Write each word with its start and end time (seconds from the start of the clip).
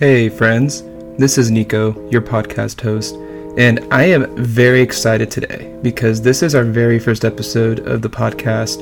Hey, 0.00 0.30
friends. 0.30 0.82
This 1.18 1.36
is 1.36 1.50
Nico, 1.50 2.08
your 2.08 2.22
podcast 2.22 2.80
host, 2.80 3.16
and 3.58 3.86
I 3.90 4.04
am 4.04 4.34
very 4.34 4.80
excited 4.80 5.30
today 5.30 5.78
because 5.82 6.22
this 6.22 6.42
is 6.42 6.54
our 6.54 6.64
very 6.64 6.98
first 6.98 7.22
episode 7.22 7.80
of 7.80 8.00
the 8.00 8.08
podcast, 8.08 8.80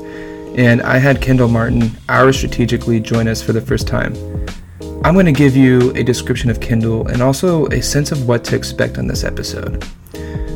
and 0.56 0.80
I 0.80 0.98
had 0.98 1.20
Kendall 1.20 1.48
Martin, 1.48 1.90
our 2.08 2.32
strategic 2.32 2.86
lead, 2.86 3.02
join 3.02 3.26
us 3.26 3.42
for 3.42 3.52
the 3.52 3.60
first 3.60 3.88
time. 3.88 4.14
I'm 5.02 5.14
going 5.14 5.26
to 5.26 5.32
give 5.32 5.56
you 5.56 5.90
a 5.96 6.04
description 6.04 6.50
of 6.50 6.60
Kendall 6.60 7.08
and 7.08 7.20
also 7.20 7.66
a 7.66 7.82
sense 7.82 8.12
of 8.12 8.28
what 8.28 8.44
to 8.44 8.54
expect 8.54 8.96
on 8.96 9.08
this 9.08 9.24
episode. 9.24 9.84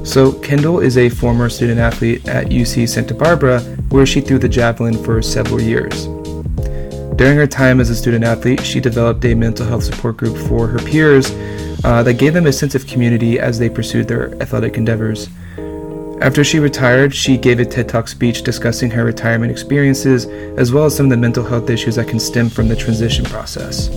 So, 0.04 0.30
Kendall 0.34 0.78
is 0.78 0.96
a 0.96 1.08
former 1.08 1.48
student 1.48 1.80
athlete 1.80 2.28
at 2.28 2.50
UC 2.50 2.88
Santa 2.88 3.14
Barbara, 3.14 3.58
where 3.88 4.06
she 4.06 4.20
threw 4.20 4.38
the 4.38 4.48
javelin 4.48 5.02
for 5.02 5.22
several 5.22 5.60
years. 5.60 6.06
During 7.22 7.36
her 7.36 7.46
time 7.46 7.78
as 7.78 7.88
a 7.88 7.94
student 7.94 8.24
athlete, 8.24 8.60
she 8.64 8.80
developed 8.80 9.24
a 9.24 9.32
mental 9.32 9.64
health 9.64 9.84
support 9.84 10.16
group 10.16 10.36
for 10.48 10.66
her 10.66 10.80
peers 10.80 11.30
uh, 11.84 12.02
that 12.02 12.14
gave 12.14 12.34
them 12.34 12.48
a 12.48 12.52
sense 12.52 12.74
of 12.74 12.84
community 12.84 13.38
as 13.38 13.60
they 13.60 13.70
pursued 13.70 14.08
their 14.08 14.34
athletic 14.42 14.76
endeavors. 14.76 15.28
After 16.20 16.42
she 16.42 16.58
retired, 16.58 17.14
she 17.14 17.36
gave 17.36 17.60
a 17.60 17.64
TED 17.64 17.88
Talk 17.88 18.08
speech 18.08 18.42
discussing 18.42 18.90
her 18.90 19.04
retirement 19.04 19.52
experiences 19.52 20.26
as 20.58 20.72
well 20.72 20.86
as 20.86 20.96
some 20.96 21.06
of 21.06 21.10
the 21.10 21.16
mental 21.16 21.44
health 21.44 21.70
issues 21.70 21.94
that 21.94 22.08
can 22.08 22.18
stem 22.18 22.48
from 22.48 22.66
the 22.66 22.74
transition 22.74 23.24
process. 23.24 23.88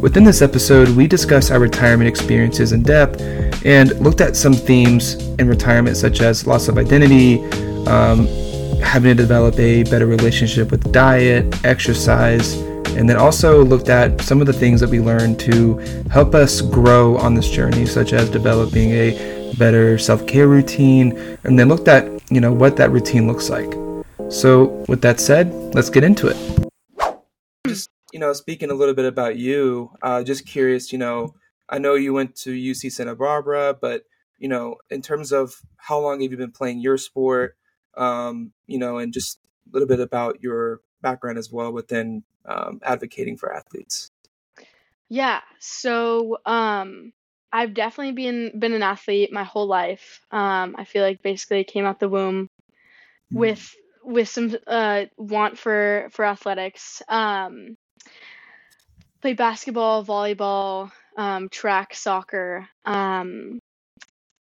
Within 0.00 0.24
this 0.24 0.40
episode, 0.40 0.88
we 0.88 1.06
discuss 1.06 1.50
our 1.50 1.60
retirement 1.60 2.08
experiences 2.08 2.72
in 2.72 2.82
depth 2.82 3.20
and 3.66 3.90
looked 4.00 4.22
at 4.22 4.36
some 4.36 4.54
themes 4.54 5.16
in 5.38 5.48
retirement, 5.48 5.98
such 5.98 6.22
as 6.22 6.46
loss 6.46 6.68
of 6.68 6.78
identity, 6.78 7.44
um, 7.86 8.26
having 8.82 9.16
to 9.16 9.22
develop 9.22 9.58
a 9.58 9.82
better 9.84 10.06
relationship 10.06 10.70
with 10.70 10.92
diet, 10.92 11.64
exercise, 11.64 12.54
and 12.96 13.08
then 13.08 13.16
also 13.16 13.64
looked 13.64 13.88
at 13.88 14.20
some 14.22 14.40
of 14.40 14.46
the 14.46 14.52
things 14.52 14.80
that 14.80 14.88
we 14.88 15.00
learned 15.00 15.38
to 15.40 15.76
help 16.10 16.34
us 16.34 16.60
grow 16.60 17.16
on 17.18 17.34
this 17.34 17.50
journey, 17.50 17.84
such 17.84 18.12
as 18.12 18.30
developing 18.30 18.90
a 18.92 19.54
better 19.58 19.98
self-care 19.98 20.48
routine, 20.48 21.16
and 21.44 21.58
then 21.58 21.68
looked 21.68 21.88
at 21.88 22.10
you 22.30 22.40
know 22.40 22.52
what 22.52 22.76
that 22.76 22.90
routine 22.90 23.26
looks 23.26 23.50
like. 23.50 23.72
So, 24.30 24.84
with 24.88 25.02
that 25.02 25.20
said, 25.20 25.52
let's 25.74 25.90
get 25.90 26.04
into 26.04 26.28
it. 26.28 26.36
Just 27.66 27.90
you 28.12 28.18
know, 28.18 28.32
speaking 28.32 28.70
a 28.70 28.74
little 28.74 28.94
bit 28.94 29.04
about 29.04 29.36
you, 29.36 29.90
uh, 30.02 30.22
just 30.22 30.46
curious, 30.46 30.92
you 30.92 30.98
know, 30.98 31.34
I 31.68 31.78
know 31.78 31.94
you 31.94 32.12
went 32.12 32.34
to 32.36 32.50
UC 32.50 32.92
Santa 32.92 33.14
Barbara, 33.14 33.76
but 33.78 34.04
you 34.38 34.48
know, 34.48 34.76
in 34.90 35.02
terms 35.02 35.32
of 35.32 35.54
how 35.76 35.98
long 35.98 36.20
have 36.22 36.30
you 36.30 36.36
been 36.36 36.52
playing 36.52 36.80
your 36.80 36.98
sport? 36.98 37.56
Um, 37.96 38.52
you 38.66 38.78
know, 38.78 38.98
and 38.98 39.12
just 39.12 39.38
a 39.68 39.72
little 39.72 39.88
bit 39.88 40.00
about 40.00 40.42
your 40.42 40.80
background 41.02 41.38
as 41.38 41.50
well 41.50 41.72
within 41.72 42.22
um, 42.44 42.80
advocating 42.82 43.36
for 43.36 43.54
athletes. 43.54 44.10
Yeah, 45.08 45.40
so 45.60 46.38
um, 46.44 47.12
I've 47.52 47.74
definitely 47.74 48.12
been 48.12 48.58
been 48.58 48.72
an 48.72 48.82
athlete 48.82 49.32
my 49.32 49.44
whole 49.44 49.66
life. 49.66 50.20
Um, 50.30 50.74
I 50.78 50.84
feel 50.84 51.02
like 51.02 51.22
basically 51.22 51.60
I 51.60 51.64
came 51.64 51.84
out 51.84 52.00
the 52.00 52.08
womb 52.08 52.50
mm. 53.32 53.38
with 53.38 53.74
with 54.02 54.28
some 54.28 54.56
uh, 54.66 55.04
want 55.16 55.58
for 55.58 56.08
for 56.10 56.24
athletics. 56.24 57.02
Um, 57.08 57.76
played 59.22 59.36
basketball, 59.36 60.04
volleyball, 60.04 60.90
um, 61.16 61.48
track, 61.48 61.94
soccer. 61.94 62.68
Um, 62.84 63.60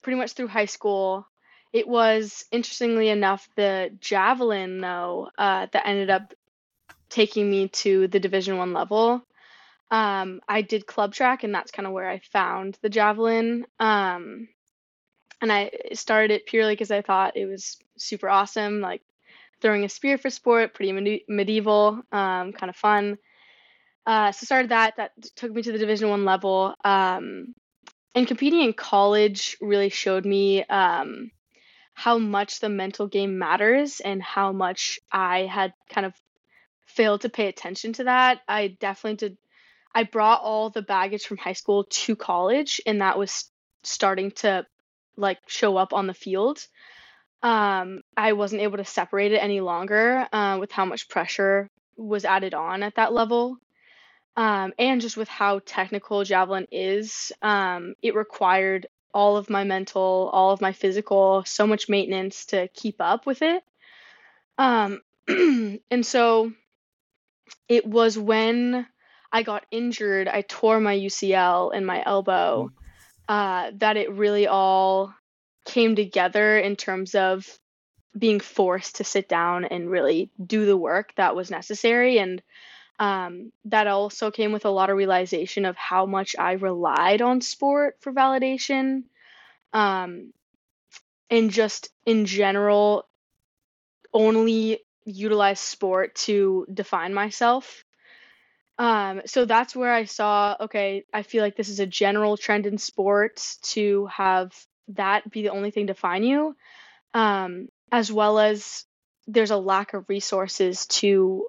pretty 0.02 0.18
much 0.18 0.32
through 0.32 0.48
high 0.48 0.66
school, 0.66 1.26
it 1.74 1.88
was 1.88 2.44
interestingly 2.52 3.08
enough 3.08 3.48
the 3.56 3.90
javelin 4.00 4.80
though 4.80 5.28
uh, 5.36 5.66
that 5.72 5.86
ended 5.86 6.08
up 6.08 6.32
taking 7.10 7.50
me 7.50 7.68
to 7.68 8.06
the 8.08 8.20
Division 8.20 8.56
One 8.56 8.72
level. 8.72 9.26
Um, 9.90 10.40
I 10.48 10.62
did 10.62 10.86
club 10.86 11.12
track, 11.12 11.42
and 11.42 11.54
that's 11.54 11.72
kind 11.72 11.86
of 11.86 11.92
where 11.92 12.08
I 12.08 12.20
found 12.32 12.78
the 12.80 12.88
javelin. 12.88 13.66
Um, 13.78 14.48
and 15.42 15.52
I 15.52 15.70
started 15.92 16.30
it 16.30 16.46
purely 16.46 16.72
because 16.72 16.90
I 16.90 17.02
thought 17.02 17.36
it 17.36 17.46
was 17.46 17.76
super 17.96 18.28
awesome, 18.28 18.80
like 18.80 19.02
throwing 19.60 19.84
a 19.84 19.88
spear 19.88 20.16
for 20.16 20.30
sport, 20.30 20.74
pretty 20.74 20.92
medi- 20.92 21.24
medieval, 21.28 22.00
um, 22.12 22.52
kind 22.52 22.70
of 22.70 22.76
fun. 22.76 23.18
Uh, 24.06 24.32
so 24.32 24.44
started 24.44 24.70
that. 24.70 24.94
That 24.96 25.10
took 25.34 25.52
me 25.52 25.62
to 25.62 25.72
the 25.72 25.78
Division 25.78 26.08
One 26.08 26.24
level. 26.24 26.74
Um, 26.84 27.54
and 28.14 28.28
competing 28.28 28.62
in 28.62 28.72
college 28.72 29.56
really 29.60 29.88
showed 29.88 30.24
me 30.24 30.64
um, 30.64 31.30
how 31.94 32.18
much 32.18 32.60
the 32.60 32.68
mental 32.68 33.06
game 33.06 33.38
matters 33.38 34.00
and 34.00 34.22
how 34.22 34.52
much 34.52 34.98
I 35.10 35.40
had 35.40 35.72
kind 35.88 36.06
of 36.06 36.14
failed 36.86 37.22
to 37.22 37.28
pay 37.28 37.46
attention 37.46 37.92
to 37.94 38.04
that. 38.04 38.40
I 38.48 38.68
definitely 38.68 39.16
did. 39.16 39.38
I 39.94 40.02
brought 40.02 40.42
all 40.42 40.70
the 40.70 40.82
baggage 40.82 41.24
from 41.24 41.36
high 41.36 41.52
school 41.52 41.84
to 41.84 42.16
college, 42.16 42.80
and 42.84 43.00
that 43.00 43.16
was 43.16 43.48
starting 43.84 44.32
to 44.32 44.66
like 45.16 45.38
show 45.46 45.76
up 45.76 45.92
on 45.92 46.08
the 46.08 46.14
field. 46.14 46.66
Um, 47.42 48.02
I 48.16 48.32
wasn't 48.32 48.62
able 48.62 48.78
to 48.78 48.84
separate 48.84 49.32
it 49.32 49.38
any 49.38 49.60
longer 49.60 50.26
uh, 50.32 50.56
with 50.58 50.72
how 50.72 50.84
much 50.84 51.08
pressure 51.08 51.70
was 51.96 52.24
added 52.24 52.54
on 52.54 52.82
at 52.82 52.96
that 52.96 53.12
level. 53.12 53.58
Um, 54.36 54.72
and 54.78 55.00
just 55.00 55.16
with 55.16 55.28
how 55.28 55.60
technical 55.64 56.24
javelin 56.24 56.66
is, 56.72 57.30
um, 57.40 57.94
it 58.02 58.16
required 58.16 58.88
all 59.14 59.36
of 59.36 59.48
my 59.48 59.64
mental, 59.64 60.28
all 60.32 60.50
of 60.50 60.60
my 60.60 60.72
physical, 60.72 61.44
so 61.46 61.66
much 61.66 61.88
maintenance 61.88 62.46
to 62.46 62.68
keep 62.68 62.96
up 63.00 63.24
with 63.24 63.40
it. 63.42 63.62
Um, 64.58 65.00
and 65.28 66.04
so 66.04 66.52
it 67.68 67.86
was 67.86 68.18
when 68.18 68.86
I 69.32 69.42
got 69.42 69.66
injured, 69.70 70.28
I 70.28 70.42
tore 70.42 70.80
my 70.80 70.96
UCL 70.96 71.74
and 71.74 71.86
my 71.86 72.02
elbow, 72.04 72.70
uh, 73.28 73.70
that 73.76 73.96
it 73.96 74.12
really 74.12 74.46
all 74.46 75.14
came 75.64 75.96
together 75.96 76.58
in 76.58 76.76
terms 76.76 77.14
of 77.14 77.48
being 78.16 78.38
forced 78.38 78.96
to 78.96 79.04
sit 79.04 79.28
down 79.28 79.64
and 79.64 79.90
really 79.90 80.30
do 80.44 80.66
the 80.66 80.76
work 80.76 81.12
that 81.16 81.34
was 81.34 81.50
necessary. 81.50 82.18
And 82.18 82.42
um, 82.98 83.52
that 83.66 83.86
also 83.86 84.30
came 84.30 84.52
with 84.52 84.64
a 84.64 84.70
lot 84.70 84.90
of 84.90 84.96
realization 84.96 85.64
of 85.64 85.76
how 85.76 86.06
much 86.06 86.36
I 86.38 86.52
relied 86.52 87.22
on 87.22 87.40
sport 87.40 87.96
for 88.00 88.12
validation. 88.12 89.04
Um, 89.72 90.32
and 91.30 91.50
just 91.50 91.90
in 92.06 92.26
general, 92.26 93.08
only 94.12 94.80
utilize 95.04 95.60
sport 95.60 96.14
to 96.14 96.66
define 96.72 97.12
myself. 97.12 97.84
Um, 98.78 99.22
so 99.26 99.44
that's 99.44 99.74
where 99.74 99.92
I 99.92 100.04
saw 100.04 100.56
okay, 100.60 101.04
I 101.12 101.22
feel 101.22 101.42
like 101.42 101.56
this 101.56 101.68
is 101.68 101.80
a 101.80 101.86
general 101.86 102.36
trend 102.36 102.66
in 102.66 102.78
sports 102.78 103.56
to 103.72 104.06
have 104.06 104.52
that 104.88 105.30
be 105.30 105.42
the 105.42 105.50
only 105.50 105.70
thing 105.70 105.86
define 105.86 106.24
you, 106.24 106.56
um, 107.12 107.68
as 107.90 108.10
well 108.10 108.38
as 108.38 108.84
there's 109.26 109.52
a 109.52 109.56
lack 109.56 109.94
of 109.94 110.08
resources 110.08 110.86
to 110.86 111.46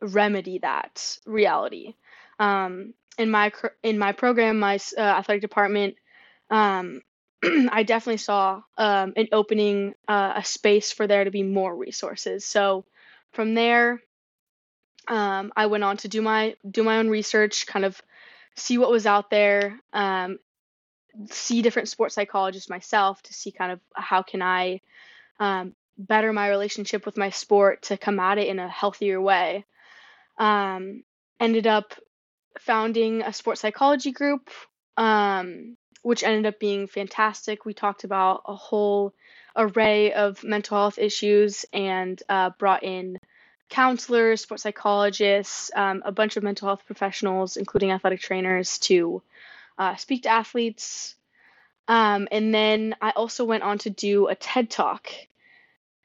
remedy 0.00 0.58
that 0.58 1.18
reality. 1.26 1.94
Um, 2.38 2.94
in 3.18 3.30
my 3.30 3.52
in 3.82 3.98
my 3.98 4.12
program, 4.12 4.58
my 4.58 4.78
uh, 4.96 5.00
athletic 5.00 5.42
department, 5.42 5.96
um, 6.50 7.02
I 7.42 7.82
definitely 7.82 8.18
saw 8.18 8.62
um, 8.76 9.12
an 9.16 9.28
opening, 9.32 9.94
uh, 10.08 10.34
a 10.36 10.44
space 10.44 10.92
for 10.92 11.06
there 11.06 11.24
to 11.24 11.30
be 11.30 11.42
more 11.42 11.74
resources. 11.74 12.44
So 12.44 12.84
from 13.32 13.54
there, 13.54 14.00
um, 15.08 15.52
I 15.56 15.66
went 15.66 15.84
on 15.84 15.96
to 15.98 16.08
do 16.08 16.22
my 16.22 16.56
do 16.68 16.82
my 16.82 16.98
own 16.98 17.08
research, 17.08 17.66
kind 17.66 17.84
of 17.84 18.00
see 18.56 18.78
what 18.78 18.90
was 18.90 19.06
out 19.06 19.30
there, 19.30 19.80
um, 19.92 20.38
see 21.30 21.62
different 21.62 21.88
sports 21.88 22.14
psychologists 22.14 22.70
myself 22.70 23.22
to 23.22 23.34
see 23.34 23.50
kind 23.50 23.72
of 23.72 23.80
how 23.94 24.22
can 24.22 24.42
I 24.42 24.80
um, 25.38 25.74
better 25.98 26.32
my 26.32 26.48
relationship 26.48 27.06
with 27.06 27.16
my 27.16 27.30
sport 27.30 27.82
to 27.82 27.96
come 27.96 28.20
at 28.20 28.38
it 28.38 28.48
in 28.48 28.58
a 28.58 28.68
healthier 28.68 29.20
way 29.20 29.64
um, 30.40 31.04
ended 31.38 31.68
up 31.68 31.94
founding 32.58 33.22
a 33.22 33.32
sports 33.32 33.60
psychology 33.60 34.10
group, 34.10 34.50
um, 34.96 35.76
which 36.02 36.24
ended 36.24 36.46
up 36.46 36.58
being 36.58 36.88
fantastic. 36.88 37.64
We 37.64 37.74
talked 37.74 38.02
about 38.04 38.42
a 38.46 38.54
whole 38.54 39.14
array 39.54 40.12
of 40.12 40.42
mental 40.42 40.78
health 40.78 40.98
issues 40.98 41.66
and 41.72 42.20
uh, 42.28 42.50
brought 42.58 42.82
in 42.82 43.18
counselors, 43.68 44.40
sports 44.40 44.64
psychologists, 44.64 45.70
um, 45.76 46.02
a 46.04 46.10
bunch 46.10 46.36
of 46.36 46.42
mental 46.42 46.66
health 46.68 46.86
professionals, 46.86 47.56
including 47.56 47.92
athletic 47.92 48.20
trainers, 48.20 48.78
to 48.78 49.22
uh, 49.78 49.94
speak 49.96 50.22
to 50.22 50.28
athletes. 50.30 51.14
Um, 51.86 52.28
and 52.32 52.54
then 52.54 52.96
I 53.00 53.10
also 53.10 53.44
went 53.44 53.62
on 53.62 53.78
to 53.78 53.90
do 53.90 54.28
a 54.28 54.34
TED 54.34 54.70
talk 54.70 55.10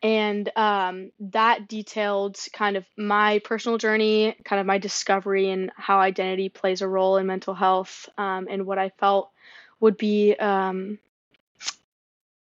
and 0.05 0.51
um, 0.55 1.11
that 1.19 1.67
detailed 1.67 2.37
kind 2.53 2.77
of 2.77 2.85
my 2.95 3.39
personal 3.39 3.79
journey, 3.79 4.35
kind 4.45 4.59
of 4.59 4.67
my 4.67 4.77
discovery 4.77 5.49
and 5.49 5.71
how 5.75 5.97
identity 5.97 6.47
plays 6.47 6.83
a 6.83 6.87
role 6.87 7.17
in 7.17 7.25
mental 7.25 7.55
health, 7.55 8.07
um, 8.15 8.47
and 8.47 8.67
what 8.67 8.77
I 8.77 8.89
felt 8.99 9.31
would 9.79 9.97
be 9.97 10.35
um, 10.35 10.99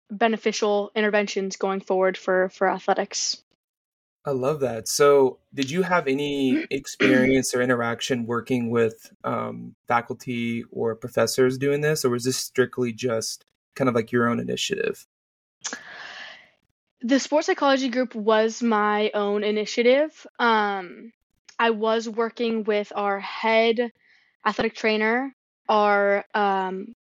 beneficial 0.09 0.93
interventions 0.95 1.57
going 1.57 1.81
forward 1.81 2.17
for 2.17 2.49
for 2.51 2.69
athletics. 2.69 3.43
I 4.25 4.31
love 4.31 4.61
that. 4.61 4.87
So, 4.87 5.39
did 5.53 5.69
you 5.69 5.83
have 5.83 6.07
any 6.07 6.65
experience 6.71 7.57
or 7.57 7.61
interaction 7.61 8.25
working 8.25 8.71
with 8.71 9.13
um, 9.25 9.75
faculty 9.89 10.63
or 10.71 10.95
professors 10.95 11.59
doing 11.59 11.81
this, 11.81 12.05
or 12.05 12.11
was 12.11 12.23
this 12.23 12.37
strictly 12.37 12.93
just 12.93 13.45
kind 13.75 13.89
of 13.89 13.97
like 13.97 14.13
your 14.13 14.29
own 14.29 14.39
initiative? 14.39 15.09
The 17.03 17.21
sports 17.21 17.47
psychology 17.47 17.89
group 17.91 18.15
was 18.15 18.61
my 18.61 19.11
own 19.15 19.45
initiative. 19.45 20.27
Um, 20.39 21.13
I 21.59 21.71
was 21.71 22.09
working 22.09 22.65
with 22.65 22.93
our 22.95 23.21
head 23.21 23.93
athletic 24.45 24.75
trainer, 24.75 25.33
our 25.69 26.25
um, 26.35 26.95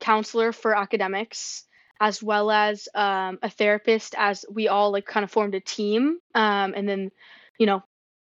counselor 0.00 0.52
for 0.52 0.74
academics, 0.74 1.64
as 2.00 2.22
well 2.22 2.50
as 2.50 2.88
um, 2.94 3.38
a 3.42 3.50
therapist, 3.50 4.14
as 4.16 4.46
we 4.50 4.68
all 4.68 4.92
like 4.92 5.04
kind 5.04 5.24
of 5.24 5.30
formed 5.30 5.54
a 5.54 5.60
team, 5.60 6.18
um, 6.34 6.72
and 6.74 6.88
then, 6.88 7.10
you 7.58 7.66
know, 7.66 7.82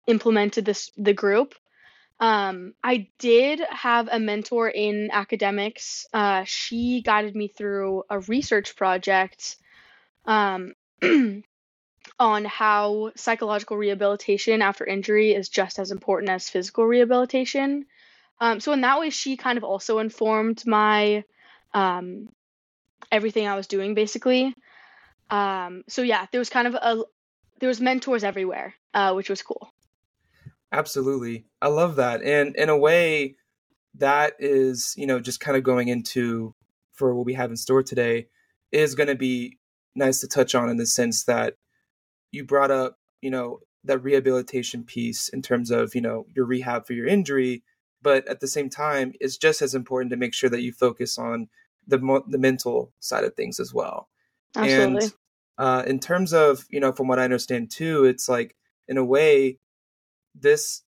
implemented 0.06 0.64
this 0.64 0.92
the 0.96 1.14
group. 1.14 1.54
Um, 2.20 2.74
I 2.84 3.08
did 3.18 3.60
have 3.68 4.08
a 4.10 4.20
mentor 4.20 4.68
in 4.68 5.10
academics. 5.10 6.06
Uh, 6.12 6.44
she 6.44 7.02
guided 7.02 7.34
me 7.34 7.48
through 7.48 8.04
a 8.08 8.20
research 8.20 8.76
project 8.76 9.56
um, 10.26 10.74
on 12.18 12.44
how 12.44 13.10
psychological 13.16 13.76
rehabilitation 13.76 14.62
after 14.62 14.84
injury 14.84 15.32
is 15.32 15.48
just 15.48 15.78
as 15.78 15.90
important 15.90 16.30
as 16.30 16.48
physical 16.48 16.84
rehabilitation. 16.84 17.86
Um, 18.40 18.60
so 18.60 18.72
in 18.72 18.80
that 18.82 19.00
way, 19.00 19.10
she 19.10 19.36
kind 19.36 19.58
of 19.58 19.64
also 19.64 19.98
informed 19.98 20.64
my 20.66 21.24
um, 21.72 22.28
everything 23.10 23.46
I 23.46 23.56
was 23.56 23.66
doing 23.66 23.94
basically. 23.94 24.54
Um, 25.30 25.82
so 25.88 26.02
yeah, 26.02 26.26
there 26.30 26.38
was 26.38 26.50
kind 26.50 26.68
of 26.68 26.74
a 26.74 27.04
there 27.60 27.68
was 27.68 27.80
mentors 27.80 28.24
everywhere, 28.24 28.74
uh, 28.92 29.12
which 29.12 29.30
was 29.30 29.42
cool. 29.42 29.72
Absolutely, 30.72 31.46
I 31.62 31.68
love 31.68 31.96
that, 31.96 32.22
and 32.22 32.56
in 32.56 32.68
a 32.68 32.76
way, 32.76 33.36
that 33.96 34.34
is 34.38 34.94
you 34.96 35.06
know 35.06 35.20
just 35.20 35.40
kind 35.40 35.56
of 35.56 35.62
going 35.62 35.88
into 35.88 36.54
for 36.92 37.14
what 37.14 37.26
we 37.26 37.34
have 37.34 37.50
in 37.50 37.56
store 37.56 37.82
today 37.82 38.28
is 38.70 38.94
going 38.94 39.08
to 39.08 39.14
be 39.14 39.58
nice 39.94 40.20
to 40.20 40.28
touch 40.28 40.54
on 40.54 40.68
in 40.68 40.76
the 40.76 40.86
sense 40.86 41.24
that 41.24 41.54
you 42.32 42.44
brought 42.44 42.70
up, 42.70 42.98
you 43.20 43.30
know, 43.30 43.60
that 43.84 43.98
rehabilitation 43.98 44.84
piece 44.84 45.28
in 45.28 45.42
terms 45.42 45.70
of, 45.70 45.94
you 45.94 46.00
know, 46.00 46.26
your 46.34 46.46
rehab 46.46 46.86
for 46.86 46.94
your 46.94 47.06
injury, 47.06 47.62
but 48.02 48.26
at 48.28 48.40
the 48.40 48.48
same 48.48 48.68
time, 48.68 49.12
it's 49.20 49.36
just 49.36 49.62
as 49.62 49.74
important 49.74 50.10
to 50.10 50.16
make 50.16 50.34
sure 50.34 50.50
that 50.50 50.62
you 50.62 50.72
focus 50.72 51.18
on 51.18 51.48
the 51.86 51.98
mo- 51.98 52.24
the 52.26 52.38
mental 52.38 52.92
side 53.00 53.24
of 53.24 53.34
things 53.34 53.60
as 53.60 53.72
well. 53.74 54.08
Absolutely. 54.56 55.04
And 55.04 55.14
uh, 55.58 55.82
in 55.86 56.00
terms 56.00 56.32
of, 56.32 56.64
you 56.70 56.80
know, 56.80 56.92
from 56.92 57.08
what 57.08 57.18
I 57.18 57.24
understand 57.24 57.70
too, 57.70 58.04
it's 58.04 58.28
like 58.28 58.56
in 58.88 58.96
a 58.96 59.04
way, 59.04 59.58
this 60.34 60.82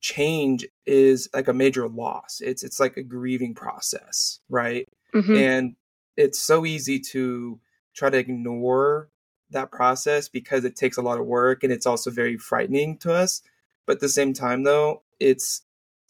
change 0.00 0.66
is 0.86 1.28
like 1.34 1.48
a 1.48 1.54
major 1.54 1.88
loss. 1.88 2.40
It's 2.40 2.62
it's 2.62 2.80
like 2.80 2.96
a 2.96 3.02
grieving 3.02 3.54
process, 3.54 4.40
right? 4.48 4.88
Mm-hmm. 5.14 5.36
And 5.36 5.76
it's 6.16 6.38
so 6.38 6.66
easy 6.66 6.98
to 7.00 7.60
try 8.00 8.10
to 8.10 8.18
ignore 8.18 9.10
that 9.50 9.70
process 9.70 10.28
because 10.28 10.64
it 10.64 10.74
takes 10.74 10.96
a 10.96 11.02
lot 11.02 11.20
of 11.20 11.26
work 11.26 11.62
and 11.62 11.72
it's 11.72 11.86
also 11.86 12.10
very 12.10 12.38
frightening 12.38 12.96
to 12.98 13.12
us. 13.12 13.42
But 13.86 13.96
at 13.96 14.00
the 14.00 14.08
same 14.08 14.32
time, 14.32 14.64
though, 14.64 15.02
it's 15.20 15.62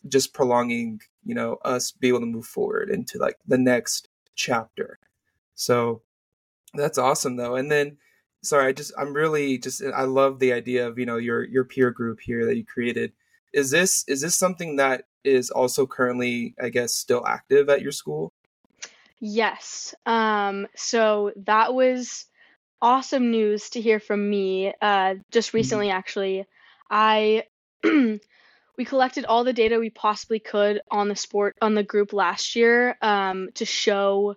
just 0.09 0.33
prolonging, 0.33 1.01
you 1.25 1.35
know, 1.35 1.59
us 1.65 1.91
be 1.91 2.09
able 2.09 2.21
to 2.21 2.27
move 2.27 2.47
forward 2.47 2.91
into 2.91 3.19
like 3.19 3.39
the 3.47 3.59
next 3.59 4.09
chapter. 4.37 4.99
So 5.57 6.03
that's 6.75 6.97
awesome, 6.99 7.37
though. 7.37 7.57
And 7.57 7.71
then, 7.73 7.97
sorry, 8.43 8.69
I 8.69 8.73
just 8.73 8.93
I'm 8.97 9.13
really 9.13 9.59
just 9.59 9.83
I 9.83 10.05
love 10.05 10.39
the 10.39 10.53
idea 10.53 10.87
of 10.87 10.99
you 10.99 11.07
know 11.07 11.17
your 11.17 11.45
your 11.45 11.65
peer 11.65 11.91
group 11.91 12.21
here 12.21 12.47
that 12.47 12.57
you 12.57 12.65
created. 12.65 13.13
Is 13.53 13.71
this 13.71 14.05
is 14.07 14.21
this 14.21 14.37
something 14.37 14.77
that 14.77 15.05
is 15.25 15.51
also 15.51 15.87
currently, 15.87 16.55
I 16.63 16.69
guess, 16.69 16.95
still 16.95 17.27
active 17.27 17.69
at 17.69 17.83
your 17.83 17.93
school? 17.93 18.33
Yes. 19.21 19.95
Um, 20.07 20.67
so 20.75 21.33
that 21.45 21.75
was 21.75 22.27
awesome 22.81 23.31
news 23.31 23.71
to 23.71 23.81
hear 23.81 24.01
from 24.01 24.29
me. 24.29 24.73
Uh, 24.81 25.17
just 25.31 25.49
mm-hmm. 25.49 25.59
recently, 25.59 25.91
actually, 25.91 26.47
I 26.91 27.45
we 27.85 28.85
collected 28.85 29.27
all 29.27 29.45
the 29.45 29.53
data 29.53 29.79
we 29.79 29.91
possibly 29.91 30.39
could 30.39 30.81
on 30.91 31.09
the 31.09 31.17
sport 31.17 31.57
on 31.61 31.75
the 31.75 31.83
group 31.83 32.13
last 32.13 32.57
year 32.57 32.97
um, 33.03 33.51
to 33.55 33.65
show 33.67 34.37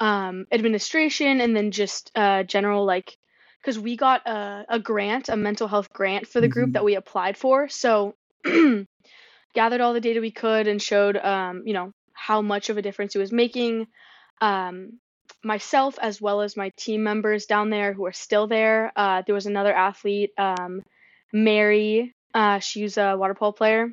um, 0.00 0.46
administration 0.50 1.40
and 1.40 1.54
then 1.54 1.70
just 1.70 2.10
uh, 2.14 2.42
general 2.42 2.84
like 2.84 3.18
because 3.60 3.78
we 3.78 3.96
got 3.96 4.26
a, 4.26 4.64
a 4.70 4.78
grant, 4.80 5.28
a 5.28 5.36
mental 5.36 5.68
health 5.68 5.92
grant 5.92 6.26
for 6.26 6.40
the 6.40 6.48
group 6.48 6.68
mm-hmm. 6.68 6.72
that 6.72 6.84
we 6.84 6.96
applied 6.96 7.36
for. 7.36 7.68
So 7.68 8.16
gathered 9.54 9.80
all 9.80 9.92
the 9.92 10.00
data 10.00 10.20
we 10.20 10.32
could 10.32 10.66
and 10.66 10.82
showed 10.82 11.16
um, 11.16 11.62
you 11.66 11.74
know 11.74 11.92
how 12.14 12.40
much 12.40 12.70
of 12.70 12.78
a 12.78 12.82
difference 12.82 13.14
it 13.14 13.18
was 13.18 13.32
making 13.32 13.86
um, 14.42 14.98
myself 15.42 15.98
as 16.02 16.20
well 16.20 16.42
as 16.42 16.56
my 16.56 16.70
team 16.76 17.02
members 17.02 17.46
down 17.46 17.70
there 17.70 17.92
who 17.92 18.04
are 18.04 18.12
still 18.12 18.46
there. 18.46 18.92
Uh, 18.94 19.22
there 19.24 19.34
was 19.34 19.46
another 19.46 19.72
athlete, 19.72 20.32
um, 20.36 20.82
Mary. 21.32 22.14
Uh, 22.34 22.58
she's 22.58 22.98
a 22.98 23.16
water 23.16 23.34
polo 23.34 23.52
player. 23.52 23.92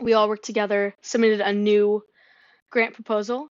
We 0.00 0.14
all 0.14 0.28
worked 0.28 0.44
together, 0.44 0.94
submitted 1.02 1.40
a 1.40 1.52
new 1.52 2.02
grant 2.70 2.94
proposal, 2.94 3.48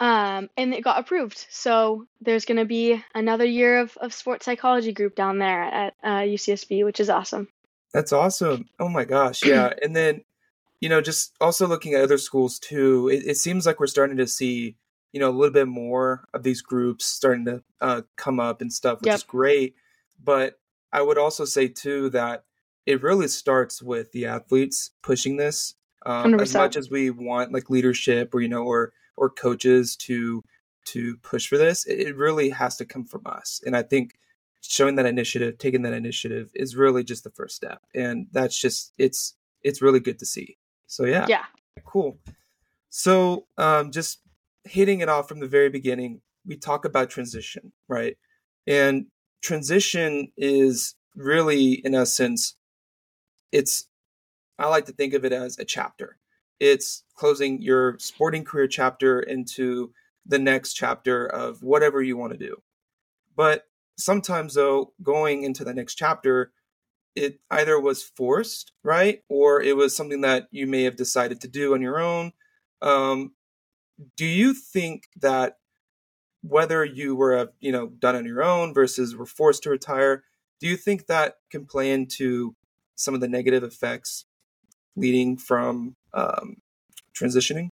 um, 0.00 0.48
and 0.56 0.74
it 0.74 0.82
got 0.82 0.98
approved. 0.98 1.46
So 1.50 2.06
there's 2.20 2.46
going 2.46 2.58
to 2.58 2.64
be 2.64 3.02
another 3.14 3.44
year 3.44 3.80
of, 3.80 3.96
of 3.98 4.14
sports 4.14 4.46
psychology 4.46 4.92
group 4.92 5.14
down 5.14 5.38
there 5.38 5.62
at 5.62 5.94
uh, 6.02 6.20
UCSB, 6.20 6.84
which 6.84 6.98
is 6.98 7.10
awesome. 7.10 7.46
That's 7.92 8.12
awesome. 8.12 8.68
Oh 8.80 8.88
my 8.88 9.04
gosh. 9.04 9.44
Yeah. 9.44 9.72
and 9.82 9.94
then, 9.94 10.22
you 10.80 10.88
know, 10.88 11.00
just 11.00 11.34
also 11.40 11.66
looking 11.66 11.94
at 11.94 12.00
other 12.00 12.18
schools 12.18 12.58
too, 12.58 13.10
it, 13.12 13.26
it 13.26 13.36
seems 13.36 13.66
like 13.66 13.78
we're 13.78 13.86
starting 13.86 14.16
to 14.16 14.26
see 14.26 14.76
you 15.12 15.20
know 15.20 15.28
a 15.28 15.32
little 15.32 15.52
bit 15.52 15.68
more 15.68 16.24
of 16.34 16.42
these 16.42 16.62
groups 16.62 17.06
starting 17.06 17.44
to 17.46 17.62
uh, 17.80 18.02
come 18.16 18.40
up 18.40 18.60
and 18.60 18.72
stuff, 18.72 19.00
which 19.00 19.06
yep. 19.06 19.16
is 19.16 19.22
great. 19.22 19.74
But 20.22 20.58
I 20.92 21.02
would 21.02 21.18
also 21.18 21.44
say 21.44 21.68
too 21.68 22.10
that 22.10 22.44
it 22.86 23.02
really 23.02 23.28
starts 23.28 23.82
with 23.82 24.12
the 24.12 24.26
athletes 24.26 24.90
pushing 25.02 25.36
this. 25.36 25.74
Um, 26.06 26.40
as 26.40 26.54
much 26.54 26.76
as 26.76 26.90
we 26.90 27.10
want 27.10 27.52
like 27.52 27.68
leadership 27.68 28.34
or 28.34 28.40
you 28.40 28.48
know 28.48 28.64
or 28.64 28.92
or 29.16 29.28
coaches 29.28 29.96
to 29.96 30.42
to 30.86 31.16
push 31.18 31.46
for 31.46 31.58
this, 31.58 31.84
it 31.86 32.16
really 32.16 32.50
has 32.50 32.76
to 32.78 32.86
come 32.86 33.04
from 33.04 33.22
us. 33.26 33.60
And 33.66 33.76
I 33.76 33.82
think 33.82 34.12
showing 34.62 34.96
that 34.96 35.06
initiative, 35.06 35.58
taking 35.58 35.82
that 35.82 35.92
initiative, 35.92 36.50
is 36.54 36.76
really 36.76 37.04
just 37.04 37.24
the 37.24 37.30
first 37.30 37.54
step. 37.54 37.82
And 37.94 38.26
that's 38.32 38.58
just 38.58 38.92
it's 38.98 39.34
it's 39.62 39.82
really 39.82 40.00
good 40.00 40.18
to 40.20 40.26
see. 40.26 40.56
So 40.86 41.04
yeah, 41.04 41.26
yeah, 41.28 41.44
cool. 41.84 42.18
So 42.88 43.46
um, 43.58 43.92
just 43.92 44.20
hitting 44.70 45.00
it 45.00 45.08
off 45.08 45.28
from 45.28 45.40
the 45.40 45.48
very 45.48 45.68
beginning, 45.68 46.20
we 46.46 46.56
talk 46.56 46.84
about 46.84 47.10
transition, 47.10 47.72
right? 47.88 48.16
And 48.68 49.06
transition 49.42 50.30
is 50.36 50.94
really, 51.16 51.72
in 51.72 51.94
essence, 51.94 52.54
it's, 53.50 53.88
I 54.60 54.68
like 54.68 54.86
to 54.86 54.92
think 54.92 55.12
of 55.12 55.24
it 55.24 55.32
as 55.32 55.58
a 55.58 55.64
chapter. 55.64 56.18
It's 56.60 57.02
closing 57.16 57.60
your 57.60 57.98
sporting 57.98 58.44
career 58.44 58.68
chapter 58.68 59.20
into 59.20 59.92
the 60.24 60.38
next 60.38 60.74
chapter 60.74 61.26
of 61.26 61.64
whatever 61.64 62.00
you 62.00 62.16
want 62.16 62.32
to 62.32 62.38
do. 62.38 62.62
But 63.34 63.64
sometimes, 63.98 64.54
though, 64.54 64.92
going 65.02 65.42
into 65.42 65.64
the 65.64 65.74
next 65.74 65.96
chapter, 65.96 66.52
it 67.16 67.40
either 67.50 67.80
was 67.80 68.04
forced, 68.04 68.70
right? 68.84 69.24
Or 69.28 69.60
it 69.60 69.76
was 69.76 69.96
something 69.96 70.20
that 70.20 70.46
you 70.52 70.68
may 70.68 70.84
have 70.84 70.94
decided 70.94 71.40
to 71.40 71.48
do 71.48 71.74
on 71.74 71.82
your 71.82 71.98
own. 71.98 72.32
Um, 72.82 73.32
do 74.16 74.26
you 74.26 74.54
think 74.54 75.08
that 75.20 75.56
whether 76.42 76.84
you 76.84 77.14
were 77.14 77.50
you 77.60 77.72
know 77.72 77.88
done 77.88 78.16
on 78.16 78.24
your 78.24 78.42
own 78.42 78.72
versus 78.72 79.14
were 79.14 79.26
forced 79.26 79.62
to 79.62 79.70
retire 79.70 80.24
do 80.60 80.68
you 80.68 80.76
think 80.76 81.06
that 81.06 81.36
can 81.50 81.64
play 81.64 81.90
into 81.90 82.54
some 82.94 83.14
of 83.14 83.20
the 83.20 83.28
negative 83.28 83.64
effects 83.64 84.26
leading 84.94 85.38
from 85.38 85.96
um, 86.12 86.56
transitioning? 87.18 87.70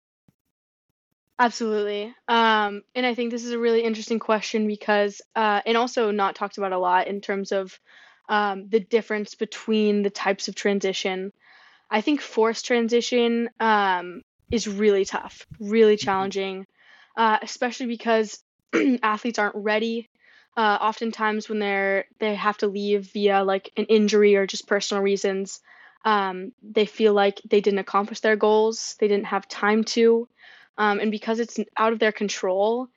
Absolutely. 1.38 2.14
Um, 2.26 2.82
and 2.94 3.06
i 3.06 3.14
think 3.14 3.30
this 3.30 3.44
is 3.44 3.52
a 3.52 3.58
really 3.58 3.82
interesting 3.82 4.18
question 4.18 4.66
because 4.66 5.20
uh, 5.37 5.61
and 5.66 5.76
also 5.76 6.11
not 6.11 6.35
talked 6.35 6.58
about 6.58 6.73
a 6.73 6.78
lot 6.78 7.06
in 7.06 7.20
terms 7.20 7.52
of 7.52 7.78
um, 8.28 8.68
the 8.68 8.80
difference 8.80 9.35
between 9.35 10.02
the 10.02 10.11
types 10.11 10.49
of 10.49 10.54
transition. 10.54 11.32
I 11.90 12.02
think 12.02 12.20
forced 12.20 12.66
transition 12.66 13.49
um, 13.58 14.23
is 14.50 14.69
really 14.69 15.05
tough, 15.05 15.47
really 15.59 15.97
mm-hmm. 15.97 16.05
challenging, 16.05 16.67
uh, 17.17 17.38
especially 17.43 17.87
because 17.87 18.43
athletes 19.02 19.38
aren't 19.38 19.57
ready. 19.57 20.09
Uh, 20.57 20.78
oftentimes, 20.81 21.49
when 21.49 21.61
they're 21.61 22.07
they 22.19 22.35
have 22.35 22.59
to 22.59 22.67
leave 22.67 23.12
via 23.12 23.45
like 23.45 23.71
an 23.76 23.85
injury 23.85 24.35
or 24.35 24.47
just 24.47 24.67
personal 24.67 25.02
reasons, 25.02 25.61
um, 26.05 26.52
they 26.62 26.87
feel 26.87 27.12
like 27.12 27.40
they 27.49 27.61
didn't 27.61 27.78
accomplish 27.78 28.21
their 28.21 28.37
goals, 28.37 28.97
they 28.99 29.09
didn't 29.09 29.26
have 29.26 29.47
time 29.47 29.85
to, 29.85 30.28
um, 30.76 31.00
and 31.00 31.11
because 31.11 31.38
it's 31.38 31.59
out 31.76 31.93
of 31.93 31.99
their 31.99 32.12
control, 32.12 32.88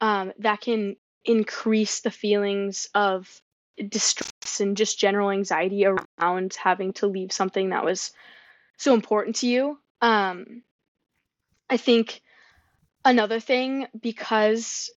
um, 0.00 0.32
that 0.38 0.60
can 0.60 0.96
increase 1.24 2.00
the 2.00 2.10
feelings 2.10 2.88
of 2.94 3.42
distress 3.88 4.60
and 4.60 4.76
just 4.76 4.98
general 4.98 5.30
anxiety 5.30 5.86
around 5.86 6.54
having 6.54 6.92
to 6.92 7.06
leave 7.06 7.32
something 7.32 7.70
that 7.70 7.84
was 7.84 8.12
so 8.76 8.94
important 8.94 9.36
to 9.36 9.46
you. 9.46 9.78
Um, 10.02 10.62
I 11.70 11.76
think 11.76 12.20
another 13.04 13.38
thing 13.38 13.86
because 13.98 14.90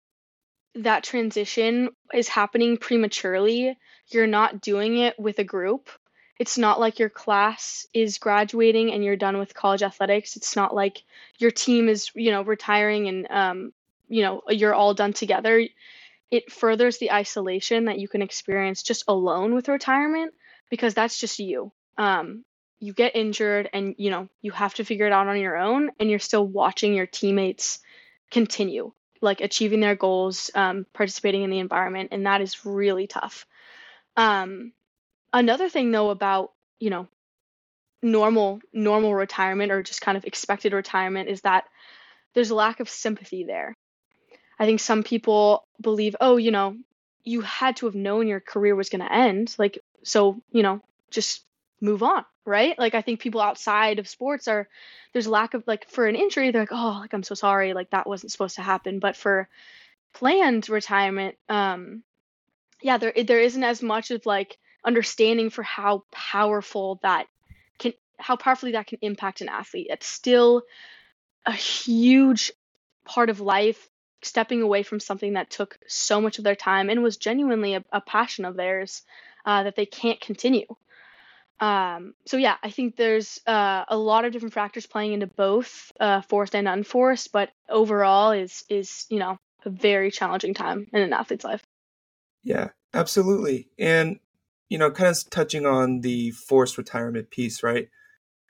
that 0.76 1.04
transition 1.04 1.90
is 2.14 2.28
happening 2.28 2.78
prematurely, 2.78 3.78
you're 4.08 4.28
not 4.28 4.60
doing 4.60 4.98
it 4.98 5.18
with 5.20 5.38
a 5.38 5.44
group. 5.44 5.90
It's 6.40 6.58
not 6.58 6.80
like 6.80 6.98
your 6.98 7.12
class 7.12 7.86
is 7.94 8.18
graduating 8.18 8.92
and 8.92 9.06
you're 9.06 9.16
done 9.16 9.38
with 9.38 9.54
college 9.54 9.84
athletics. 9.84 10.36
It's 10.36 10.56
not 10.56 10.74
like 10.74 11.04
your 11.38 11.52
team 11.52 11.88
is, 11.88 12.10
you 12.16 12.32
know, 12.32 12.42
retiring 12.42 13.08
and 13.08 13.28
um, 13.30 13.74
you 14.10 14.24
know, 14.24 14.42
you're 14.50 14.74
all 14.74 14.96
done 14.96 15.14
together. 15.14 15.64
It 16.32 16.52
furthers 16.52 16.98
the 16.98 17.12
isolation 17.12 17.86
that 17.86 18.00
you 18.00 18.08
can 18.08 18.24
experience 18.24 18.82
just 18.82 19.04
alone 19.08 19.54
with 19.54 19.68
retirement 19.68 20.34
because 20.72 20.96
that's 20.96 21.20
just 21.20 21.38
you. 21.38 21.72
Um, 22.00 22.44
you 22.84 22.92
get 22.92 23.16
injured 23.16 23.70
and 23.72 23.96
you 23.98 24.10
know 24.10 24.28
you 24.42 24.52
have 24.52 24.74
to 24.74 24.84
figure 24.84 25.08
it 25.08 25.14
out 25.14 25.28
on 25.28 25.40
your 25.40 25.56
own 25.56 25.90
and 26.00 26.10
you're 26.10 26.20
still 26.20 26.46
watching 26.46 26.94
your 26.94 27.06
teammates 27.06 27.80
continue 28.30 28.92
like 29.22 29.40
achieving 29.40 29.80
their 29.80 29.96
goals 29.96 30.52
um, 30.54 30.86
participating 30.94 31.44
in 31.44 31.50
the 31.50 31.60
environment 31.60 32.10
and 32.12 32.26
that 32.26 32.42
is 32.42 32.66
really 32.66 33.08
tough. 33.08 33.46
Um, 34.18 34.74
another 35.32 35.70
thing 35.70 35.92
though 35.92 36.10
about 36.10 36.52
you 36.78 36.90
know 36.90 37.08
normal 38.02 38.60
normal 38.74 39.16
retirement 39.16 39.72
or 39.72 39.82
just 39.82 40.02
kind 40.02 40.18
of 40.18 40.26
expected 40.26 40.74
retirement 40.74 41.30
is 41.30 41.40
that 41.42 41.64
there's 42.34 42.50
a 42.50 42.56
lack 42.56 42.82
of 42.82 42.90
sympathy 42.90 43.46
there. 43.46 43.74
I 44.60 44.66
think 44.66 44.82
some 44.82 45.04
people 45.04 45.66
believe 45.80 46.18
oh 46.20 46.36
you 46.36 46.52
know 46.52 46.76
you 47.24 47.40
had 47.40 47.78
to 47.78 47.86
have 47.86 47.96
known 47.96 48.28
your 48.28 48.42
career 48.42 48.76
was 48.76 48.90
going 48.90 49.06
to 49.08 49.14
end 49.14 49.56
like 49.58 49.80
so 50.04 50.42
you 50.52 50.64
know 50.64 50.82
just 51.12 51.46
move 51.80 52.04
on, 52.04 52.26
right? 52.46 52.78
Like 52.78 52.96
I 52.96 53.02
think 53.02 53.20
people 53.20 53.42
outside 53.42 54.00
of 54.00 54.08
sports 54.08 54.48
are 54.48 54.68
there's 55.14 55.28
lack 55.28 55.54
of 55.54 55.64
like 55.68 55.90
for 55.90 56.08
an 56.08 56.16
injury, 56.16 56.52
they're 56.52 56.64
like, 56.64 56.70
oh, 56.72 57.00
like 57.02 57.14
I'm 57.14 57.24
so 57.24 57.36
sorry, 57.36 57.74
like 57.74 57.92
that 57.92 58.08
wasn't 58.08 58.32
supposed 58.32 58.56
to 58.56 58.62
happen. 58.62 59.00
But 59.00 59.16
for 59.16 59.48
planned 60.14 60.70
retirement, 60.70 61.36
um, 61.50 62.04
yeah, 62.82 62.98
there 62.98 63.14
there 63.26 63.40
isn't 63.40 63.64
as 63.64 63.82
much 63.82 64.12
of 64.12 64.26
like 64.26 64.58
understanding 64.86 65.50
for 65.50 65.64
how 65.64 66.04
powerful 66.12 67.00
that 67.04 67.28
can 67.80 67.94
how 68.18 68.36
powerfully 68.36 68.74
that 68.74 68.88
can 68.88 69.00
impact 69.02 69.42
an 69.42 69.50
athlete. 69.50 69.88
It's 69.90 70.08
still 70.08 70.64
a 71.46 71.54
huge 71.54 72.52
part 73.06 73.30
of 73.30 73.40
life 73.40 73.90
stepping 74.22 74.62
away 74.62 74.84
from 74.84 75.00
something 75.00 75.34
that 75.34 75.50
took 75.50 75.78
so 75.88 76.22
much 76.22 76.38
of 76.38 76.44
their 76.44 76.56
time 76.56 76.90
and 76.90 77.04
was 77.04 77.18
genuinely 77.18 77.76
a, 77.76 77.84
a 77.92 78.02
passion 78.02 78.46
of 78.46 78.56
theirs 78.56 79.02
uh, 79.46 79.64
that 79.64 79.76
they 79.76 79.86
can't 79.86 80.22
continue. 80.22 80.66
Um, 81.60 82.14
so 82.26 82.38
yeah, 82.38 82.58
I 82.64 82.70
think 82.70 82.96
there's 82.96 83.40
uh, 83.46 83.86
a 83.88 83.98
lot 83.98 84.26
of 84.26 84.34
different 84.34 84.54
factors 84.54 84.86
playing 84.86 85.14
into 85.14 85.28
both 85.28 85.92
uh, 86.00 86.22
forced 86.22 86.56
and 86.56 86.68
unforced, 86.68 87.32
but 87.32 87.52
overall 87.70 88.32
is 88.32 88.64
is 88.70 89.06
you 89.10 89.20
know 89.20 89.38
a 89.66 89.70
very 89.70 90.12
challenging 90.12 90.54
time 90.54 90.88
in 90.92 91.02
an 91.02 91.14
athlete's 91.14 91.46
life. 91.46 91.64
Yeah, 92.44 92.70
absolutely, 92.94 93.70
and 93.80 94.20
you 94.70 94.78
know, 94.78 94.90
kind 94.90 95.10
of 95.10 95.30
touching 95.30 95.66
on 95.66 96.02
the 96.02 96.32
forced 96.32 96.78
retirement 96.78 97.30
piece, 97.30 97.62
right? 97.62 97.90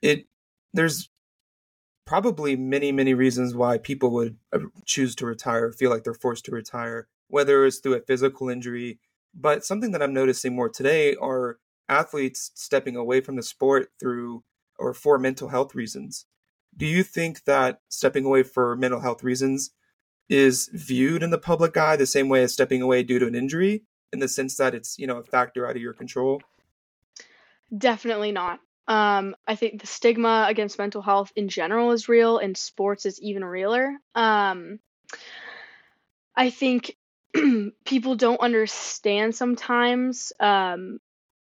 It 0.02 0.26
there's 0.74 1.10
probably 2.06 2.56
many 2.56 2.92
many 2.92 3.14
reasons 3.14 3.54
why 3.54 3.78
people 3.78 4.12
would 4.12 4.38
uh, 4.54 4.60
choose 4.86 5.16
to 5.16 5.26
retire, 5.26 5.72
feel 5.72 5.90
like 5.90 6.04
they're 6.04 6.14
forced 6.14 6.46
to 6.46 6.52
retire, 6.52 7.08
whether 7.28 7.66
it's 7.66 7.80
through 7.80 7.96
a 7.96 8.00
physical 8.02 8.50
injury. 8.50 9.00
But 9.36 9.66
something 9.66 9.92
that 9.92 10.02
I'm 10.02 10.14
noticing 10.14 10.56
more 10.56 10.70
today 10.70 11.16
are 11.16 11.58
athletes 11.90 12.52
stepping 12.56 12.96
away 12.96 13.22
from 13.22 13.36
the 13.36 13.44
sport 13.44 13.92
through 14.00 14.44
or 14.80 14.94
for 14.94 15.18
mental 15.18 15.50
health 15.50 15.76
reasons. 15.76 16.26
Do 16.76 16.86
you 16.86 17.04
think 17.04 17.44
that 17.46 17.82
stepping 17.90 18.26
away 18.26 18.44
for 18.44 18.76
mental 18.76 19.00
health 19.00 19.24
reasons 19.24 19.72
is 20.30 20.70
viewed 20.74 21.22
in 21.22 21.30
the 21.30 21.38
public 21.38 21.78
eye 21.78 21.96
the 21.96 22.06
same 22.06 22.30
way 22.30 22.44
as 22.44 22.54
stepping 22.54 22.82
away 22.82 23.04
due 23.04 23.20
to 23.20 23.28
an 23.28 23.36
injury 23.36 23.84
in 24.12 24.20
the 24.20 24.28
sense 24.28 24.56
that 24.58 24.74
it's, 24.74 24.98
you 24.98 25.06
know, 25.06 25.18
a 25.18 25.24
factor 25.24 25.68
out 25.68 25.76
of 25.76 25.82
your 25.82 25.94
control? 25.94 26.42
Definitely 27.76 28.32
not. 28.32 28.60
Um, 28.88 29.36
I 29.48 29.56
think 29.56 29.80
the 29.80 29.88
stigma 29.88 30.46
against 30.50 30.78
mental 30.78 31.02
health 31.02 31.32
in 31.36 31.48
general 31.48 31.92
is 31.92 32.10
real, 32.10 32.38
and 32.38 32.58
sports 32.58 33.06
is 33.06 33.22
even 33.22 33.46
realer. 33.46 33.94
Um, 34.14 34.80
I 36.36 36.50
think 36.50 36.98
people 37.86 38.16
don't 38.16 38.42
understand 38.42 39.36
sometimes 39.36 40.34
um, 40.40 41.00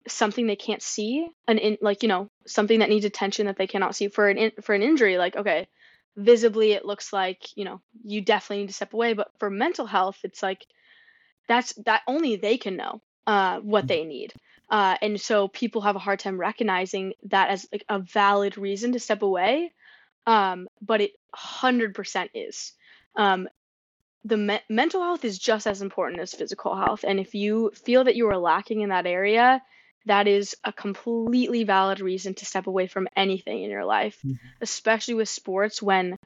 something 0.08 0.46
they 0.46 0.56
can't 0.56 0.82
see 0.82 1.28
an 1.46 1.58
in 1.58 1.78
like 1.80 2.02
you 2.02 2.08
know 2.08 2.30
something 2.46 2.80
that 2.80 2.88
needs 2.88 3.04
attention 3.04 3.46
that 3.46 3.56
they 3.56 3.66
cannot 3.66 3.94
see 3.94 4.08
for 4.08 4.28
an 4.28 4.38
in, 4.38 4.52
for 4.62 4.74
an 4.74 4.82
injury 4.82 5.18
like 5.18 5.36
okay 5.36 5.68
visibly 6.16 6.72
it 6.72 6.84
looks 6.84 7.12
like 7.12 7.56
you 7.56 7.64
know 7.64 7.80
you 8.02 8.20
definitely 8.20 8.62
need 8.62 8.68
to 8.68 8.74
step 8.74 8.94
away 8.94 9.12
but 9.12 9.30
for 9.38 9.50
mental 9.50 9.86
health 9.86 10.18
it's 10.24 10.42
like 10.42 10.66
that's 11.48 11.74
that 11.84 12.02
only 12.06 12.36
they 12.36 12.56
can 12.56 12.76
know 12.76 13.02
uh, 13.26 13.58
what 13.60 13.86
they 13.86 14.04
need. 14.04 14.32
Uh, 14.70 14.96
and 15.02 15.20
so 15.20 15.48
people 15.48 15.82
have 15.82 15.96
a 15.96 16.00
hard 16.00 16.20
time 16.20 16.38
recognizing 16.38 17.12
that 17.24 17.50
as 17.50 17.66
like 17.72 17.84
a 17.88 17.98
valid 17.98 18.56
reason 18.56 18.92
to 18.92 19.00
step 19.00 19.22
away 19.22 19.72
um, 20.26 20.68
but 20.80 21.00
it 21.00 21.12
100% 21.34 22.28
is. 22.34 22.72
Um, 23.16 23.48
the 24.24 24.36
me- 24.36 24.60
mental 24.68 25.02
health 25.02 25.24
is 25.24 25.38
just 25.38 25.66
as 25.66 25.82
important 25.82 26.20
as 26.20 26.34
physical 26.34 26.76
health 26.76 27.04
and 27.06 27.18
if 27.18 27.34
you 27.34 27.72
feel 27.74 28.04
that 28.04 28.16
you 28.16 28.28
are 28.28 28.38
lacking 28.38 28.82
in 28.82 28.90
that 28.90 29.06
area 29.06 29.62
that 30.06 30.26
is 30.26 30.56
a 30.64 30.72
completely 30.72 31.64
valid 31.64 32.00
reason 32.00 32.34
to 32.34 32.46
step 32.46 32.66
away 32.66 32.86
from 32.86 33.08
anything 33.16 33.62
in 33.62 33.70
your 33.70 33.84
life, 33.84 34.18
mm-hmm. 34.24 34.34
especially 34.60 35.14
with 35.14 35.28
sports 35.28 35.82
when 35.82 36.16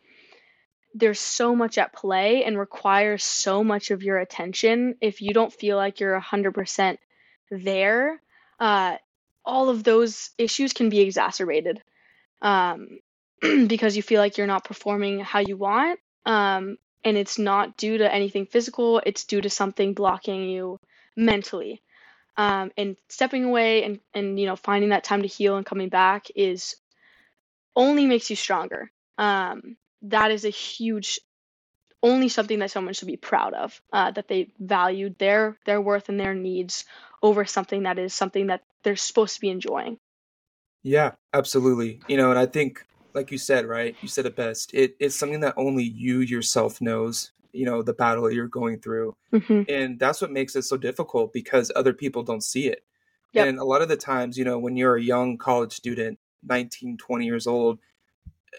there's 0.95 1.21
so 1.21 1.57
much 1.57 1.77
at 1.77 1.93
play 1.93 2.45
and 2.45 2.59
requires 2.59 3.25
so 3.25 3.65
much 3.65 3.91
of 3.91 4.03
your 4.03 4.19
attention. 4.19 4.95
If 5.01 5.21
you 5.21 5.33
don't 5.33 5.53
feel 5.53 5.77
like 5.77 5.99
you're 5.99 6.21
100% 6.21 6.99
there, 7.51 8.21
uh, 8.61 8.97
all 9.45 9.69
of 9.69 9.83
those 9.83 10.31
issues 10.39 10.73
can 10.73 10.89
be 10.89 11.01
exacerbated 11.01 11.83
um, 12.43 13.01
because 13.67 13.97
you 13.97 14.03
feel 14.03 14.21
like 14.21 14.39
you're 14.39 14.47
not 14.47 14.65
performing 14.65 15.19
how 15.19 15.41
you 15.41 15.57
want. 15.57 15.99
Um, 16.25 16.79
and 17.03 17.17
it's 17.17 17.39
not 17.39 17.77
due 17.77 17.99
to 17.99 18.15
anything 18.15 18.47
physical, 18.47 19.03
it's 19.05 19.25
due 19.25 19.41
to 19.41 19.51
something 19.51 19.93
blocking 19.93 20.49
you 20.49 20.79
mentally 21.17 21.83
um, 22.37 22.73
and 22.77 22.97
stepping 23.09 23.45
away 23.45 23.85
and 23.85 24.01
and 24.13 24.39
you 24.39 24.47
know 24.47 24.57
finding 24.57 24.91
that 24.91 25.05
time 25.05 25.23
to 25.23 25.29
heal 25.29 25.57
and 25.57 25.67
coming 25.67 25.89
back 25.89 26.29
is 26.35 26.77
only 27.77 28.07
makes 28.07 28.31
you 28.31 28.37
stronger. 28.37 28.91
Um, 29.19 29.77
that 30.03 30.31
is 30.31 30.45
a 30.45 30.51
huge 30.51 31.21
only 32.03 32.29
something 32.29 32.59
that 32.59 32.71
someone 32.71 32.93
should 32.93 33.09
be 33.09 33.17
proud 33.17 33.55
of 33.55 33.81
uh, 33.93 34.11
that 34.11 34.29
they 34.29 34.53
valued 34.59 35.19
their 35.19 35.57
their 35.65 35.81
worth 35.81 36.09
and 36.09 36.21
their 36.21 36.35
needs 36.35 36.85
over 37.23 37.45
something 37.45 37.85
that 37.85 37.99
is 37.99 38.13
something 38.15 38.49
that 38.49 38.63
they're 38.83 38.97
supposed 38.97 39.37
to 39.37 39.41
be 39.41 39.49
enjoying. 39.49 39.99
Yeah 40.83 41.13
absolutely. 41.33 42.01
You 42.09 42.17
know 42.17 42.31
and 42.31 42.39
i 42.39 42.47
think 42.47 42.85
like 43.15 43.31
you 43.31 43.39
said 43.39 43.65
right 43.65 43.97
you 44.03 44.09
said 44.09 44.27
it 44.27 44.37
best 44.37 44.75
it, 44.75 44.97
it's 44.99 45.17
something 45.17 45.41
that 45.41 45.55
only 45.57 45.85
you 45.85 46.21
yourself 46.21 46.81
knows 46.81 47.33
you 47.55 47.65
know 47.65 47.83
the 47.83 47.93
battle 47.93 48.31
you're 48.31 48.49
going 48.49 48.79
through 48.79 49.17
mm-hmm. 49.33 49.63
and 49.69 49.99
that's 49.99 50.21
what 50.21 50.31
makes 50.31 50.57
it 50.57 50.63
so 50.63 50.77
difficult 50.77 51.33
because 51.33 51.71
other 51.77 51.93
people 51.93 52.23
don't 52.23 52.43
see 52.43 52.67
it 52.67 52.85
yep. 53.33 53.47
and 53.47 53.59
a 53.59 53.65
lot 53.65 53.83
of 53.83 53.89
the 53.89 53.97
times 53.97 54.37
you 54.37 54.45
know 54.45 54.59
when 54.59 54.77
you're 54.77 54.97
a 54.97 55.03
young 55.03 55.39
college 55.39 55.73
student 55.73 56.19
19 56.47 56.97
20 56.97 57.25
years 57.25 57.47
old 57.47 57.79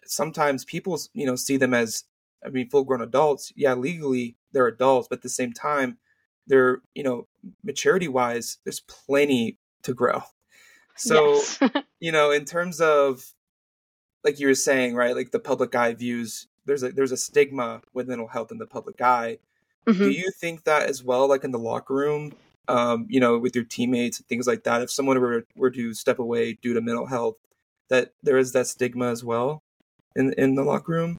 sometimes 0.06 0.66
people 0.66 1.00
you 1.14 1.26
know 1.26 1.36
see 1.36 1.58
them 1.58 1.74
as 1.74 2.06
i 2.46 2.50
mean 2.50 2.70
full 2.70 2.84
grown 2.84 3.02
adults 3.02 3.52
yeah 3.56 3.74
legally 3.74 4.36
they're 4.52 4.68
adults 4.68 5.08
but 5.08 5.20
at 5.20 5.24
the 5.24 5.30
same 5.30 5.54
time 5.54 5.98
they're 6.48 6.82
you 6.94 7.04
know 7.04 7.28
maturity 7.64 8.08
wise 8.08 8.60
there's 8.64 8.82
plenty 8.82 9.58
to 9.84 9.94
grow 9.94 10.22
so 10.96 11.34
yes. 11.34 11.60
you 12.00 12.12
know 12.12 12.32
in 12.32 12.46
terms 12.46 12.80
of 12.80 13.34
like 14.24 14.40
you 14.40 14.48
were 14.48 14.56
saying 14.56 14.96
right 14.96 15.16
like 15.16 15.32
the 15.32 15.40
public 15.40 15.76
eye 15.76 15.94
views 15.94 16.48
there's 16.66 16.84
a 16.84 16.92
there's 16.92 17.12
a 17.12 17.18
stigma 17.18 17.82
with 17.94 18.08
mental 18.08 18.28
health 18.28 18.52
in 18.52 18.58
the 18.58 18.66
public 18.66 19.02
eye. 19.02 19.40
Mm-hmm. 19.88 20.04
Do 20.04 20.10
you 20.10 20.32
think 20.32 20.64
that 20.64 20.90
as 20.90 21.04
well, 21.04 21.28
like 21.28 21.44
in 21.44 21.52
the 21.52 21.60
locker 21.60 21.94
room, 21.94 22.34
um, 22.68 23.06
you 23.10 23.20
know, 23.20 23.38
with 23.38 23.56
your 23.56 23.66
teammates 23.66 24.20
and 24.20 24.28
things 24.28 24.48
like 24.48 24.64
that? 24.64 24.82
If 24.82 24.92
someone 24.92 25.20
were 25.20 25.46
were 25.56 25.72
to 25.72 25.94
step 25.94 26.20
away 26.20 26.54
due 26.54 26.74
to 26.74 26.82
mental 26.82 27.06
health, 27.06 27.36
that 27.90 28.14
there 28.24 28.38
is 28.38 28.52
that 28.54 28.68
stigma 28.68 29.10
as 29.10 29.24
well 29.24 29.62
in 30.16 30.34
in 30.34 30.56
the 30.56 30.64
locker 30.64 30.92
room. 30.92 31.18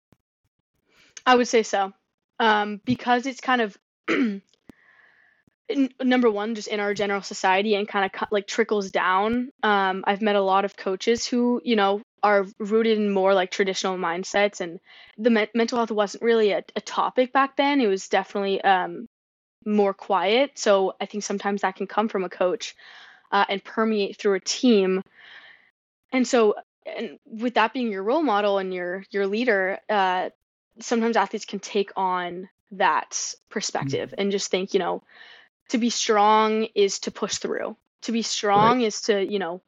I 1.25 1.35
would 1.37 1.49
say 1.49 1.63
so, 1.63 1.93
um, 2.39 2.81
because 2.85 3.27
it's 3.27 3.41
kind 3.41 3.61
of 3.61 3.77
number 6.03 6.31
one 6.31 6.55
just 6.55 6.69
in 6.69 6.81
our 6.81 6.95
general 6.95 7.23
society 7.23 7.75
and 7.75 7.89
kind 7.89 8.05
of 8.13 8.29
like 8.31 8.47
trickles 8.47 8.93
down 8.93 9.51
um, 9.65 10.05
i've 10.07 10.23
met 10.23 10.37
a 10.37 10.41
lot 10.41 10.65
of 10.65 10.77
coaches 10.77 11.27
who 11.27 11.61
you 11.65 11.75
know 11.75 12.01
are 12.27 12.47
rooted 12.59 12.99
in 12.99 13.11
more 13.11 13.35
like 13.35 13.51
traditional 13.51 13.97
mindsets 13.97 14.61
and 14.61 14.81
the 15.17 15.31
me- 15.31 15.55
mental 15.55 15.79
health 15.79 15.91
wasn't 15.91 16.23
really 16.23 16.51
a, 16.51 16.63
a, 16.75 16.81
topic 16.81 17.33
back 17.33 17.57
then 17.57 17.81
it 17.81 17.87
was 17.87 18.09
definitely 18.09 18.61
um, 18.63 19.07
more 19.67 19.93
quiet. 19.93 20.53
So 20.55 20.95
I 21.01 21.07
think 21.07 21.25
sometimes 21.25 21.63
that 21.63 21.77
can 21.77 21.87
come 21.87 22.09
from 22.09 22.25
a 22.25 22.29
coach 22.29 22.77
uh, 23.33 23.45
and 23.49 23.63
permeate 23.63 24.17
through 24.17 24.35
a 24.35 24.41
team. 24.41 25.03
And 26.13 26.27
so, 26.27 26.55
and 26.87 27.19
with 27.27 27.55
that 27.55 27.73
being 27.73 27.91
your 27.91 28.05
role 28.05 28.23
model 28.23 28.59
and 28.59 28.73
your 28.73 29.05
your 29.11 29.27
leader, 29.27 29.79
uh, 29.91 30.31
sometimes 30.81 31.17
athletes 31.17 31.45
can 31.45 31.59
take 31.59 31.91
on 31.97 32.49
that 32.73 33.35
perspective 33.51 34.11
mm-hmm. 34.11 34.21
and 34.21 34.33
just 34.33 34.51
think, 34.51 34.73
you 34.73 34.79
know, 34.81 35.03
to 35.71 35.79
be 35.79 35.91
strong 35.91 36.69
is 36.75 37.01
to 37.01 37.11
push 37.11 37.39
through. 37.39 37.77
To 38.03 38.13
be 38.13 38.23
strong 38.23 38.79
right. 38.79 38.87
is 38.87 39.03
to, 39.03 39.25
you 39.25 39.41
know, 39.41 39.63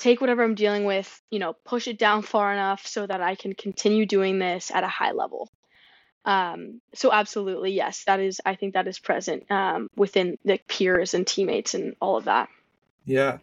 take 0.00 0.20
whatever 0.20 0.42
I'm 0.42 0.54
dealing 0.54 0.84
with, 0.84 1.22
you 1.30 1.38
know, 1.38 1.54
push 1.64 1.86
it 1.86 1.98
down 1.98 2.22
far 2.22 2.52
enough 2.52 2.86
so 2.86 3.06
that 3.06 3.20
I 3.20 3.34
can 3.34 3.54
continue 3.54 4.06
doing 4.06 4.38
this 4.38 4.70
at 4.70 4.82
a 4.82 4.88
high 4.88 5.12
level. 5.12 5.48
Um, 6.24 6.80
so 6.94 7.12
absolutely, 7.12 7.72
yes, 7.72 8.04
that 8.04 8.18
is, 8.18 8.40
I 8.44 8.54
think 8.54 8.74
that 8.74 8.88
is 8.88 8.98
present 8.98 9.50
um, 9.50 9.88
within 9.96 10.38
the 10.44 10.58
peers 10.68 11.14
and 11.14 11.26
teammates 11.26 11.74
and 11.74 11.94
all 12.00 12.16
of 12.16 12.24
that. 12.24 12.48
Yeah, 13.04 13.38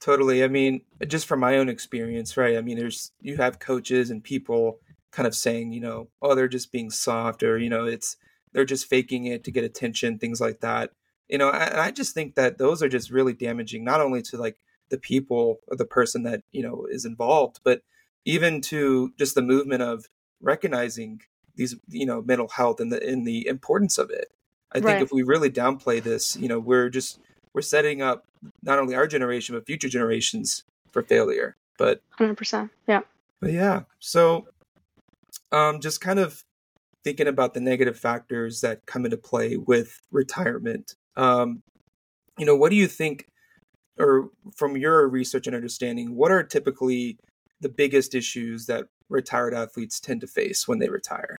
totally. 0.00 0.42
I 0.42 0.48
mean, 0.48 0.82
just 1.06 1.26
from 1.26 1.40
my 1.40 1.58
own 1.58 1.68
experience, 1.68 2.36
right? 2.36 2.56
I 2.56 2.62
mean, 2.62 2.78
there's, 2.78 3.12
you 3.20 3.36
have 3.36 3.58
coaches 3.58 4.10
and 4.10 4.24
people 4.24 4.78
kind 5.10 5.26
of 5.26 5.34
saying, 5.34 5.72
you 5.72 5.80
know, 5.80 6.08
oh, 6.20 6.34
they're 6.34 6.48
just 6.48 6.72
being 6.72 6.90
soft 6.90 7.42
or, 7.42 7.58
you 7.58 7.70
know, 7.70 7.84
it's, 7.84 8.16
they're 8.52 8.64
just 8.64 8.86
faking 8.86 9.26
it 9.26 9.44
to 9.44 9.50
get 9.50 9.64
attention, 9.64 10.18
things 10.18 10.40
like 10.40 10.60
that. 10.60 10.90
You 11.28 11.38
know, 11.38 11.50
and 11.50 11.80
I 11.80 11.90
just 11.90 12.12
think 12.12 12.34
that 12.34 12.58
those 12.58 12.82
are 12.82 12.88
just 12.88 13.10
really 13.10 13.32
damaging, 13.32 13.84
not 13.84 14.02
only 14.02 14.20
to 14.22 14.36
like 14.36 14.58
the 14.92 14.98
people 14.98 15.58
or 15.66 15.76
the 15.76 15.84
person 15.84 16.22
that, 16.22 16.42
you 16.52 16.62
know, 16.62 16.86
is 16.88 17.04
involved, 17.04 17.58
but 17.64 17.82
even 18.24 18.60
to 18.60 19.12
just 19.18 19.34
the 19.34 19.42
movement 19.42 19.82
of 19.82 20.06
recognizing 20.40 21.20
these 21.56 21.76
you 21.88 22.06
know 22.06 22.22
mental 22.22 22.48
health 22.48 22.80
and 22.80 22.92
the 22.92 23.08
in 23.08 23.24
the 23.24 23.46
importance 23.46 23.98
of 23.98 24.10
it 24.10 24.32
i 24.74 24.78
right. 24.78 24.84
think 24.84 25.02
if 25.02 25.12
we 25.12 25.22
really 25.22 25.50
downplay 25.50 26.02
this 26.02 26.36
you 26.36 26.48
know 26.48 26.58
we're 26.58 26.88
just 26.88 27.20
we're 27.52 27.62
setting 27.62 28.02
up 28.02 28.24
not 28.62 28.78
only 28.78 28.94
our 28.94 29.06
generation 29.06 29.54
but 29.54 29.66
future 29.66 29.88
generations 29.88 30.64
for 30.90 31.02
failure 31.02 31.56
but 31.78 32.02
100% 32.18 32.70
yeah 32.88 33.00
but 33.40 33.52
yeah 33.52 33.82
so 33.98 34.46
um 35.52 35.80
just 35.80 36.00
kind 36.00 36.18
of 36.18 36.44
thinking 37.04 37.26
about 37.26 37.52
the 37.54 37.60
negative 37.60 37.98
factors 37.98 38.60
that 38.60 38.86
come 38.86 39.04
into 39.04 39.16
play 39.16 39.56
with 39.56 40.00
retirement 40.10 40.94
um 41.16 41.62
you 42.38 42.46
know 42.46 42.56
what 42.56 42.70
do 42.70 42.76
you 42.76 42.86
think 42.86 43.26
or 43.98 44.30
from 44.54 44.76
your 44.76 45.08
research 45.08 45.46
and 45.46 45.56
understanding 45.56 46.16
what 46.16 46.30
are 46.30 46.42
typically 46.42 47.18
the 47.60 47.68
biggest 47.68 48.14
issues 48.14 48.66
that 48.66 48.86
retired 49.08 49.54
athletes 49.54 50.00
tend 50.00 50.20
to 50.20 50.26
face 50.26 50.66
when 50.66 50.78
they 50.78 50.88
retire? 50.88 51.36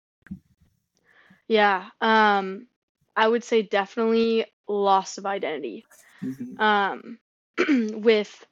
Yeah, 1.47 1.85
um, 1.99 2.67
I 3.15 3.27
would 3.27 3.43
say 3.43 3.61
definitely 3.61 4.45
loss 4.67 5.17
of 5.17 5.25
identity. 5.25 5.85
Mm-hmm. 6.23 6.59
Um, 6.61 7.19
with 8.01 8.45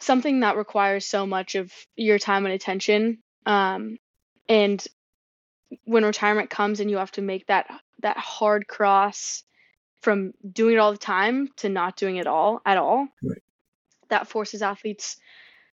something 0.00 0.40
that 0.40 0.56
requires 0.56 1.06
so 1.06 1.26
much 1.26 1.54
of 1.54 1.72
your 1.96 2.18
time 2.18 2.44
and 2.44 2.54
attention, 2.54 3.18
um, 3.46 3.98
and 4.48 4.84
when 5.84 6.04
retirement 6.04 6.50
comes 6.50 6.80
and 6.80 6.90
you 6.90 6.98
have 6.98 7.12
to 7.12 7.22
make 7.22 7.46
that 7.46 7.66
that 8.00 8.18
hard 8.18 8.66
cross 8.66 9.44
from 10.04 10.34
doing 10.52 10.74
it 10.74 10.78
all 10.78 10.92
the 10.92 10.98
time 10.98 11.48
to 11.56 11.68
not 11.68 11.96
doing 11.96 12.16
it 12.16 12.26
all 12.26 12.60
at 12.66 12.76
all, 12.76 13.08
right. 13.22 13.42
that 14.10 14.28
forces 14.28 14.60
athletes 14.60 15.16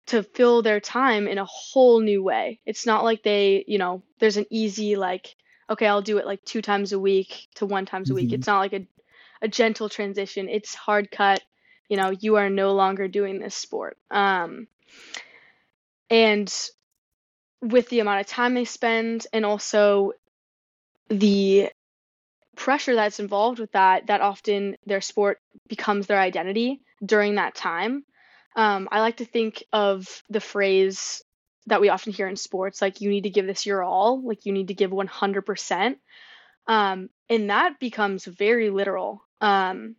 to 0.05 0.21
fill 0.21 0.61
their 0.61 0.79
time 0.79 1.27
in 1.27 1.39
a 1.39 1.45
whole 1.45 1.99
new 1.99 2.23
way. 2.23 2.59
It's 2.65 2.85
not 2.85 3.03
like 3.03 3.23
they, 3.23 3.65
you 3.67 3.79
know, 3.79 4.03
there's 4.19 4.37
an 4.37 4.45
easy 4.51 4.95
like, 4.95 5.35
okay, 5.69 5.87
I'll 5.87 6.03
do 6.03 6.19
it 6.19 6.27
like 6.27 6.45
two 6.45 6.61
times 6.61 6.93
a 6.93 6.99
week 6.99 7.47
to 7.55 7.65
one 7.65 7.85
times 7.85 8.11
a 8.11 8.13
week. 8.13 8.27
Mm-hmm. 8.27 8.35
It's 8.35 8.47
not 8.47 8.59
like 8.59 8.73
a 8.73 8.87
a 9.41 9.47
gentle 9.47 9.89
transition. 9.89 10.49
It's 10.49 10.75
hard 10.75 11.11
cut. 11.11 11.41
You 11.87 11.97
know, 11.97 12.11
you 12.11 12.35
are 12.35 12.49
no 12.49 12.73
longer 12.73 13.07
doing 13.07 13.39
this 13.39 13.55
sport. 13.55 13.97
Um, 14.11 14.67
and 16.09 16.53
with 17.61 17.89
the 17.89 17.99
amount 17.99 18.21
of 18.21 18.27
time 18.27 18.53
they 18.53 18.65
spend 18.65 19.27
and 19.33 19.45
also 19.45 20.13
the 21.09 21.69
pressure 22.59 22.93
that's 22.93 23.21
involved 23.21 23.57
with 23.57 23.71
that, 23.71 24.07
that 24.07 24.21
often 24.21 24.75
their 24.85 24.99
sport 24.99 25.39
becomes 25.67 26.05
their 26.05 26.19
identity 26.19 26.81
during 27.03 27.35
that 27.35 27.55
time. 27.55 28.03
Um, 28.55 28.89
I 28.91 28.99
like 28.99 29.17
to 29.17 29.25
think 29.25 29.63
of 29.71 30.21
the 30.29 30.41
phrase 30.41 31.23
that 31.67 31.79
we 31.79 31.87
often 31.87 32.11
hear 32.11 32.27
in 32.27 32.35
sports, 32.35 32.81
like 32.81 32.99
you 32.99 33.09
need 33.09 33.23
to 33.23 33.29
give 33.29 33.47
this 33.47 33.65
your 33.65 33.81
all, 33.81 34.21
like 34.21 34.45
you 34.45 34.51
need 34.51 34.67
to 34.67 34.73
give 34.73 34.91
100%. 34.91 35.95
Um, 36.67 37.09
and 37.29 37.49
that 37.49 37.79
becomes 37.79 38.25
very 38.25 38.69
literal. 38.69 39.23
Um, 39.39 39.95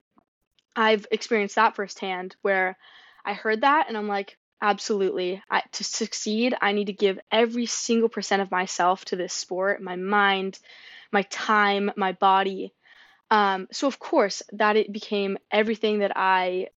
I've 0.77 1.07
experienced 1.11 1.55
that 1.55 1.77
firsthand 1.77 2.37
where 2.43 2.77
I 3.25 3.33
heard 3.33 3.63
that 3.63 3.87
and 3.89 3.97
I'm 3.97 4.09
like, 4.09 4.37
absolutely. 4.63 5.43
I, 5.51 5.63
to 5.73 5.85
succeed, 5.85 6.55
I 6.61 6.73
need 6.73 6.87
to 6.87 6.93
give 6.93 7.19
every 7.31 7.67
single 7.67 8.09
percent 8.09 8.43
of 8.43 8.51
myself 8.51 9.05
to 9.07 9.17
this 9.17 9.33
sport, 9.33 9.83
my 9.83 9.97
mind, 9.97 10.59
my 11.13 11.23
time, 11.23 11.91
my 11.97 12.13
body. 12.13 12.73
Um, 13.31 13.69
so 13.71 13.87
of 13.87 13.99
course 13.99 14.43
that 14.53 14.77
it 14.77 14.93
became 14.93 15.39
everything 15.51 16.01
that 16.01 16.13
I, 16.17 16.69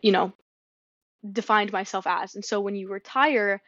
you 0.00 0.12
know, 0.12 0.32
defined 1.30 1.72
myself 1.72 2.06
as. 2.06 2.34
And 2.34 2.44
so 2.44 2.60
when 2.60 2.76
you 2.76 2.88
retire, 2.88 3.62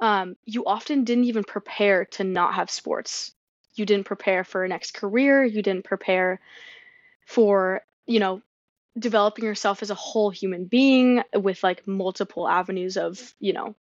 um, 0.00 0.36
you 0.44 0.64
often 0.66 1.04
didn't 1.04 1.24
even 1.24 1.44
prepare 1.44 2.04
to 2.06 2.24
not 2.24 2.54
have 2.54 2.70
sports. 2.70 3.32
You 3.74 3.86
didn't 3.86 4.06
prepare 4.06 4.44
for 4.44 4.64
a 4.64 4.68
next 4.68 4.94
career. 4.94 5.44
You 5.44 5.62
didn't 5.62 5.84
prepare 5.84 6.40
for, 7.26 7.80
you 8.06 8.20
know, 8.20 8.42
developing 8.98 9.44
yourself 9.44 9.82
as 9.82 9.90
a 9.90 9.94
whole 9.94 10.30
human 10.30 10.66
being 10.66 11.22
with 11.34 11.62
like 11.62 11.86
multiple 11.86 12.48
avenues 12.48 12.96
of, 12.96 13.34
you 13.40 13.52
know, 13.52 13.74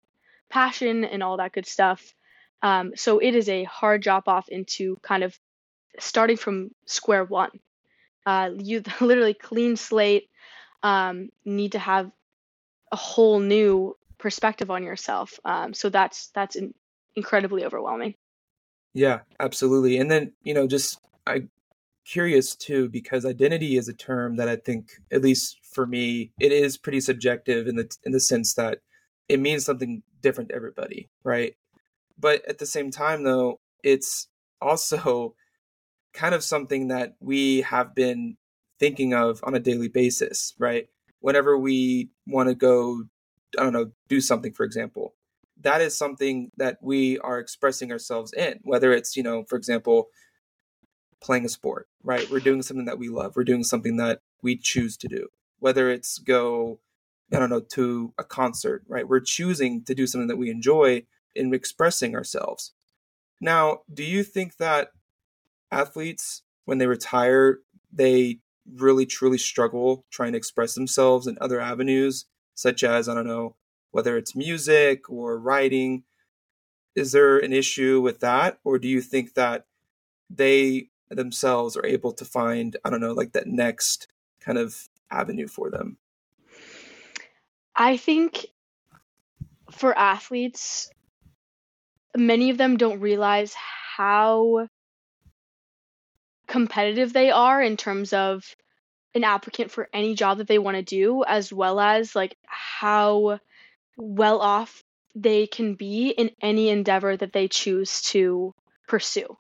passion 0.50 1.04
and 1.04 1.22
all 1.24 1.38
that 1.38 1.54
good 1.54 1.66
stuff. 1.66 2.14
Um, 2.62 2.94
so 2.96 3.20
it 3.20 3.36
is 3.36 3.50
a 3.50 3.64
hard 3.64 4.02
drop 4.02 4.28
off 4.28 4.48
into 4.50 4.98
kind 5.02 5.24
of 5.24 5.38
starting 6.00 6.38
from 6.38 6.72
square 6.86 7.24
one. 7.24 7.52
Uh, 8.26 8.52
you 8.58 8.84
literally 9.02 9.34
clean 9.34 9.76
slate, 9.76 10.30
um, 10.84 11.30
need 11.46 11.74
to 11.74 11.80
have 11.80 12.12
a 12.92 12.96
whole 12.96 13.40
new 13.40 13.98
perspective 14.18 14.70
on 14.70 14.84
yourself. 14.84 15.40
Um, 15.44 15.74
so 15.74 15.90
that's 15.90 16.28
that's 16.28 16.56
in, 16.56 16.74
incredibly 17.16 17.66
overwhelming. 17.66 18.16
Yeah, 18.94 19.20
absolutely. 19.40 19.98
And 19.98 20.10
then 20.10 20.34
you 20.44 20.54
know, 20.54 20.68
just 20.68 21.00
I 21.26 21.44
curious 22.12 22.56
too 22.56 22.90
because 22.90 23.26
identity 23.26 23.78
is 23.78 23.88
a 23.88 23.94
term 23.94 24.36
that 24.38 24.50
I 24.50 24.56
think, 24.56 24.92
at 25.12 25.22
least 25.22 25.60
for 25.64 25.86
me, 25.88 26.32
it 26.40 26.52
is 26.52 26.78
pretty 26.78 27.02
subjective 27.02 27.68
in 27.68 27.76
the 27.76 27.90
in 28.04 28.12
the 28.12 28.20
sense 28.20 28.54
that 28.56 28.80
it 29.30 29.40
means 29.40 29.66
something 29.66 30.04
different 30.22 30.50
to 30.50 30.56
everybody, 30.56 31.10
right? 31.24 31.56
But 32.20 32.46
at 32.48 32.58
the 32.58 32.66
same 32.66 32.92
time, 32.92 33.24
though, 33.24 33.60
it's 33.84 34.28
also 34.62 35.36
kind 36.14 36.36
of 36.36 36.44
something 36.44 36.90
that 36.90 37.16
we 37.20 37.62
have 37.62 37.96
been 37.96 38.38
thinking 38.80 39.14
of 39.14 39.40
on 39.44 39.56
a 39.56 39.60
daily 39.60 39.88
basis, 39.88 40.54
right? 40.60 40.88
whenever 41.22 41.58
we 41.58 42.10
want 42.28 42.50
to 42.50 42.56
go, 42.56 43.04
I 43.58 43.64
don't 43.64 43.74
know, 43.74 43.92
do 44.10 44.20
something, 44.20 44.52
for 44.52 44.66
example, 44.66 45.16
that 45.62 45.82
is 45.82 45.98
something 45.98 46.52
that 46.58 46.78
we 46.82 47.18
are 47.20 47.40
expressing 47.40 47.92
ourselves 47.92 48.34
in, 48.34 48.60
whether 48.64 48.92
it's, 48.92 49.16
you 49.16 49.24
know, 49.24 49.46
for 49.48 49.56
example, 49.56 50.08
playing 51.22 51.46
a 51.46 51.50
sport, 51.50 51.88
right? 52.04 52.30
We're 52.30 52.40
doing 52.40 52.62
something 52.62 52.86
that 52.86 52.98
we 52.98 53.10
love. 53.10 53.36
We're 53.36 53.44
doing 53.44 53.64
something 53.64 53.98
that 53.98 54.22
we 54.42 54.58
choose 54.58 54.98
to 54.98 55.08
do, 55.08 55.28
whether 55.60 55.90
it's 55.90 56.18
go, 56.18 56.80
I 57.34 57.40
don't 57.40 57.50
know, 57.50 57.60
to 57.60 58.14
a 58.18 58.24
concert, 58.24 58.84
right? 58.88 59.08
We're 59.08 59.20
choosing 59.20 59.84
to 59.84 59.96
do 59.96 60.08
something 60.08 60.28
that 60.28 60.38
we 60.38 60.50
enjoy 60.50 61.04
in 61.36 61.54
expressing 61.54 62.16
ourselves. 62.16 62.74
Now, 63.40 63.82
do 63.92 64.04
you 64.04 64.24
think 64.24 64.58
that 64.58 64.92
athletes, 65.72 66.44
when 66.66 66.78
they 66.78 66.88
retire, 66.88 67.60
they 67.92 68.40
really 68.72 69.06
truly 69.06 69.38
struggle 69.38 70.06
trying 70.12 70.34
to 70.34 70.38
express 70.38 70.76
themselves 70.76 71.28
in 71.28 71.38
other 71.42 71.60
avenues, 71.60 72.26
such 72.54 72.84
as, 72.84 73.08
I 73.10 73.14
don't 73.14 73.28
know, 73.28 73.56
whether 73.92 74.18
it's 74.18 74.36
music 74.36 75.10
or 75.10 75.38
writing. 75.38 76.04
Is 76.96 77.12
there 77.12 77.38
an 77.38 77.54
issue 77.54 78.02
with 78.02 78.20
that? 78.20 78.60
Or 78.64 78.78
do 78.78 78.88
you 78.88 79.02
think 79.02 79.34
that 79.34 79.66
they 80.30 80.90
themselves 81.16 81.76
are 81.78 81.86
able 81.86 82.14
to 82.14 82.26
find, 82.26 82.78
I 82.84 82.90
don't 82.90 83.02
know, 83.02 83.14
like 83.14 83.34
that 83.34 83.48
next 83.48 84.08
kind 84.40 84.58
of 84.58 84.90
avenue 85.10 85.48
for 85.48 85.70
them? 85.70 85.98
I 87.76 87.98
think 87.98 88.48
for 89.72 89.98
athletes, 89.98 90.90
many 92.16 92.50
of 92.50 92.58
them 92.58 92.78
don't 92.78 93.00
realize 93.00 93.54
how 93.54 94.68
competitive 96.48 97.14
they 97.14 97.32
are 97.32 97.62
in 97.62 97.78
terms 97.78 98.12
of 98.14 98.56
an 99.16 99.24
applicant 99.24 99.72
for 99.72 99.90
any 99.94 100.16
job 100.16 100.38
that 100.38 100.48
they 100.48 100.60
want 100.60 100.76
to 100.78 100.84
do 100.84 101.24
as 101.24 101.52
well 101.52 101.80
as 101.80 102.16
like 102.16 102.36
how 102.46 103.40
well 103.98 104.40
off 104.40 104.84
they 105.16 105.48
can 105.48 105.76
be 105.76 106.10
in 106.10 106.32
any 106.42 106.70
endeavor 106.70 107.16
that 107.16 107.34
they 107.34 107.48
choose 107.48 108.02
to 108.02 108.54
pursue 108.88 109.38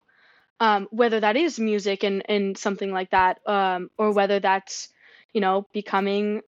um, 0.62 0.88
whether 0.92 1.20
that 1.20 1.36
is 1.36 1.60
music 1.60 2.04
and, 2.04 2.22
and 2.30 2.56
something 2.56 2.92
like 2.92 3.10
that, 3.10 3.40
um, 3.48 3.90
or 3.98 4.12
whether 4.12 4.40
that's, 4.40 4.90
you 5.34 5.42
know, 5.42 5.66
becoming 5.74 6.42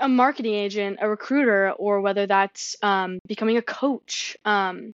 a 0.00 0.08
marketing 0.08 0.54
agent, 0.54 0.98
a 1.02 1.08
recruiter, 1.08 1.72
or 1.72 2.00
whether 2.00 2.26
that's 2.26 2.76
um, 2.82 3.18
becoming 3.26 3.58
a 3.58 3.62
coach. 3.62 4.38
Um, 4.46 4.94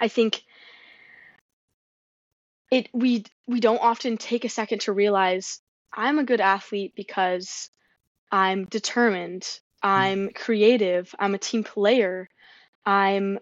I 0.00 0.08
think 0.08 0.42
it 2.70 2.88
we 2.94 3.24
we 3.46 3.60
don't 3.60 3.82
often 3.82 4.16
take 4.16 4.46
a 4.46 4.48
second 4.48 4.80
to 4.82 4.92
realize 4.92 5.60
I'm 5.92 6.18
a 6.18 6.24
good 6.24 6.40
athlete 6.40 6.94
because 6.96 7.68
I'm 8.32 8.64
determined, 8.64 9.46
I'm 9.82 10.30
creative, 10.30 11.14
I'm 11.18 11.34
a 11.34 11.38
team 11.38 11.64
player, 11.64 12.30
I'm 12.86 13.40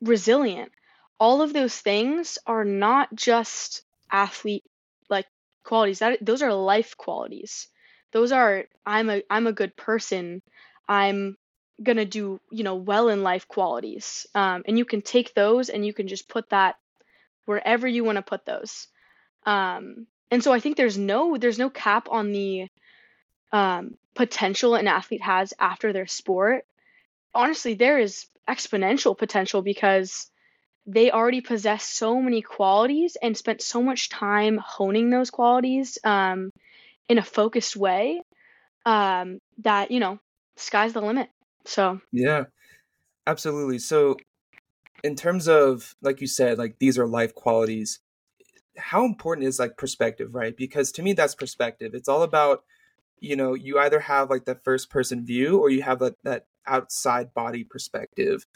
resilient 0.00 0.72
all 1.18 1.42
of 1.42 1.52
those 1.52 1.76
things 1.76 2.38
are 2.46 2.64
not 2.64 3.14
just 3.14 3.82
athlete 4.10 4.64
like 5.08 5.26
qualities. 5.64 6.00
That 6.00 6.24
those 6.24 6.42
are 6.42 6.52
life 6.52 6.96
qualities. 6.96 7.68
Those 8.12 8.32
are 8.32 8.64
i'm 8.84 9.10
a 9.10 9.22
i'm 9.30 9.46
a 9.46 9.52
good 9.52 9.76
person. 9.76 10.42
I'm 10.88 11.36
gonna 11.82 12.04
do 12.04 12.40
you 12.50 12.64
know 12.64 12.76
well 12.76 13.08
in 13.08 13.22
life 13.22 13.48
qualities. 13.48 14.26
Um, 14.34 14.62
and 14.66 14.78
you 14.78 14.84
can 14.84 15.02
take 15.02 15.34
those 15.34 15.68
and 15.68 15.84
you 15.84 15.92
can 15.92 16.08
just 16.08 16.28
put 16.28 16.48
that 16.50 16.76
wherever 17.44 17.86
you 17.86 18.04
want 18.04 18.16
to 18.16 18.22
put 18.22 18.44
those. 18.44 18.88
Um, 19.44 20.06
and 20.30 20.42
so 20.42 20.52
i 20.52 20.60
think 20.60 20.76
there's 20.76 20.98
no 20.98 21.36
there's 21.36 21.58
no 21.58 21.70
cap 21.70 22.08
on 22.10 22.32
the 22.32 22.66
um, 23.52 23.96
potential 24.14 24.74
an 24.74 24.88
athlete 24.88 25.22
has 25.22 25.54
after 25.58 25.92
their 25.92 26.06
sport. 26.06 26.66
Honestly 27.34 27.74
there 27.74 27.98
is 27.98 28.26
exponential 28.48 29.16
potential 29.16 29.62
because 29.62 30.30
they 30.86 31.10
already 31.10 31.40
possess 31.40 31.84
so 31.84 32.20
many 32.20 32.42
qualities 32.42 33.16
and 33.20 33.36
spent 33.36 33.60
so 33.60 33.82
much 33.82 34.08
time 34.08 34.58
honing 34.64 35.10
those 35.10 35.30
qualities 35.30 35.98
um, 36.04 36.50
in 37.08 37.18
a 37.18 37.22
focused 37.22 37.76
way 37.76 38.20
um, 38.84 39.38
that 39.58 39.90
you 39.90 40.00
know 40.00 40.18
sky's 40.56 40.92
the 40.92 41.00
limit. 41.00 41.28
So. 41.64 42.00
Yeah 42.12 42.44
absolutely. 43.26 43.78
So 43.78 44.16
in 45.04 45.14
terms 45.14 45.48
of 45.48 45.94
like 46.00 46.20
you 46.20 46.26
said 46.26 46.58
like 46.58 46.78
these 46.78 46.98
are 46.98 47.06
life 47.06 47.34
qualities 47.34 48.00
how 48.78 49.04
important 49.04 49.46
is 49.46 49.58
like 49.58 49.76
perspective 49.76 50.34
right? 50.34 50.56
Because 50.56 50.92
to 50.92 51.02
me 51.02 51.12
that's 51.12 51.34
perspective. 51.34 51.94
It's 51.94 52.08
all 52.08 52.22
about 52.22 52.64
you 53.20 53.36
know 53.36 53.54
you 53.54 53.78
either 53.78 54.00
have 54.00 54.30
like 54.30 54.44
the 54.44 54.60
first 54.64 54.90
person 54.90 55.24
view 55.24 55.58
or 55.58 55.70
you 55.70 55.82
have 55.82 56.00
like 56.00 56.16
that 56.24 56.46
outside 56.66 57.32
body 57.34 57.64
perspective 57.64 58.46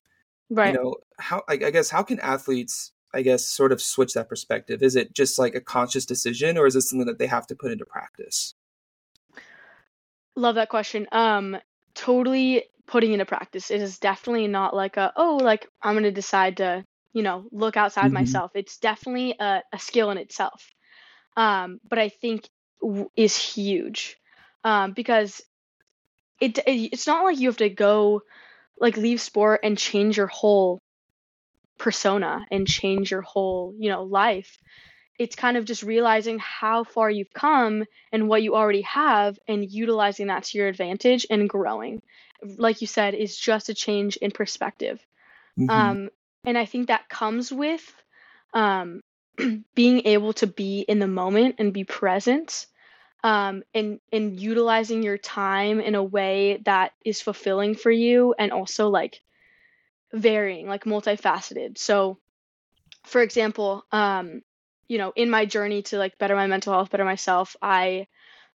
right. 0.50 0.70
you 0.70 0.72
know 0.82 0.96
how 1.18 1.42
I, 1.48 1.54
I 1.54 1.70
guess 1.70 1.90
how 1.90 2.02
can 2.02 2.20
athletes 2.20 2.92
i 3.14 3.22
guess 3.22 3.44
sort 3.46 3.72
of 3.72 3.80
switch 3.82 4.14
that 4.14 4.28
perspective? 4.28 4.82
Is 4.82 4.96
it 4.96 5.14
just 5.14 5.38
like 5.38 5.54
a 5.54 5.60
conscious 5.60 6.06
decision 6.06 6.58
or 6.58 6.66
is 6.66 6.76
it 6.76 6.82
something 6.82 7.06
that 7.06 7.18
they 7.18 7.26
have 7.26 7.46
to 7.48 7.56
put 7.56 7.72
into 7.72 7.84
practice? 7.86 8.54
Love 10.36 10.54
that 10.56 10.68
question. 10.68 11.06
Um 11.12 11.56
totally 11.94 12.64
putting 12.86 13.12
into 13.12 13.26
practice. 13.26 13.70
It 13.70 13.80
is 13.82 13.98
definitely 13.98 14.46
not 14.48 14.74
like 14.74 14.96
a 14.96 15.12
oh 15.16 15.36
like 15.36 15.66
i'm 15.82 15.94
gonna 15.94 16.10
decide 16.12 16.58
to 16.58 16.84
you 17.12 17.22
know 17.22 17.46
look 17.52 17.76
outside 17.76 18.10
Mhm. 18.10 18.12
myself. 18.12 18.52
It's 18.54 18.78
definitely 18.78 19.34
a, 19.38 19.62
a 19.72 19.78
skill 19.78 20.10
in 20.10 20.18
itself. 20.18 20.68
Um 21.36 21.80
but 21.88 21.98
i 21.98 22.08
think 22.08 22.48
w- 22.80 23.10
is 23.16 23.36
huge. 23.36 24.18
Um 24.64 24.92
because 24.92 25.42
it, 26.40 26.58
it 26.58 26.92
it's 26.92 27.06
not 27.06 27.24
like 27.24 27.38
you 27.38 27.48
have 27.48 27.58
to 27.58 27.68
go 27.70 28.22
like 28.80 28.96
leave 28.96 29.20
sport 29.20 29.60
and 29.62 29.78
change 29.78 30.16
your 30.16 30.26
whole 30.26 30.80
persona 31.78 32.44
and 32.50 32.66
change 32.66 33.10
your 33.10 33.22
whole 33.22 33.74
you 33.78 33.90
know 33.90 34.02
life. 34.02 34.58
It's 35.18 35.36
kind 35.36 35.56
of 35.58 35.66
just 35.66 35.82
realizing 35.82 36.38
how 36.38 36.84
far 36.84 37.10
you've 37.10 37.32
come 37.34 37.84
and 38.10 38.26
what 38.28 38.42
you 38.42 38.56
already 38.56 38.82
have 38.82 39.38
and 39.46 39.70
utilizing 39.70 40.28
that 40.28 40.44
to 40.44 40.58
your 40.58 40.68
advantage 40.68 41.26
and 41.28 41.48
growing. 41.48 42.00
Like 42.42 42.80
you 42.80 42.86
said 42.86 43.14
is 43.14 43.36
just 43.36 43.68
a 43.68 43.74
change 43.74 44.16
in 44.16 44.30
perspective. 44.30 45.04
Mhm. 45.58 45.70
um, 45.70 46.10
and 46.44 46.56
i 46.56 46.64
think 46.64 46.88
that 46.88 47.08
comes 47.08 47.52
with 47.52 47.84
um, 48.54 49.00
being 49.74 50.06
able 50.06 50.32
to 50.34 50.46
be 50.46 50.80
in 50.80 50.98
the 50.98 51.06
moment 51.06 51.56
and 51.58 51.72
be 51.72 51.84
present 51.84 52.66
um, 53.22 53.62
and 53.74 54.00
utilizing 54.12 55.02
your 55.02 55.18
time 55.18 55.80
in 55.80 55.94
a 55.94 56.02
way 56.02 56.60
that 56.64 56.92
is 57.04 57.20
fulfilling 57.20 57.74
for 57.74 57.90
you 57.90 58.34
and 58.38 58.52
also 58.52 58.88
like 58.88 59.20
varying 60.12 60.66
like 60.66 60.84
multifaceted. 60.84 61.78
So 61.78 62.18
for 63.04 63.22
example 63.22 63.84
um, 63.92 64.42
you 64.88 64.98
know 64.98 65.12
in 65.16 65.30
my 65.30 65.46
journey 65.46 65.82
to 65.82 65.98
like 65.98 66.18
better 66.18 66.34
my 66.34 66.46
mental 66.46 66.72
health 66.72 66.90
better 66.90 67.04
myself 67.04 67.56
i 67.62 68.06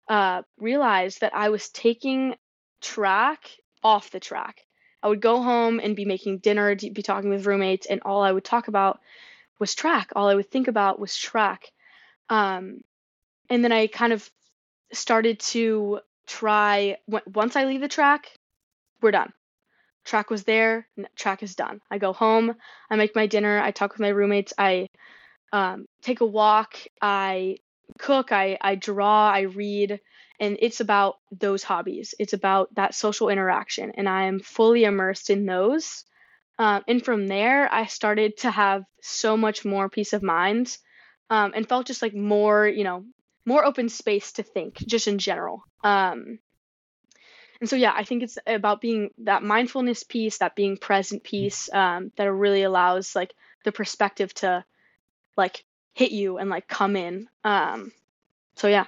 uh, 0.08 0.41
realized 0.60 1.21
that 1.21 1.34
i 1.34 1.49
was 1.49 1.69
taking 1.69 2.36
track 2.82 3.49
off 3.84 4.12
the 4.12 4.19
track. 4.19 4.62
I 5.01 5.08
would 5.08 5.21
go 5.21 5.41
home 5.41 5.80
and 5.80 5.95
be 5.95 6.06
making 6.06 6.39
dinner 6.39 6.75
be 6.75 7.04
talking 7.04 7.30
with 7.30 7.45
roommates 7.45 7.86
and 7.86 8.01
all 8.04 8.21
i 8.23 8.32
would 8.32 8.43
talk 8.43 8.67
about 8.67 8.99
was 9.60 9.75
track. 9.75 10.10
All 10.15 10.28
i 10.28 10.36
would 10.36 10.49
think 10.49 10.67
about 10.67 10.99
was 10.99 11.15
track. 11.15 11.71
Um, 12.30 12.82
and 13.49 13.63
then 13.63 13.71
i 13.71 13.88
kind 13.88 14.13
of 14.13 14.30
started 14.95 15.39
to 15.39 15.99
try 16.27 16.97
once 17.27 17.55
i 17.55 17.65
leave 17.65 17.81
the 17.81 17.88
track 17.88 18.31
we're 19.01 19.12
done. 19.12 19.31
Track 20.05 20.29
was 20.29 20.43
there 20.43 20.88
track 21.15 21.43
is 21.43 21.55
done. 21.55 21.81
I 21.91 21.97
go 21.97 22.13
home 22.13 22.55
i 22.89 22.95
make 22.95 23.15
my 23.15 23.27
dinner 23.27 23.62
i 23.62 23.71
talk 23.71 23.93
with 23.93 23.99
my 24.01 24.10
roommates 24.10 24.53
i 24.58 24.88
um, 25.53 25.86
take 26.01 26.21
a 26.21 26.25
walk 26.25 26.75
i 27.01 27.58
cook 27.99 28.31
I, 28.31 28.58
I 28.62 28.75
draw 28.75 29.29
i 29.29 29.41
read 29.41 29.99
and 30.39 30.58
it's 30.60 30.81
about 30.81 31.15
those 31.31 31.63
hobbies. 31.63 32.13
It's 32.19 32.34
about 32.34 32.73
that 32.75 32.93
social 32.95 33.29
interaction 33.29 33.91
and 33.97 34.10
i 34.10 34.23
am 34.25 34.39
fully 34.39 34.84
immersed 34.84 35.29
in 35.29 35.45
those. 35.45 36.03
Um, 36.60 36.84
and 36.88 37.03
from 37.03 37.27
there 37.27 37.71
i 37.73 37.86
started 37.86 38.38
to 38.39 38.51
have 38.51 38.84
so 39.01 39.38
much 39.38 39.65
more 39.65 39.89
peace 39.89 40.13
of 40.13 40.23
mind 40.23 40.77
um, 41.29 41.53
and 41.55 41.67
felt 41.67 41.88
just 41.88 42.01
like 42.01 42.13
more 42.15 42.67
you 42.67 42.84
know 42.84 43.05
more 43.45 43.65
open 43.65 43.89
space 43.89 44.34
to 44.34 44.43
think 44.43 44.77
just 44.77 45.08
in 45.08 45.17
general 45.17 45.63
um, 45.84 46.39
and 47.62 47.69
so 47.69 47.75
yeah 47.75 47.93
i 47.95 48.03
think 48.03 48.23
it's 48.23 48.38
about 48.47 48.81
being 48.81 49.10
that 49.19 49.43
mindfulness 49.43 50.03
piece 50.03 50.39
that 50.39 50.55
being 50.55 50.77
present 50.77 51.23
piece 51.23 51.71
um, 51.73 52.12
that 52.17 52.31
really 52.31 52.63
allows 52.63 53.15
like 53.15 53.34
the 53.63 53.71
perspective 53.71 54.34
to 54.34 54.63
like 55.38 55.63
hit 55.93 56.12
you 56.12 56.38
and 56.38 56.49
like 56.49 56.67
come 56.67 56.95
in 56.95 57.27
um, 57.43 57.91
so 58.55 58.67
yeah 58.67 58.86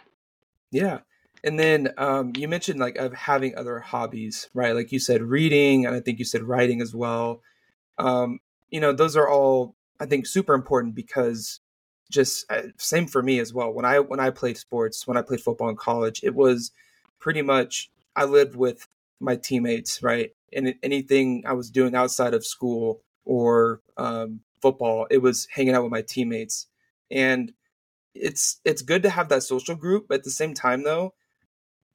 Yeah. 0.71 0.99
And 1.43 1.59
then 1.59 1.93
um, 1.97 2.33
you 2.35 2.47
mentioned 2.47 2.79
like 2.79 2.97
of 2.97 3.13
having 3.13 3.55
other 3.55 3.79
hobbies, 3.79 4.49
right? 4.53 4.75
Like 4.75 4.91
you 4.91 4.99
said, 4.99 5.21
reading, 5.21 5.85
and 5.85 5.95
I 5.95 5.99
think 5.99 6.19
you 6.19 6.25
said 6.25 6.43
writing 6.43 6.81
as 6.81 6.95
well. 6.95 7.41
Um, 7.97 8.39
you 8.69 8.79
know, 8.79 8.91
those 8.91 9.15
are 9.15 9.29
all 9.29 9.75
I 9.99 10.05
think 10.05 10.25
super 10.25 10.53
important 10.53 10.95
because 10.95 11.59
just 12.09 12.49
uh, 12.51 12.63
same 12.77 13.07
for 13.07 13.21
me 13.21 13.39
as 13.39 13.53
well. 13.53 13.71
When 13.71 13.85
I 13.85 13.99
when 13.99 14.19
I 14.19 14.29
played 14.29 14.57
sports, 14.57 15.07
when 15.07 15.17
I 15.17 15.21
played 15.21 15.41
football 15.41 15.69
in 15.69 15.75
college, 15.75 16.21
it 16.23 16.35
was 16.35 16.71
pretty 17.19 17.41
much 17.41 17.89
I 18.15 18.25
lived 18.25 18.55
with 18.55 18.87
my 19.19 19.35
teammates, 19.35 20.01
right? 20.03 20.31
And 20.53 20.75
anything 20.83 21.43
I 21.45 21.53
was 21.53 21.69
doing 21.69 21.95
outside 21.95 22.33
of 22.33 22.45
school 22.45 23.01
or 23.25 23.81
um, 23.97 24.41
football, 24.61 25.07
it 25.09 25.17
was 25.19 25.47
hanging 25.51 25.73
out 25.75 25.83
with 25.83 25.91
my 25.91 26.01
teammates. 26.01 26.67
And 27.11 27.53
it's 28.15 28.59
it's 28.65 28.81
good 28.81 29.03
to 29.03 29.09
have 29.09 29.29
that 29.29 29.43
social 29.43 29.75
group, 29.75 30.07
but 30.07 30.19
at 30.19 30.23
the 30.23 30.31
same 30.31 30.53
time 30.53 30.83
though, 30.83 31.13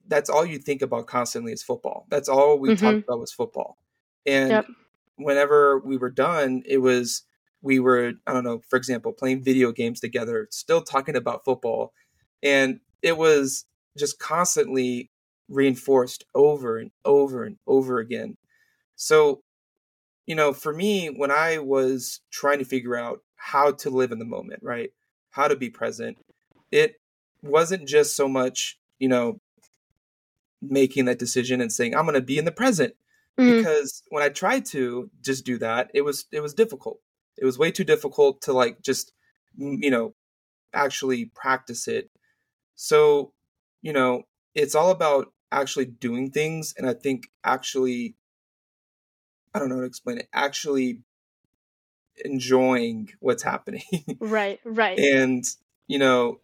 that's 0.07 0.31
all 0.31 0.45
you 0.45 0.59
think 0.59 0.83
about 0.83 1.07
constantly 1.07 1.53
is 1.53 1.63
football. 1.63 2.07
That's 2.09 2.29
all 2.29 2.59
we 2.59 2.71
Mhm. 2.71 2.79
talked 2.79 3.03
about 3.05 3.21
was 3.21 3.33
football. 3.33 3.79
And 4.27 4.51
Yep. 4.51 4.67
whenever 5.17 5.79
we 5.79 5.97
were 5.97 6.11
done, 6.11 6.63
it 6.67 6.79
was 6.79 7.23
we 7.63 7.79
were 7.81 8.13
I 8.27 8.33
don't 8.33 8.45
know, 8.45 8.61
for 8.69 8.77
example, 8.77 9.13
playing 9.13 9.43
video 9.43 9.73
games 9.73 10.01
together, 10.01 10.49
still 10.51 10.83
talking 10.83 11.17
about 11.17 11.45
football, 11.45 11.93
and 12.43 12.81
it 13.03 13.17
was 13.17 13.65
just 13.99 14.19
constantly 14.19 15.11
reinforced 15.49 16.25
over 16.35 16.79
and 16.79 16.91
over 17.05 17.45
and 17.45 17.57
over 17.67 17.99
again. 17.99 18.37
So, 18.97 19.43
you 20.27 20.35
know, 20.35 20.53
for 20.53 20.73
me, 20.73 21.09
when 21.09 21.31
I 21.31 21.59
was 21.59 22.21
trying 22.31 22.59
to 22.59 22.65
figure 22.65 22.97
out 22.97 23.21
how 23.37 23.73
to 23.73 23.91
live 23.91 24.13
in 24.13 24.19
the 24.19 24.25
moment, 24.25 24.61
right? 24.63 24.91
How 25.31 25.49
to 25.49 25.57
be 25.57 25.71
present, 25.71 26.19
it 26.71 26.97
wasn't 27.43 27.89
just 27.89 28.17
so 28.17 28.29
much, 28.29 28.79
you 28.99 29.09
know, 29.09 29.41
making 30.61 31.07
that 31.07 31.19
decision 31.19 31.61
and 31.61 31.73
saying, 31.73 31.95
I'm 31.95 32.05
going 32.05 32.15
to 32.15 32.21
be 32.21 32.39
in 32.39 32.45
the 32.45 32.53
present. 32.53 32.95
Mhm. 33.39 33.59
Because 33.59 34.03
when 34.11 34.23
I 34.23 34.29
tried 34.29 34.67
to 34.67 35.11
just 35.23 35.45
do 35.45 35.59
that, 35.59 35.91
it 35.95 36.03
was 36.03 36.27
it 36.33 36.41
was 36.41 36.55
difficult. 36.55 37.01
It 37.39 37.45
was 37.45 37.59
way 37.59 37.71
too 37.71 37.85
difficult 37.85 38.43
to 38.43 38.53
like 38.53 38.83
just 38.83 39.13
you 39.57 39.91
know 39.91 40.15
actually 40.75 41.27
practice 41.27 41.89
it. 41.89 42.11
So, 42.75 43.33
you 43.83 43.93
know, 43.93 44.23
it's 44.55 44.75
all 44.75 44.91
about 44.91 45.33
actually 45.51 45.85
doing 45.85 46.31
things 46.31 46.75
and 46.77 46.89
I 46.89 46.95
think 46.95 47.29
actually 47.45 48.17
I 49.55 49.59
don't 49.59 49.69
know 49.69 49.77
how 49.77 49.81
to 49.83 49.87
explain 49.87 50.19
it. 50.19 50.29
Actually 50.33 51.03
enjoying 52.25 53.11
what's 53.21 53.43
happening. 53.43 53.83
right 54.21 54.61
right 54.65 54.99
and 54.99 55.45
you 55.89 55.99
know, 55.99 56.41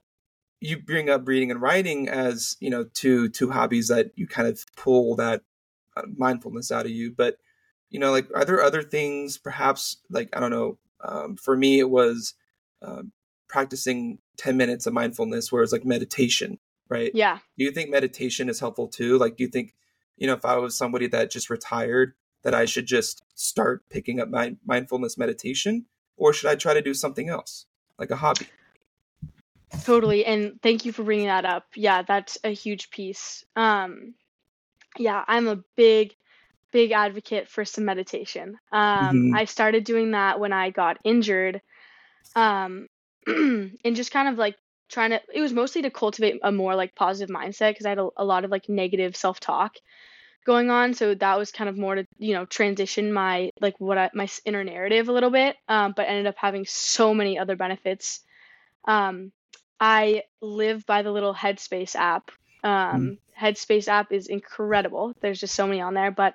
you 0.60 0.78
bring 0.78 1.08
up 1.08 1.26
reading 1.26 1.50
and 1.50 1.62
writing 1.62 2.08
as 2.08 2.56
you 2.60 2.70
know 2.70 2.84
two 2.92 3.28
two 3.28 3.50
hobbies 3.50 3.88
that 3.88 4.10
you 4.16 4.26
kind 4.26 4.48
of 4.48 4.64
pull 4.76 5.16
that 5.16 5.42
uh, 5.96 6.02
mindfulness 6.16 6.70
out 6.70 6.86
of 6.86 6.92
you. 6.92 7.12
But 7.16 7.38
you 7.90 7.98
know, 7.98 8.10
like, 8.10 8.28
are 8.34 8.44
there 8.44 8.62
other 8.62 8.82
things, 8.82 9.38
perhaps, 9.38 9.98
like 10.10 10.28
I 10.36 10.40
don't 10.40 10.50
know. 10.50 10.78
Um, 11.00 11.36
for 11.36 11.56
me, 11.56 11.78
it 11.78 11.88
was 11.90 12.34
um, 12.82 13.12
practicing 13.48 14.18
ten 14.36 14.56
minutes 14.56 14.86
of 14.86 14.92
mindfulness, 14.92 15.50
whereas 15.50 15.72
like 15.72 15.84
meditation, 15.84 16.58
right? 16.88 17.10
Yeah. 17.14 17.38
Do 17.56 17.64
you 17.64 17.70
think 17.70 17.90
meditation 17.90 18.48
is 18.48 18.60
helpful 18.60 18.88
too? 18.88 19.16
Like, 19.18 19.36
do 19.36 19.44
you 19.44 19.50
think, 19.50 19.74
you 20.16 20.26
know, 20.26 20.34
if 20.34 20.44
I 20.44 20.56
was 20.56 20.76
somebody 20.76 21.06
that 21.08 21.30
just 21.30 21.50
retired, 21.50 22.14
that 22.42 22.54
I 22.54 22.66
should 22.66 22.86
just 22.86 23.22
start 23.34 23.88
picking 23.90 24.20
up 24.20 24.28
my 24.28 24.56
mindfulness 24.66 25.16
meditation, 25.16 25.86
or 26.16 26.32
should 26.32 26.50
I 26.50 26.56
try 26.56 26.74
to 26.74 26.82
do 26.82 26.94
something 26.94 27.28
else, 27.28 27.66
like 27.98 28.10
a 28.10 28.16
hobby? 28.16 28.46
Totally. 29.84 30.24
And 30.24 30.60
thank 30.62 30.84
you 30.84 30.92
for 30.92 31.02
bringing 31.04 31.26
that 31.26 31.44
up. 31.44 31.66
Yeah, 31.74 32.02
that's 32.02 32.38
a 32.42 32.50
huge 32.50 32.90
piece. 32.90 33.44
Um, 33.54 34.14
yeah, 34.98 35.24
I'm 35.28 35.46
a 35.46 35.62
big, 35.76 36.14
big 36.72 36.92
advocate 36.92 37.48
for 37.48 37.64
some 37.64 37.84
meditation. 37.84 38.58
Um, 38.72 39.32
Mhm. 39.32 39.34
I 39.34 39.44
started 39.44 39.84
doing 39.84 40.12
that 40.12 40.40
when 40.40 40.52
I 40.52 40.70
got 40.70 40.98
injured. 41.04 41.60
Um, 42.34 42.88
and 43.26 43.96
just 43.96 44.10
kind 44.10 44.28
of 44.28 44.38
like 44.38 44.56
trying 44.88 45.10
to, 45.10 45.20
it 45.32 45.40
was 45.40 45.52
mostly 45.52 45.82
to 45.82 45.90
cultivate 45.90 46.38
a 46.42 46.52
more 46.52 46.74
like 46.74 46.94
positive 46.94 47.34
mindset 47.34 47.70
because 47.70 47.86
I 47.86 47.90
had 47.90 47.98
a, 47.98 48.08
a 48.16 48.24
lot 48.24 48.44
of 48.44 48.50
like 48.50 48.68
negative 48.68 49.16
self 49.16 49.40
talk 49.40 49.76
going 50.46 50.70
on. 50.70 50.94
So 50.94 51.14
that 51.14 51.38
was 51.38 51.52
kind 51.52 51.68
of 51.68 51.76
more 51.76 51.96
to, 51.96 52.04
you 52.18 52.34
know, 52.34 52.44
transition 52.46 53.12
my, 53.12 53.50
like 53.60 53.78
what 53.78 53.98
I, 53.98 54.10
my 54.14 54.28
inner 54.44 54.64
narrative 54.64 55.08
a 55.08 55.12
little 55.12 55.30
bit. 55.30 55.56
Um, 55.68 55.92
but 55.96 56.08
ended 56.08 56.26
up 56.26 56.36
having 56.38 56.64
so 56.66 57.12
many 57.12 57.38
other 57.38 57.56
benefits. 57.56 58.20
Um, 58.86 59.32
I 59.80 60.22
live 60.40 60.86
by 60.86 61.02
the 61.02 61.12
little 61.12 61.34
Headspace 61.34 61.94
app. 61.94 62.30
Um, 62.64 63.18
Headspace 63.38 63.88
app 63.88 64.12
is 64.12 64.26
incredible. 64.26 65.14
There's 65.20 65.40
just 65.40 65.54
so 65.54 65.66
many 65.66 65.80
on 65.80 65.94
there, 65.94 66.10
but 66.10 66.34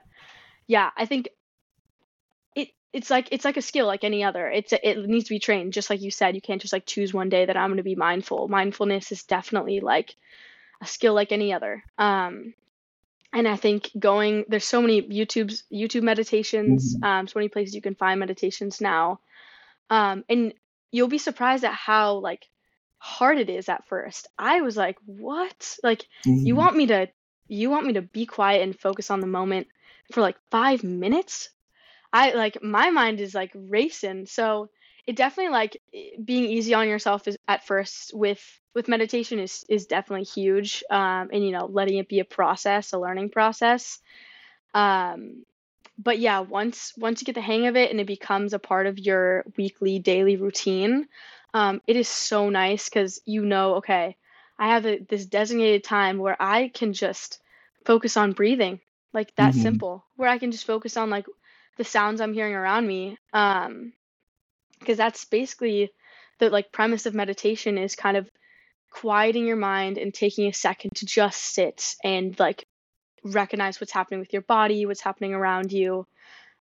yeah, 0.67 0.91
I 0.97 1.05
think 1.05 1.29
it 2.55 2.69
it's 2.93 3.09
like 3.09 3.29
it's 3.31 3.45
like 3.45 3.57
a 3.57 3.61
skill 3.61 3.87
like 3.87 4.03
any 4.03 4.23
other. 4.23 4.49
It's 4.49 4.73
a, 4.73 4.89
it 4.89 5.07
needs 5.07 5.25
to 5.25 5.33
be 5.33 5.39
trained. 5.39 5.73
Just 5.73 5.89
like 5.89 6.01
you 6.01 6.11
said, 6.11 6.35
you 6.35 6.41
can't 6.41 6.61
just 6.61 6.73
like 6.73 6.85
choose 6.85 7.13
one 7.13 7.29
day 7.29 7.45
that 7.45 7.57
I'm 7.57 7.69
going 7.69 7.77
to 7.77 7.83
be 7.83 7.95
mindful. 7.95 8.47
Mindfulness 8.47 9.11
is 9.11 9.23
definitely 9.23 9.79
like 9.79 10.15
a 10.81 10.87
skill 10.87 11.13
like 11.13 11.31
any 11.31 11.53
other. 11.53 11.83
Um, 11.97 12.53
and 13.33 13.47
I 13.47 13.55
think 13.55 13.91
going 13.97 14.45
there's 14.47 14.65
so 14.65 14.81
many 14.81 15.01
YouTube's 15.01 15.63
YouTube 15.71 16.03
meditations, 16.03 16.95
um, 17.01 17.27
so 17.27 17.39
many 17.39 17.49
places 17.49 17.75
you 17.75 17.81
can 17.81 17.95
find 17.95 18.19
meditations 18.19 18.81
now, 18.81 19.19
um, 19.89 20.23
and 20.29 20.53
you'll 20.91 21.07
be 21.07 21.17
surprised 21.17 21.63
at 21.63 21.73
how 21.73 22.15
like 22.15 22.47
hard 22.97 23.37
it 23.37 23.49
is 23.49 23.69
at 23.69 23.85
first. 23.87 24.27
I 24.37 24.61
was 24.61 24.77
like, 24.77 24.97
what? 25.05 25.77
Like 25.83 26.05
you 26.43 26.55
Mhm. 26.55 26.57
want 26.57 26.75
me 26.75 26.87
to 26.87 27.07
you 27.47 27.69
want 27.69 27.85
me 27.85 27.93
to 27.93 28.01
be 28.01 28.25
quiet 28.25 28.61
and 28.63 28.79
focus 28.79 29.11
on 29.11 29.19
the 29.19 29.27
moment 29.27 29.67
for 30.13 30.21
like 30.21 30.37
five 30.51 30.83
minutes? 30.83 31.49
I 32.11 32.31
like 32.33 32.61
my 32.61 32.91
mind 32.91 33.19
is 33.19 33.33
like 33.33 33.51
racing. 33.55 34.27
So 34.27 34.69
it 35.05 35.15
definitely 35.15 35.51
like 35.51 35.81
being 36.23 36.45
easy 36.45 36.73
on 36.73 36.87
yourself 36.87 37.27
is 37.27 37.37
at 37.47 37.65
first 37.65 38.11
with 38.13 38.41
with 38.73 38.87
meditation 38.87 39.39
is 39.39 39.65
is 39.67 39.87
definitely 39.87 40.25
huge. 40.25 40.83
Um, 40.89 41.29
and 41.33 41.43
you 41.43 41.51
know 41.51 41.65
letting 41.65 41.97
it 41.97 42.07
be 42.07 42.19
a 42.19 42.25
process, 42.25 42.93
a 42.93 42.99
learning 42.99 43.29
process. 43.29 43.99
Um, 44.73 45.43
but 45.97 46.19
yeah, 46.19 46.39
once 46.39 46.93
once 46.97 47.21
you 47.21 47.25
get 47.25 47.35
the 47.35 47.41
hang 47.41 47.67
of 47.67 47.75
it 47.75 47.91
and 47.91 47.99
it 47.99 48.07
becomes 48.07 48.53
a 48.53 48.59
part 48.59 48.87
of 48.87 48.99
your 48.99 49.45
weekly, 49.57 49.99
daily 49.99 50.37
routine, 50.37 51.07
um, 51.53 51.81
it 51.87 51.95
is 51.95 52.07
so 52.07 52.49
nice 52.49 52.89
because 52.89 53.21
you 53.25 53.45
know, 53.45 53.75
okay, 53.75 54.15
I 54.57 54.69
have 54.69 54.85
a, 54.85 54.99
this 54.99 55.25
designated 55.25 55.83
time 55.83 56.17
where 56.17 56.37
I 56.39 56.69
can 56.69 56.93
just 56.93 57.41
focus 57.85 58.17
on 58.17 58.33
breathing, 58.33 58.79
like 59.13 59.35
that 59.35 59.53
Mhm. 59.53 59.61
simple, 59.61 60.05
where 60.15 60.29
I 60.29 60.37
can 60.39 60.51
just 60.51 60.65
focus 60.65 60.97
on 60.97 61.09
like 61.09 61.25
the 61.77 61.83
sounds 61.83 62.21
I'm 62.21 62.33
hearing 62.33 62.55
around 62.55 62.87
me. 62.87 63.17
Um, 63.33 63.93
because 64.79 64.97
that's 64.97 65.25
basically 65.25 65.91
the 66.39 66.49
like 66.49 66.71
premise 66.71 67.05
of 67.05 67.13
meditation 67.13 67.77
is 67.77 67.95
kind 67.95 68.17
of 68.17 68.29
quieting 68.91 69.45
your 69.45 69.55
mind 69.55 69.97
and 69.97 70.13
taking 70.13 70.47
a 70.47 70.53
second 70.53 70.91
to 70.95 71.05
just 71.05 71.41
sit 71.41 71.95
and 72.03 72.37
like 72.39 72.65
recognize 73.23 73.79
what's 73.79 73.93
happening 73.93 74.19
with 74.19 74.33
your 74.33 74.41
body, 74.43 74.85
what's 74.85 75.01
happening 75.01 75.33
around 75.33 75.71
you. 75.71 76.05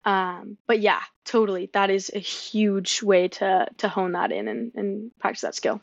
Um, 0.04 0.58
but 0.66 0.80
yeah, 0.80 1.00
totally. 1.24 1.70
That 1.72 1.90
is 1.90 2.11
a 2.14 2.18
huge 2.18 3.02
way 3.02 3.28
to 3.28 3.68
to 3.78 3.88
hone 3.88 4.12
that 4.12 4.32
in 4.32 4.48
and, 4.48 4.72
and 4.74 5.11
practice 5.18 5.42
that 5.42 5.54
skill. 5.54 5.80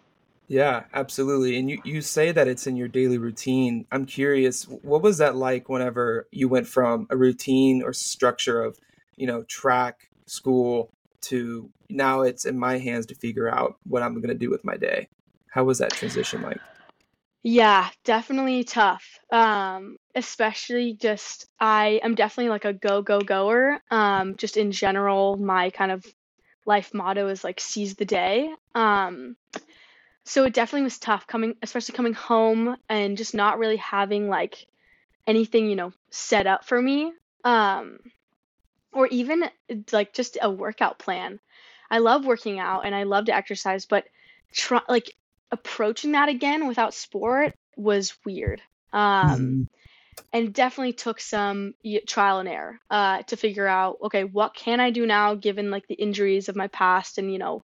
Yeah, 0.47 0.83
absolutely. 0.93 1.57
And 1.57 1.69
you, 1.69 1.81
you 1.83 2.01
say 2.01 2.31
that 2.31 2.47
it's 2.47 2.67
in 2.67 2.75
your 2.75 2.87
daily 2.87 3.17
routine. 3.17 3.85
I'm 3.91 4.05
curious, 4.05 4.63
what 4.63 5.01
was 5.01 5.17
that 5.17 5.35
like 5.35 5.69
whenever 5.69 6.27
you 6.31 6.47
went 6.47 6.67
from 6.67 7.07
a 7.09 7.17
routine 7.17 7.81
or 7.81 7.93
structure 7.93 8.61
of, 8.61 8.77
you 9.15 9.25
know, 9.25 9.43
track, 9.43 10.09
school 10.27 10.91
to 11.21 11.69
now 11.89 12.21
it's 12.21 12.45
in 12.45 12.59
my 12.59 12.77
hands 12.77 13.07
to 13.07 13.15
figure 13.15 13.49
out 13.49 13.75
what 13.87 14.03
I'm 14.03 14.15
going 14.15 14.27
to 14.27 14.35
do 14.35 14.51
with 14.51 14.63
my 14.63 14.77
day? 14.77 15.07
How 15.49 15.63
was 15.63 15.79
that 15.79 15.91
transition 15.91 16.41
like? 16.41 16.61
Yeah, 17.41 17.89
definitely 18.03 18.63
tough. 18.63 19.19
Um, 19.31 19.97
especially 20.15 20.93
just 20.93 21.47
I 21.59 21.99
am 22.03 22.15
definitely 22.15 22.49
like 22.49 22.65
a 22.65 22.73
go 22.73 23.01
go 23.01 23.19
goer. 23.19 23.79
Um, 23.89 24.35
just 24.35 24.57
in 24.57 24.71
general, 24.71 25.37
my 25.37 25.69
kind 25.69 25.91
of 25.91 26.05
life 26.65 26.93
motto 26.93 27.27
is 27.27 27.43
like 27.43 27.59
seize 27.59 27.95
the 27.95 28.05
day. 28.05 28.49
Um, 28.73 29.37
so 30.25 30.43
it 30.43 30.53
definitely 30.53 30.83
was 30.83 30.97
tough 30.97 31.27
coming, 31.27 31.55
especially 31.61 31.95
coming 31.95 32.13
home 32.13 32.75
and 32.89 33.17
just 33.17 33.35
not 33.35 33.59
really 33.59 33.77
having 33.77 34.27
like 34.27 34.65
anything, 35.27 35.69
you 35.69 35.75
know, 35.75 35.93
set 36.09 36.47
up 36.47 36.65
for 36.65 36.81
me. 36.81 37.13
Um, 37.43 37.99
or 38.91 39.07
even 39.07 39.43
like 39.91 40.13
just 40.13 40.37
a 40.41 40.49
workout 40.49 40.97
plan. 40.97 41.39
I 41.91 41.99
love 41.99 42.25
working 42.25 42.59
out 42.59 42.85
and 42.85 42.95
I 42.95 43.03
love 43.03 43.25
to 43.25 43.35
exercise, 43.35 43.85
but 43.85 44.05
try 44.51 44.81
like 44.89 45.11
approaching 45.51 46.13
that 46.13 46.29
again 46.29 46.67
without 46.67 46.93
sport 46.93 47.53
was 47.77 48.17
weird. 48.25 48.61
Um, 48.93 49.67
and 50.33 50.53
definitely 50.53 50.93
took 50.93 51.21
some 51.21 51.75
trial 52.07 52.39
and 52.39 52.49
error 52.49 52.79
uh, 52.89 53.21
to 53.23 53.37
figure 53.37 53.67
out 53.67 53.97
okay 54.03 54.25
what 54.25 54.53
can 54.53 54.81
i 54.81 54.89
do 54.89 55.05
now 55.05 55.33
given 55.33 55.71
like 55.71 55.87
the 55.87 55.95
injuries 55.95 56.49
of 56.49 56.55
my 56.57 56.67
past 56.67 57.17
and 57.17 57.31
you 57.31 57.39
know 57.39 57.63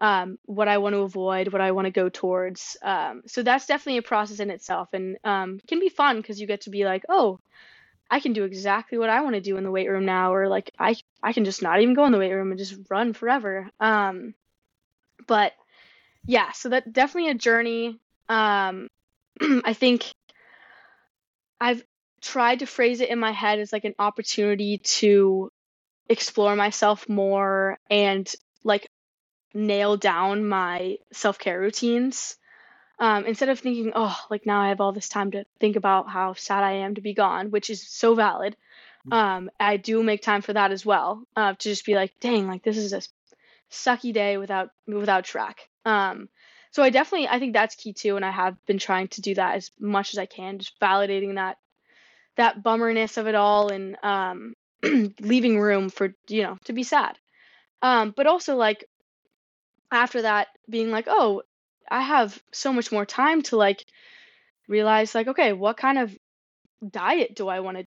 um, 0.00 0.38
what 0.44 0.68
i 0.68 0.78
want 0.78 0.94
to 0.94 1.00
avoid 1.00 1.52
what 1.52 1.60
i 1.60 1.72
want 1.72 1.86
to 1.86 1.90
go 1.90 2.08
towards. 2.08 2.76
Um, 2.82 3.22
so 3.26 3.42
that's 3.42 3.66
definitely 3.66 3.98
a 3.98 4.02
process 4.02 4.40
in 4.40 4.50
itself. 4.50 4.88
And 4.92 5.18
um, 5.24 5.60
can 5.66 5.80
be 5.80 5.88
fun 5.88 6.18
because 6.18 6.40
you 6.40 6.46
get 6.46 6.62
to 6.62 6.70
be 6.70 6.84
like 6.84 7.04
oh 7.08 7.40
i 8.10 8.20
can 8.20 8.32
do 8.32 8.44
exactly 8.44 8.96
what 8.96 9.10
i 9.10 9.20
want 9.20 9.34
to 9.34 9.40
do 9.40 9.56
in 9.56 9.64
the 9.64 9.70
weight 9.70 9.88
room 9.88 10.06
now 10.06 10.32
or 10.32 10.48
like 10.48 10.70
i 10.78 10.96
i 11.22 11.32
can 11.32 11.44
just 11.44 11.62
not 11.62 11.80
even 11.80 11.94
go 11.94 12.06
in 12.06 12.12
the 12.12 12.18
weight 12.18 12.32
room 12.32 12.50
and 12.50 12.58
just 12.58 12.78
run 12.88 13.12
forever. 13.12 13.68
Um, 13.80 14.34
but 15.26 15.52
yeah 16.24 16.52
so 16.52 16.68
that 16.70 16.92
definitely 16.92 17.30
a 17.30 17.34
journey. 17.34 17.98
Um, 18.28 18.88
i 19.64 19.72
think 19.72 20.04
I've 21.60 21.82
tried 22.20 22.60
to 22.60 22.66
phrase 22.66 23.00
it 23.00 23.10
in 23.10 23.18
my 23.18 23.32
head 23.32 23.58
as 23.58 23.72
like 23.72 23.84
an 23.84 23.94
opportunity 23.98 24.78
to 24.78 25.50
explore 26.08 26.56
myself 26.56 27.08
more 27.08 27.78
and 27.90 28.32
nail 29.54 29.96
down 29.96 30.46
my 30.46 30.96
self-care 31.12 31.60
routines. 31.60 32.36
Um, 32.98 33.26
instead 33.26 33.48
of 33.48 33.60
thinking, 33.60 33.92
oh, 33.94 34.18
like 34.30 34.46
now 34.46 34.60
I 34.60 34.68
have 34.70 34.80
all 34.80 34.92
this 34.92 35.08
time 35.08 35.30
to 35.32 35.44
think 35.60 35.76
about 35.76 36.08
how 36.08 36.34
sad 36.34 36.64
I 36.64 36.72
am 36.72 36.96
to 36.96 37.00
be 37.00 37.14
gone, 37.14 37.50
which 37.50 37.70
is 37.70 37.86
so 37.86 38.14
valid. 38.14 38.56
Um, 39.10 39.50
I 39.58 39.76
do 39.76 40.02
make 40.02 40.22
time 40.22 40.42
for 40.42 40.52
that 40.52 40.72
as 40.72 40.84
well, 40.84 41.22
uh, 41.36 41.54
to 41.54 41.68
just 41.68 41.86
be 41.86 41.94
like, 41.94 42.12
dang, 42.20 42.46
like 42.48 42.62
this 42.62 42.76
is 42.76 42.92
a 42.92 43.02
sucky 43.70 44.12
day 44.12 44.36
without 44.36 44.70
without 44.86 45.24
track. 45.24 45.68
Um, 45.84 46.28
so 46.70 46.82
I 46.82 46.90
definitely 46.90 47.28
I 47.28 47.38
think 47.38 47.52
that's 47.52 47.74
key 47.74 47.92
too, 47.92 48.16
and 48.16 48.24
I 48.24 48.30
have 48.30 48.56
been 48.66 48.78
trying 48.78 49.08
to 49.08 49.20
do 49.20 49.34
that 49.36 49.56
as 49.56 49.70
much 49.78 50.12
as 50.12 50.18
I 50.18 50.26
can, 50.26 50.58
just 50.58 50.78
validating 50.80 51.36
that 51.36 51.58
that 52.36 52.62
bummerness 52.62 53.16
of 53.16 53.26
it 53.26 53.34
all 53.34 53.70
and 53.70 53.96
um, 54.02 54.54
leaving 55.20 55.58
room 55.60 55.88
for 55.88 56.14
you 56.28 56.42
know 56.42 56.58
to 56.64 56.72
be 56.72 56.82
sad. 56.82 57.18
Um, 57.82 58.12
but 58.16 58.26
also 58.26 58.56
like 58.56 58.84
after 59.90 60.22
that 60.22 60.48
being 60.68 60.90
like, 60.90 61.06
oh, 61.08 61.42
I 61.90 62.02
have 62.02 62.40
so 62.52 62.72
much 62.72 62.92
more 62.92 63.06
time 63.06 63.42
to 63.42 63.56
like 63.56 63.84
realize 64.68 65.14
like, 65.14 65.28
okay, 65.28 65.52
what 65.52 65.76
kind 65.76 65.98
of 65.98 66.16
diet 66.88 67.34
do 67.34 67.48
I 67.48 67.60
want 67.60 67.78
to 67.78 67.86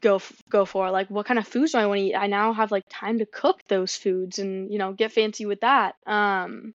go 0.00 0.20
go 0.48 0.64
for? 0.64 0.90
Like, 0.90 1.10
what 1.10 1.26
kind 1.26 1.38
of 1.38 1.46
foods 1.46 1.72
do 1.72 1.78
I 1.78 1.86
want 1.86 1.98
to 1.98 2.04
eat? 2.06 2.14
I 2.14 2.26
now 2.26 2.52
have 2.52 2.72
like 2.72 2.84
time 2.88 3.18
to 3.18 3.26
cook 3.26 3.60
those 3.68 3.96
foods 3.96 4.38
and 4.38 4.72
you 4.72 4.78
know 4.78 4.92
get 4.92 5.12
fancy 5.12 5.46
with 5.46 5.60
that. 5.60 5.96
Um, 6.06 6.74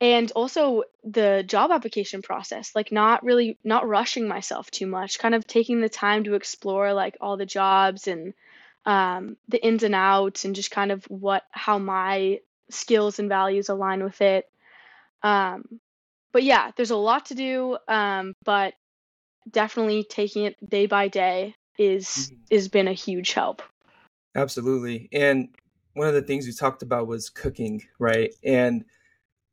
and 0.00 0.30
also 0.32 0.82
the 1.04 1.44
job 1.46 1.70
application 1.70 2.20
process 2.20 2.72
like 2.74 2.90
not 2.90 3.22
really 3.24 3.58
not 3.64 3.88
rushing 3.88 4.26
myself 4.26 4.70
too 4.70 4.86
much 4.86 5.18
kind 5.18 5.34
of 5.34 5.46
taking 5.46 5.80
the 5.80 5.88
time 5.88 6.24
to 6.24 6.34
explore 6.34 6.92
like 6.92 7.16
all 7.20 7.36
the 7.36 7.46
jobs 7.46 8.08
and 8.08 8.34
um, 8.86 9.36
the 9.48 9.64
ins 9.64 9.82
and 9.82 9.94
outs 9.94 10.44
and 10.44 10.54
just 10.54 10.70
kind 10.70 10.92
of 10.92 11.04
what 11.04 11.42
how 11.50 11.78
my 11.78 12.40
skills 12.70 13.18
and 13.18 13.28
values 13.28 13.68
align 13.68 14.02
with 14.04 14.20
it 14.20 14.46
Um, 15.22 15.64
but 16.32 16.44
yeah, 16.44 16.72
there's 16.76 16.90
a 16.92 16.96
lot 16.96 17.26
to 17.26 17.34
do. 17.34 17.78
Um, 17.88 18.34
but 18.44 18.74
definitely 19.50 20.04
taking 20.04 20.44
it 20.44 20.56
day 20.68 20.86
by 20.86 21.08
day 21.08 21.54
is 21.78 22.32
Mhm. 22.32 22.38
has 22.50 22.68
been 22.68 22.88
a 22.88 22.92
huge 22.94 23.32
help. 23.32 23.62
Absolutely. 24.34 25.08
And 25.12 25.48
one 25.94 26.08
of 26.08 26.14
the 26.14 26.22
things 26.22 26.46
we 26.46 26.52
talked 26.52 26.82
about 26.82 27.06
was 27.06 27.30
cooking, 27.30 27.82
right? 27.98 28.32
And 28.42 28.84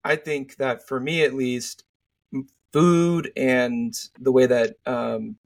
I 0.04 0.15
think 0.17 0.58
that 0.58 0.88
for 0.88 1.00
me 1.00 1.24
at 1.24 1.34
least, 1.34 1.84
food 2.74 3.32
and 3.38 3.93
the 4.19 4.32
way 4.32 4.45
that 4.45 4.76
um, 4.86 5.38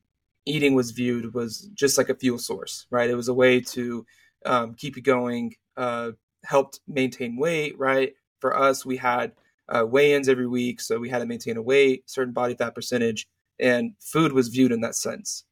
eating 0.45 0.75
was 0.75 0.91
viewed 0.91 1.34
was 1.34 1.69
just 1.73 1.97
like 1.97 2.10
a 2.10 2.15
fuel 2.15 2.39
source, 2.39 2.88
right? 2.91 3.10
It 3.10 3.15
was 3.15 3.30
a 3.30 3.34
way 3.34 3.62
to 3.62 4.06
um, 4.45 4.75
keep 4.75 4.95
you 4.97 5.04
going, 5.04 5.56
uh, 5.78 6.12
helped 6.46 6.80
maintain 6.88 7.38
weight, 7.38 7.78
right? 7.78 8.14
For 8.40 8.58
us, 8.58 8.86
we 8.86 8.98
had 8.98 9.34
uh, 9.68 9.86
weigh-ins 9.86 10.30
every 10.30 10.48
week, 10.48 10.80
so 10.80 11.00
we 11.00 11.10
had 11.10 11.20
to 11.20 11.26
maintain 11.26 11.58
a 11.58 11.62
weight, 11.62 12.10
certain 12.10 12.34
body 12.34 12.54
fat 12.54 12.76
percentage, 12.76 13.28
and 13.60 13.94
food 14.00 14.32
was 14.32 14.50
viewed 14.50 14.72
in 14.72 14.82
that 14.82 14.96
sense. 14.96 15.44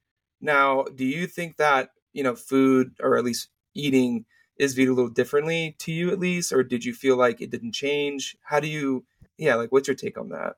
Now, 0.42 0.84
do 0.84 1.06
you 1.06 1.26
think 1.28 1.58
that 1.58 1.90
you 2.14 2.24
know 2.24 2.36
food, 2.36 2.92
or 3.02 3.18
at 3.18 3.24
least 3.24 3.50
eating, 3.74 4.26
is 4.58 4.74
viewed 4.74 4.90
a 4.90 4.94
little 4.94 5.10
differently 5.10 5.76
to 5.80 5.92
you, 5.92 6.12
at 6.12 6.20
least, 6.20 6.54
or 6.54 6.64
did 6.64 6.86
you 6.86 6.94
feel 6.94 7.18
like 7.18 7.42
it 7.42 7.50
didn't 7.50 7.74
change? 7.74 8.36
How 8.44 8.60
do 8.60 8.68
you, 8.68 9.06
yeah, 9.38 9.56
like 9.56 9.72
what's 9.72 9.88
your 9.88 9.96
take 9.96 10.18
on 10.18 10.30
that? 10.30 10.56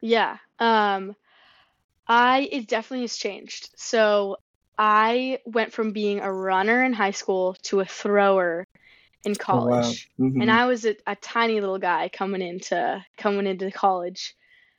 Yeah. 0.00 0.38
Um, 0.58 1.16
I 2.06 2.48
it 2.52 2.68
definitely 2.68 3.04
has 3.04 3.16
changed. 3.16 3.70
So 3.76 4.36
I 4.76 5.40
went 5.44 5.72
from 5.72 5.92
being 5.92 6.20
a 6.20 6.32
runner 6.32 6.84
in 6.84 6.92
high 6.92 7.10
school 7.10 7.56
to 7.64 7.80
a 7.80 7.84
thrower 7.84 8.66
in 9.28 9.36
Oh 9.52 9.60
wow. 9.60 9.98
college. 9.98 10.10
And 10.40 10.50
I 10.50 10.66
was 10.66 10.86
a, 10.86 10.96
a 11.06 11.16
tiny 11.16 11.60
little 11.60 11.78
guy 11.78 12.10
coming 12.12 12.42
into 12.42 13.04
coming 13.18 13.46
into 13.46 13.70
college. 13.72 14.34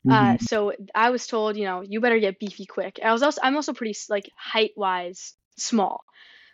Uh, 0.08 0.34
hmm 0.34 0.40
so 0.40 0.72
I 0.94 1.10
was 1.10 1.26
told, 1.26 1.56
you 1.56 1.64
know, 1.64 1.82
you 1.82 2.00
better 2.00 2.18
get 2.20 2.38
beefy 2.40 2.66
quick. 2.66 3.00
I 3.04 3.12
was 3.12 3.22
also 3.22 3.40
I'm 3.42 3.56
also 3.56 3.74
pretty 3.74 3.96
like 4.10 4.30
height 4.36 4.72
wise 4.76 5.34
small. 5.58 6.04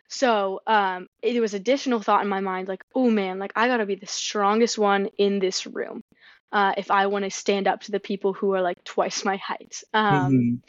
So 0.09 0.61
um, 0.66 1.09
it 1.22 1.40
was 1.40 1.54
additional 1.54 2.00
thought 2.00 2.22
in 2.22 2.28
my 2.28 2.40
mind, 2.40 2.68
like, 2.68 2.85
oh 2.94 3.11
man, 3.11 3.38
like 3.38 3.52
I 3.56 3.68
gotta 3.68 3.87
be 3.87 3.96
the 3.96 4.06
strongest 4.06 4.78
one 4.78 5.09
in 5.18 5.38
this 5.40 5.66
room, 5.66 6.04
uh, 6.52 6.74
if 6.78 6.90
I 6.90 7.06
want 7.09 7.24
to 7.24 7.30
stand 7.30 7.68
up 7.68 7.82
to 7.82 7.92
the 7.92 8.00
people 8.00 8.32
who 8.35 8.54
are 8.54 8.62
like 8.62 8.85
twice 8.85 9.24
my 9.24 9.37
height. 9.37 9.82
Um, 9.94 10.44
hmm 10.44 10.61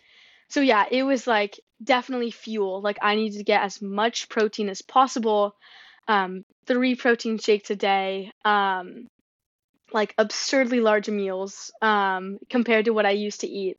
so 0.49 0.61
yeah, 0.61 0.85
it 0.91 1.03
was 1.03 1.27
like 1.27 1.59
definitely 1.83 2.31
fuel. 2.31 2.81
Like 2.81 2.99
I 3.01 3.15
needed 3.15 3.37
to 3.39 3.43
get 3.43 3.63
as 3.63 3.81
much 3.81 4.29
protein 4.29 4.69
as 4.69 4.81
possible. 4.81 5.55
Um, 6.07 6.45
three 6.67 6.95
protein 6.95 7.37
shakes 7.39 7.71
a 7.71 7.75
day. 7.75 8.31
Um, 8.45 9.07
like 9.93 10.13
absurdly 10.17 10.79
large 10.79 11.09
meals 11.09 11.71
um, 11.81 12.39
compared 12.49 12.85
to 12.85 12.93
what 12.93 13.05
I 13.05 13.11
used 13.11 13.41
to 13.41 13.47
eat, 13.47 13.77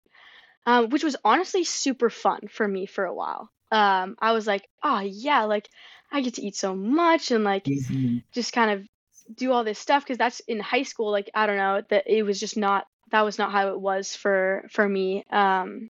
um, 0.67 0.91
which 0.91 1.05
was 1.05 1.17
honestly 1.25 1.65
super 1.65 2.11
fun 2.11 2.41
for 2.51 2.67
me 2.67 2.87
for 2.87 3.05
a 3.05 3.15
while. 3.15 3.51
Um, 3.71 4.17
I 4.21 4.33
was 4.33 4.47
like, 4.47 4.67
oh 4.83 5.01
yeah, 5.01 5.45
like 5.45 5.69
I 6.11 6.23
get 6.23 6.35
to 6.35 6.43
eat 6.43 6.57
so 6.57 6.75
much 6.75 7.31
and 7.31 7.45
like 7.45 7.67
hmm 7.67 8.19
just 8.33 8.53
kind 8.53 8.71
of 8.71 8.87
do 9.35 9.53
all 9.53 9.65
this 9.65 9.79
stuff 9.79 10.05
because 10.05 10.19
that's 10.19 10.41
in 10.41 10.61
high 10.61 10.83
school. 10.83 11.11
Like 11.11 11.31
I 11.35 11.47
don't 11.47 11.57
know 11.57 11.83
that 11.91 12.05
it 12.07 12.23
was 12.23 12.41
just 12.41 12.57
not 12.57 12.87
that 13.11 13.23
was 13.23 13.39
not 13.39 13.53
how 13.53 13.69
it 13.69 13.81
was 13.81 14.17
for 14.17 14.65
for 14.71 14.89
me. 14.89 15.25
Um, 15.31 15.91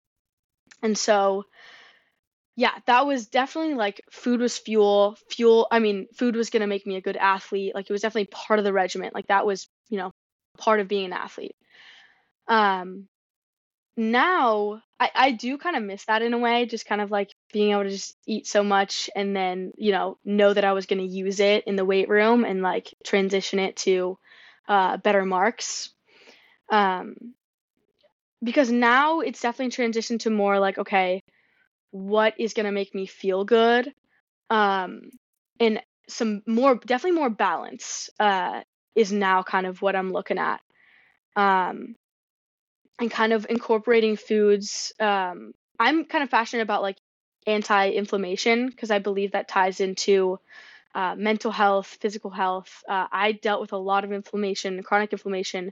and 0.83 0.97
so 0.97 1.45
yeah, 2.61 2.77
that 2.85 3.07
was 3.07 3.25
definitely 3.25 3.73
like 3.73 4.01
food 4.11 4.39
was 4.39 4.55
fuel. 4.55 5.17
Fuel, 5.31 5.67
I 5.71 5.79
mean, 5.79 6.05
food 6.13 6.35
was 6.35 6.51
gonna 6.51 6.67
make 6.67 6.85
me 6.85 6.95
a 6.95 7.01
good 7.01 7.17
athlete. 7.17 7.73
Like 7.73 7.89
it 7.89 7.91
was 7.91 8.03
definitely 8.03 8.27
part 8.27 8.59
of 8.59 8.65
the 8.65 8.71
regiment. 8.71 9.15
Like 9.15 9.25
that 9.27 9.47
was, 9.47 9.67
you 9.89 9.97
know, 9.97 10.11
part 10.59 10.79
of 10.79 10.87
being 10.87 11.05
an 11.05 11.13
athlete. 11.13 11.55
Um, 12.47 13.07
now 13.97 14.83
I, 14.99 15.09
I 15.15 15.31
do 15.31 15.57
kind 15.57 15.75
of 15.75 15.81
miss 15.81 16.05
that 16.05 16.21
in 16.21 16.35
a 16.35 16.37
way, 16.37 16.67
just 16.67 16.85
kind 16.85 17.01
of 17.01 17.09
like 17.09 17.31
being 17.51 17.71
able 17.71 17.85
to 17.85 17.89
just 17.89 18.15
eat 18.27 18.45
so 18.45 18.63
much 18.63 19.09
and 19.15 19.35
then, 19.35 19.71
you 19.75 19.91
know, 19.91 20.19
know 20.23 20.53
that 20.53 20.63
I 20.63 20.73
was 20.73 20.85
gonna 20.85 21.01
use 21.01 21.39
it 21.39 21.63
in 21.65 21.75
the 21.75 21.85
weight 21.85 22.09
room 22.09 22.45
and 22.45 22.61
like 22.61 22.93
transition 23.03 23.57
it 23.57 23.75
to 23.77 24.19
uh, 24.67 24.97
better 24.97 25.25
marks. 25.25 25.89
Um, 26.69 27.15
because 28.43 28.71
now 28.71 29.21
it's 29.21 29.41
definitely 29.41 29.71
transitioned 29.71 30.19
to 30.21 30.29
more 30.29 30.59
like, 30.59 30.77
okay, 30.77 31.20
what 31.91 32.33
is 32.39 32.53
gonna 32.53 32.71
make 32.71 32.95
me 32.95 33.05
feel 33.05 33.45
good? 33.45 33.93
um, 34.51 35.09
and 35.59 35.81
some 36.07 36.43
more 36.45 36.75
definitely 36.75 37.17
more 37.17 37.29
balance 37.29 38.09
uh, 38.19 38.61
is 38.93 39.11
now 39.11 39.41
kind 39.41 39.65
of 39.65 39.81
what 39.81 39.95
I'm 39.95 40.11
looking 40.11 40.37
at 40.37 40.59
um, 41.35 41.95
and 42.99 43.09
kind 43.09 43.33
of 43.33 43.47
incorporating 43.49 44.17
foods 44.17 44.93
um, 44.99 45.53
I'm 45.79 46.05
kind 46.05 46.23
of 46.23 46.29
passionate 46.29 46.63
about 46.63 46.83
like 46.83 46.97
anti-inflammation 47.47 48.67
because 48.67 48.91
I 48.91 48.99
believe 48.99 49.31
that 49.31 49.47
ties 49.47 49.79
into 49.79 50.37
uh, 50.93 51.15
mental 51.17 51.51
health 51.51 51.97
physical 52.01 52.29
health 52.29 52.83
uh, 52.89 53.07
I 53.09 53.31
dealt 53.31 53.61
with 53.61 53.71
a 53.71 53.77
lot 53.77 54.03
of 54.03 54.11
inflammation 54.11 54.83
chronic 54.83 55.13
inflammation 55.13 55.71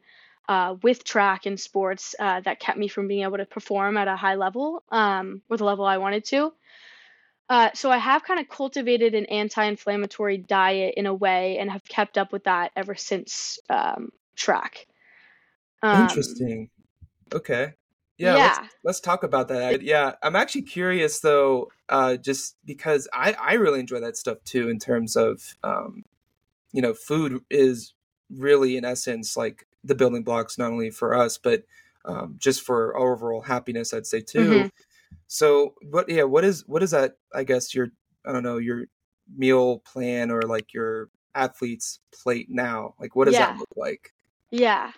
uh, 0.50 0.76
with 0.84 1.06
track 1.06 1.46
and 1.46 1.58
sports 1.58 2.14
uh, 2.20 2.42
that 2.42 2.60
kept 2.60 2.78
me 2.78 2.90
from 2.90 3.08
being 3.08 3.24
able 3.24 3.38
to 3.38 3.46
perform 3.46 3.96
at 3.96 4.10
a 4.10 4.18
high 4.18 4.36
level 4.36 4.84
um, 4.92 5.42
or 5.50 5.56
the 5.56 5.64
level 5.64 5.86
I 5.86 5.98
wanted 5.98 6.26
to 6.26 6.52
uh, 7.50 7.72
so 7.74 7.90
I 7.90 7.98
have 7.98 8.24
kind 8.24 8.40
of 8.40 8.48
cultivated 8.48 9.16
an 9.16 9.26
anti-inflammatory 9.26 10.38
diet 10.38 10.94
in 10.96 11.08
a 11.08 11.14
way 11.14 11.58
and 11.58 11.70
have 11.72 11.84
kept 11.86 12.18
up 12.18 12.32
with 12.32 12.44
that 12.44 12.72
ever 12.76 12.94
since 12.94 13.58
um, 13.70 14.12
track. 14.36 14.86
Um, 15.82 16.02
Interesting. 16.02 16.70
Okay. 17.34 17.74
Yeah, 18.20 18.36
let's 18.36 18.60
let's 18.84 19.00
talk 19.00 19.24
about 19.24 19.48
that. 19.48 19.82
Yeah, 19.82 20.14
I'm 20.22 20.36
actually 20.36 20.64
curious 20.64 21.22
though, 21.22 21.72
uh, 21.88 22.18
just 22.18 22.58
because 22.66 23.08
I 23.14 23.34
I 23.34 23.54
really 23.54 23.80
enjoy 23.80 24.02
that 24.02 24.18
stuff 24.18 24.40
too. 24.44 24.70
In 24.70 24.78
terms 24.78 25.16
of, 25.16 25.56
um, 25.64 26.04
you 26.74 26.82
know, 26.82 26.94
food 26.94 27.42
is 27.50 27.94
really 28.30 28.76
in 28.76 28.84
essence 28.84 29.38
like 29.38 29.66
the 29.84 29.96
building 29.96 30.24
blocks 30.24 30.58
not 30.58 30.72
only 30.72 30.90
for 30.90 31.14
us 31.16 31.38
but 31.38 31.64
um, 32.06 32.36
just 32.38 32.62
for 32.62 32.96
our 32.98 33.12
overall 33.12 33.42
happiness. 33.42 33.94
I'd 33.94 34.08
say 34.08 34.22
too. 34.22 34.62
hmm 34.62 34.68
So, 35.28 35.76
what? 35.92 36.10
Yeah, 36.10 36.24
what 36.24 36.44
is 36.44 36.68
what 36.68 36.82
is 36.82 36.92
that? 36.92 37.18
I 37.34 37.44
guess 37.44 37.76
your 37.76 37.90
I 38.26 38.32
don't 38.32 38.44
know 38.44 38.58
your 38.58 38.86
meal 39.36 39.80
plan 39.80 40.32
or 40.32 40.42
like 40.42 40.74
your 40.74 41.10
athlete's 41.36 42.00
plate 42.12 42.48
now. 42.50 42.96
Like, 43.00 43.16
what 43.16 43.26
does 43.26 43.38
that 43.38 43.58
look 43.58 43.70
like? 43.76 44.14
yeah. 44.52 44.92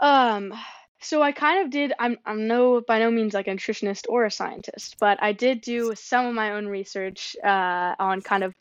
Um, 0.00 0.52
so 1.00 1.22
I 1.22 1.32
kind 1.32 1.64
of 1.64 1.70
did. 1.70 1.92
I'm 1.98 2.18
I'm 2.26 2.46
no 2.46 2.80
by 2.80 2.98
no 2.98 3.10
means 3.10 3.34
like 3.34 3.48
a 3.48 3.52
nutritionist 3.52 4.06
or 4.08 4.24
a 4.24 4.30
scientist, 4.30 4.96
but 5.00 5.22
I 5.22 5.32
did 5.32 5.60
do 5.60 5.94
some 5.94 6.26
of 6.26 6.34
my 6.34 6.52
own 6.52 6.66
research 6.66 7.36
uh, 7.42 7.94
on 7.98 8.20
kind 8.20 8.44
of 8.44 8.54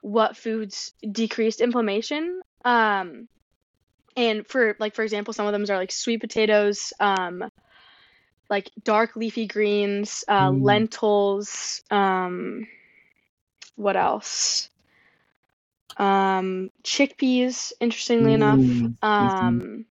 what 0.00 0.36
foods 0.36 0.94
decreased 1.10 1.60
inflammation. 1.60 2.40
Um, 2.64 3.28
and 4.16 4.46
for 4.46 4.76
like 4.78 4.94
for 4.94 5.02
example, 5.02 5.34
some 5.34 5.46
of 5.46 5.52
them 5.52 5.62
are 5.70 5.78
like 5.78 5.92
sweet 5.92 6.20
potatoes, 6.20 6.92
um, 7.00 7.44
like 8.50 8.70
dark 8.82 9.16
leafy 9.16 9.46
greens, 9.46 10.24
uh, 10.28 10.50
Mm, 10.50 10.62
lentils, 10.62 11.82
um, 11.90 12.66
what 13.76 13.96
else? 13.96 14.70
Um, 15.96 16.70
chickpeas, 16.82 17.72
interestingly 17.80 18.34
enough, 18.34 18.60
mm, 18.60 18.96
mhm, 19.18 19.62
um, 19.64 19.86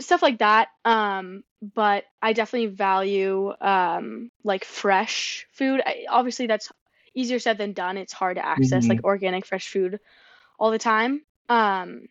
stuff 0.00 0.22
like 0.22 0.38
that. 0.38 0.68
Um, 0.84 1.44
but 1.62 2.04
I 2.22 2.32
definitely 2.32 2.68
value 2.68 3.52
um, 3.60 4.30
like 4.42 4.64
fresh 4.64 5.46
food. 5.52 5.80
I, 5.84 6.04
obviously, 6.08 6.46
that's 6.46 6.70
easier 7.14 7.38
said 7.38 7.58
than 7.58 7.72
done. 7.72 7.96
It's 7.96 8.12
hard 8.12 8.36
to 8.36 8.44
access 8.46 8.88
like 8.88 9.00
mhm. 9.00 9.04
organic 9.04 9.46
fresh 9.46 9.68
food 9.68 10.00
all 10.58 10.70
the 10.70 10.78
time. 10.78 11.22
Um, 11.48 12.08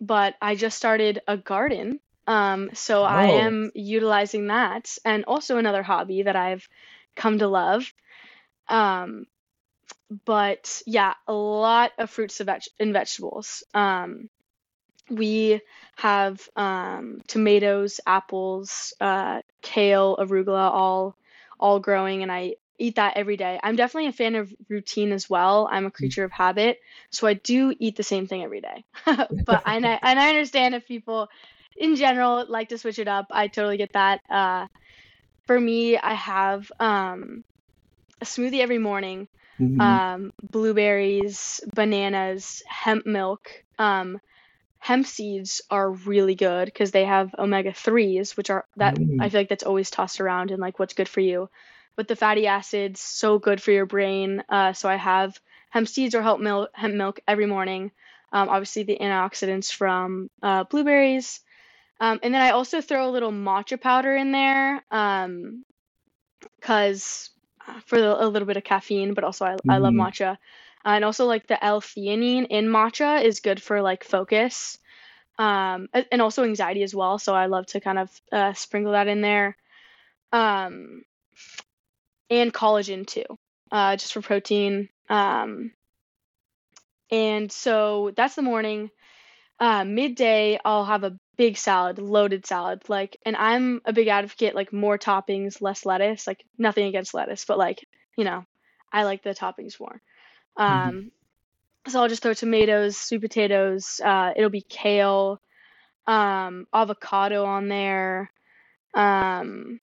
but 0.00 0.34
I 0.40 0.54
just 0.54 0.76
started 0.76 1.20
a 1.26 1.36
garden. 1.36 2.00
Um, 2.26 2.70
so 2.74 3.04
I 3.04 3.26
Oh, 3.26 3.28
am 3.28 3.70
utilizing 3.74 4.48
that 4.48 4.96
and 5.04 5.24
also 5.24 5.56
another 5.56 5.82
hobby 5.82 6.22
that 6.22 6.36
I've 6.36 6.68
come 7.16 7.38
to 7.38 7.48
love. 7.48 7.92
Um, 8.68 9.26
but 10.24 10.82
yeah, 10.86 11.14
a 11.26 11.32
lot 11.32 11.92
of 11.98 12.10
fruits 12.10 12.40
and, 12.40 12.50
and 12.80 12.92
vegetables. 12.92 13.62
Um, 13.74 14.28
we 15.10 15.60
have 15.96 16.48
um, 16.56 17.20
tomatoes, 17.26 18.00
apples, 18.06 18.94
uh, 19.00 19.42
kale, 19.62 20.16
arugula, 20.18 20.70
all 20.72 21.16
all 21.60 21.80
growing, 21.80 22.22
and 22.22 22.30
I 22.32 22.56
eat 22.78 22.96
that 22.96 23.16
every 23.16 23.36
day. 23.36 23.58
I'm 23.62 23.76
definitely 23.76 24.08
a 24.08 24.12
fan 24.12 24.34
of 24.36 24.52
routine 24.68 25.12
as 25.12 25.28
well. 25.28 25.68
I'm 25.70 25.86
a 25.86 25.90
creature 25.90 26.24
of 26.24 26.32
habit, 26.32 26.78
so 27.10 27.26
I 27.26 27.34
do 27.34 27.74
eat 27.78 27.96
the 27.96 28.02
same 28.02 28.26
thing 28.26 28.42
every 28.44 28.60
day. 28.60 28.84
But 29.46 29.62
I 29.64 29.76
and 30.02 30.20
I 30.20 30.28
understand 30.28 30.74
if 30.74 30.86
people 30.86 31.28
in 31.76 31.96
general 31.96 32.44
like 32.48 32.70
to 32.70 32.78
switch 32.78 32.98
it 32.98 33.08
up. 33.08 33.26
I 33.30 33.48
totally 33.48 33.76
get 33.78 33.92
that. 33.94 34.20
Uh, 34.30 34.66
for 35.46 35.58
me, 35.58 35.96
I 35.98 36.14
have 36.14 36.70
um, 36.80 37.44
a 38.20 38.24
smoothie 38.24 38.60
every 38.60 38.78
morning. 38.78 39.28
mhm, 39.58 39.78
Um, 39.78 40.32
blueberries, 40.42 41.60
bananas, 41.74 42.62
hemp 42.68 43.06
milk. 43.06 43.50
Um, 43.78 44.20
hemp 44.78 45.06
seeds 45.06 45.62
are 45.70 45.90
really 45.90 46.34
good 46.34 46.66
because 46.66 46.90
they 46.92 47.04
have 47.04 47.34
omega 47.38 47.72
3s, 47.72 48.36
which 48.36 48.50
are 48.50 48.66
that 48.76 48.98
Mm. 48.98 49.18
I 49.18 49.28
feel 49.30 49.40
like 49.40 49.48
that's 49.48 49.64
always 49.64 49.90
tossed 49.90 50.20
around 50.20 50.50
and 50.50 50.60
like 50.60 50.78
what's 50.78 50.94
good 50.94 51.08
for 51.08 51.20
you. 51.20 51.48
But 51.98 52.06
the 52.06 52.14
fatty 52.16 52.46
acids, 52.46 53.00
so 53.00 53.40
good 53.40 53.60
for 53.60 53.72
your 53.72 53.86
brain. 53.86 54.44
Uh, 54.48 54.72
so 54.72 54.88
I 54.88 54.94
have 54.94 55.38
hemp 55.70 55.88
seeds 55.88 56.14
or 56.14 56.22
hemp 56.22 56.38
milk, 56.40 56.70
hemp 56.72 56.94
milk 56.94 57.20
every 57.26 57.46
morning. 57.46 57.90
Um, 58.32 58.48
obviously, 58.48 58.84
the 58.84 58.98
antioxidants 59.00 59.72
from 59.72 60.30
uh, 60.40 60.62
blueberries. 60.64 61.40
Um, 62.00 62.20
and 62.22 62.32
then 62.32 62.40
I 62.40 62.50
also 62.50 62.80
throw 62.80 63.08
a 63.08 63.10
little 63.10 63.32
matcha 63.32 63.80
powder 63.80 64.14
in 64.14 64.30
there 64.30 64.84
um, 64.92 65.64
because 66.60 67.30
for 67.86 67.98
the, 68.00 68.24
a 68.24 68.28
little 68.28 68.46
bit 68.46 68.56
of 68.56 68.64
caffeine, 68.64 69.14
but 69.14 69.24
also 69.24 69.44
I, 69.44 69.56
I 69.68 69.78
love 69.78 69.94
Mhm. 69.94 69.98
matcha. 69.98 70.38
Uh, 70.84 70.90
and 70.90 71.04
also 71.04 71.26
like 71.26 71.48
the 71.48 71.62
L-theanine 71.64 72.46
in 72.48 72.66
matcha 72.66 73.24
is 73.24 73.40
good 73.40 73.60
for 73.60 73.82
like 73.82 74.04
focus 74.04 74.78
um, 75.38 75.88
and 76.12 76.22
also 76.22 76.44
anxiety 76.44 76.84
as 76.84 76.94
well. 76.94 77.18
So 77.18 77.34
I 77.34 77.46
love 77.46 77.66
to 77.66 77.80
kind 77.80 77.98
of 77.98 78.22
uh, 78.30 78.52
sprinkle 78.52 78.92
that 78.92 79.08
in 79.08 79.20
there. 79.20 79.56
Um, 80.32 81.02
and 82.30 82.52
collagen 82.52 83.06
too, 83.06 83.24
uh, 83.72 83.96
just 83.96 84.12
for 84.12 84.22
protein. 84.22 84.88
Um, 85.08 85.72
and 87.10 87.50
so 87.50 88.12
that's 88.16 88.34
the 88.34 88.42
morning. 88.42 88.90
Uh, 89.60 89.84
midday, 89.84 90.58
I'll 90.64 90.84
have 90.84 91.04
a 91.04 91.18
big 91.36 91.56
salad, 91.56 91.98
loaded 91.98 92.46
salad. 92.46 92.82
Like, 92.88 93.18
and 93.24 93.36
I'm 93.36 93.80
a 93.84 93.92
big 93.92 94.08
advocate, 94.08 94.54
like 94.54 94.72
more 94.72 94.98
toppings, 94.98 95.62
less 95.62 95.86
lettuce. 95.86 96.26
Like, 96.26 96.44
nothing 96.58 96.86
against 96.86 97.14
lettuce, 97.14 97.44
but 97.46 97.58
like, 97.58 97.84
you 98.16 98.24
know, 98.24 98.44
I 98.92 99.04
like 99.04 99.22
the 99.22 99.30
toppings 99.34 99.80
more. 99.80 100.00
Mhm. 100.58 100.64
Um, 100.64 101.12
so 101.88 102.00
I'll 102.02 102.08
just 102.08 102.22
throw 102.22 102.34
tomatoes, 102.34 102.96
sweet 102.96 103.20
potatoes. 103.22 104.00
Uh, 104.04 104.32
it'll 104.36 104.50
be 104.50 104.62
kale, 104.62 105.40
um, 106.06 106.66
avocado 106.74 107.44
on 107.44 107.68
there, 107.68 108.30
um, 108.94 109.80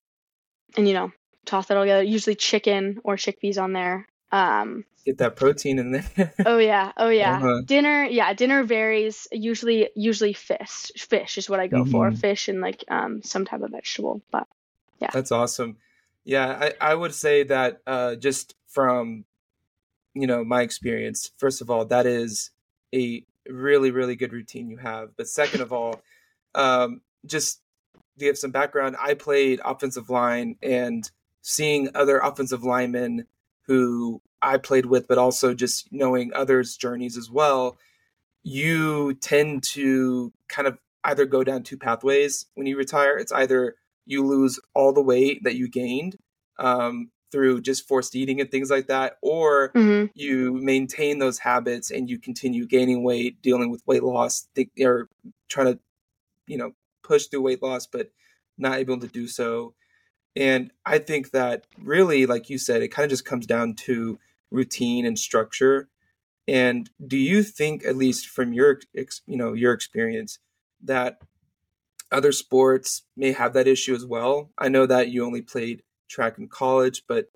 and 0.78 0.88
you 0.88 0.94
know, 0.94 1.12
toss 1.46 1.68
that 1.68 1.78
all 1.78 1.84
together. 1.84 2.04
Usually 2.04 2.36
chicken 2.36 3.00
or 3.04 3.16
chickpeas 3.16 3.62
on 3.62 3.74
there. 3.74 4.08
Um, 4.32 4.86
Get 5.06 5.20
that 5.20 5.36
protein 5.36 5.78
in 5.78 5.92
there. 5.92 6.34
oh 6.46 6.58
yeah, 6.58 6.92
oh 6.98 7.10
yeah. 7.10 7.38
Uh-huh. 7.38 7.62
Dinner, 7.64 8.06
yeah, 8.06 8.34
dinner 8.34 8.64
varies. 8.64 9.28
Usually, 9.32 9.90
usually 9.96 10.34
fish. 10.34 10.92
Fish 10.98 11.38
is 11.38 11.50
what 11.50 11.60
I 11.60 11.68
go 11.68 11.86
for. 11.86 12.10
Mhm. 12.10 12.18
Fish 12.18 12.48
and 12.48 12.60
like 12.60 12.84
um 12.88 13.22
some 13.22 13.46
type 13.46 13.62
of 13.62 13.72
vegetable. 13.72 14.22
But 14.32 14.48
yeah, 15.00 15.10
That's 15.14 15.32
awesome. 15.32 15.78
Yeah, 16.24 16.72
I, 16.82 16.92
I 16.92 16.96
would 16.96 17.14
say 17.14 17.44
that 17.44 17.82
uh, 17.86 18.16
just 18.16 18.56
from 18.68 19.26
you 20.16 20.26
know 20.26 20.44
my 20.44 20.64
experience, 20.64 21.32
first 21.38 21.62
of 21.62 21.70
all, 21.70 21.86
that 21.86 22.08
is 22.08 22.50
a 22.94 23.24
really 23.48 23.92
really 23.92 24.16
good 24.16 24.34
routine 24.34 24.70
you 24.70 24.78
have. 24.78 25.16
But 25.16 25.28
second 25.28 25.62
of 25.62 25.72
all, 25.72 26.02
um, 26.56 27.02
just 27.28 27.62
to 27.94 28.26
give 28.26 28.38
some 28.40 28.52
background, 28.52 28.96
I 29.00 29.14
played 29.14 29.62
offensive 29.64 30.10
line 30.10 30.56
and 30.64 31.10
seeing 31.48 31.88
other 31.94 32.18
offensive 32.18 32.64
linemen 32.64 33.28
who 33.68 34.20
I 34.42 34.58
played 34.58 34.88
with, 34.88 35.08
but 35.08 35.20
also 35.20 35.54
just 35.54 35.92
knowing 35.92 36.32
others' 36.34 36.76
journeys 36.76 37.18
as 37.18 37.30
well, 37.30 37.78
you 38.42 39.14
tend 39.14 39.62
to 39.74 40.34
kind 40.48 40.68
of 40.68 40.80
either 41.04 41.26
go 41.26 41.44
down 41.44 41.62
two 41.62 41.78
pathways 41.78 42.48
when 42.56 42.66
you 42.66 42.76
retire. 42.76 43.16
It's 43.18 43.32
either 43.32 43.76
you 44.08 44.26
lose 44.26 44.60
all 44.74 44.92
the 44.92 45.04
weight 45.04 45.44
that 45.44 45.56
you 45.56 45.68
gained 45.70 46.18
um, 46.58 47.12
through 47.32 47.62
just 47.62 47.88
forced 47.88 48.16
eating 48.16 48.42
and 48.42 48.50
things 48.50 48.72
like 48.72 48.88
that, 48.88 49.18
or 49.22 49.72
Mhm. 49.76 50.10
you 50.16 50.54
maintain 50.54 51.20
those 51.20 51.38
habits 51.40 51.92
and 51.92 52.10
you 52.10 52.18
continue 52.18 52.66
gaining 52.66 53.04
weight, 53.04 53.40
dealing 53.44 53.70
with 53.70 53.86
weight 53.86 54.04
loss, 54.04 54.48
think, 54.56 54.72
or 54.80 55.10
trying 55.48 55.74
to, 55.74 55.80
you 56.48 56.58
know, 56.58 56.74
push 57.04 57.28
through 57.28 57.42
weight 57.42 57.62
loss, 57.62 57.86
but 57.86 58.10
not 58.58 58.80
able 58.80 59.00
to 59.00 59.08
do 59.08 59.28
so. 59.28 59.76
And 60.36 60.72
I 60.86 61.00
think 61.00 61.32
that 61.32 61.66
really, 61.82 62.26
like 62.26 62.50
you 62.50 62.58
said, 62.58 62.82
it 62.82 62.90
kind 62.90 63.06
of 63.06 63.10
just 63.10 63.26
comes 63.26 63.46
down 63.46 63.76
to 63.86 64.20
routine 64.52 65.06
and 65.06 65.18
structure. 65.18 65.90
And 66.48 66.90
do 67.06 67.18
you 67.18 67.42
think, 67.42 67.86
at 67.86 67.96
least 67.96 68.28
from 68.28 68.54
your, 68.54 68.80
you 68.94 69.38
know, 69.38 69.54
your 69.54 69.74
experience, 69.74 70.40
that 70.84 71.22
other 72.12 72.32
sports 72.32 73.04
may 73.16 73.32
have 73.32 73.54
that 73.54 73.68
issue 73.68 73.96
as 73.96 74.06
well? 74.06 74.52
I 74.58 74.70
know 74.70 74.86
that 74.86 75.10
you 75.10 75.26
only 75.26 75.42
played 75.42 75.84
track 76.10 76.38
in 76.38 76.48
college, 76.48 77.04
but 77.08 77.30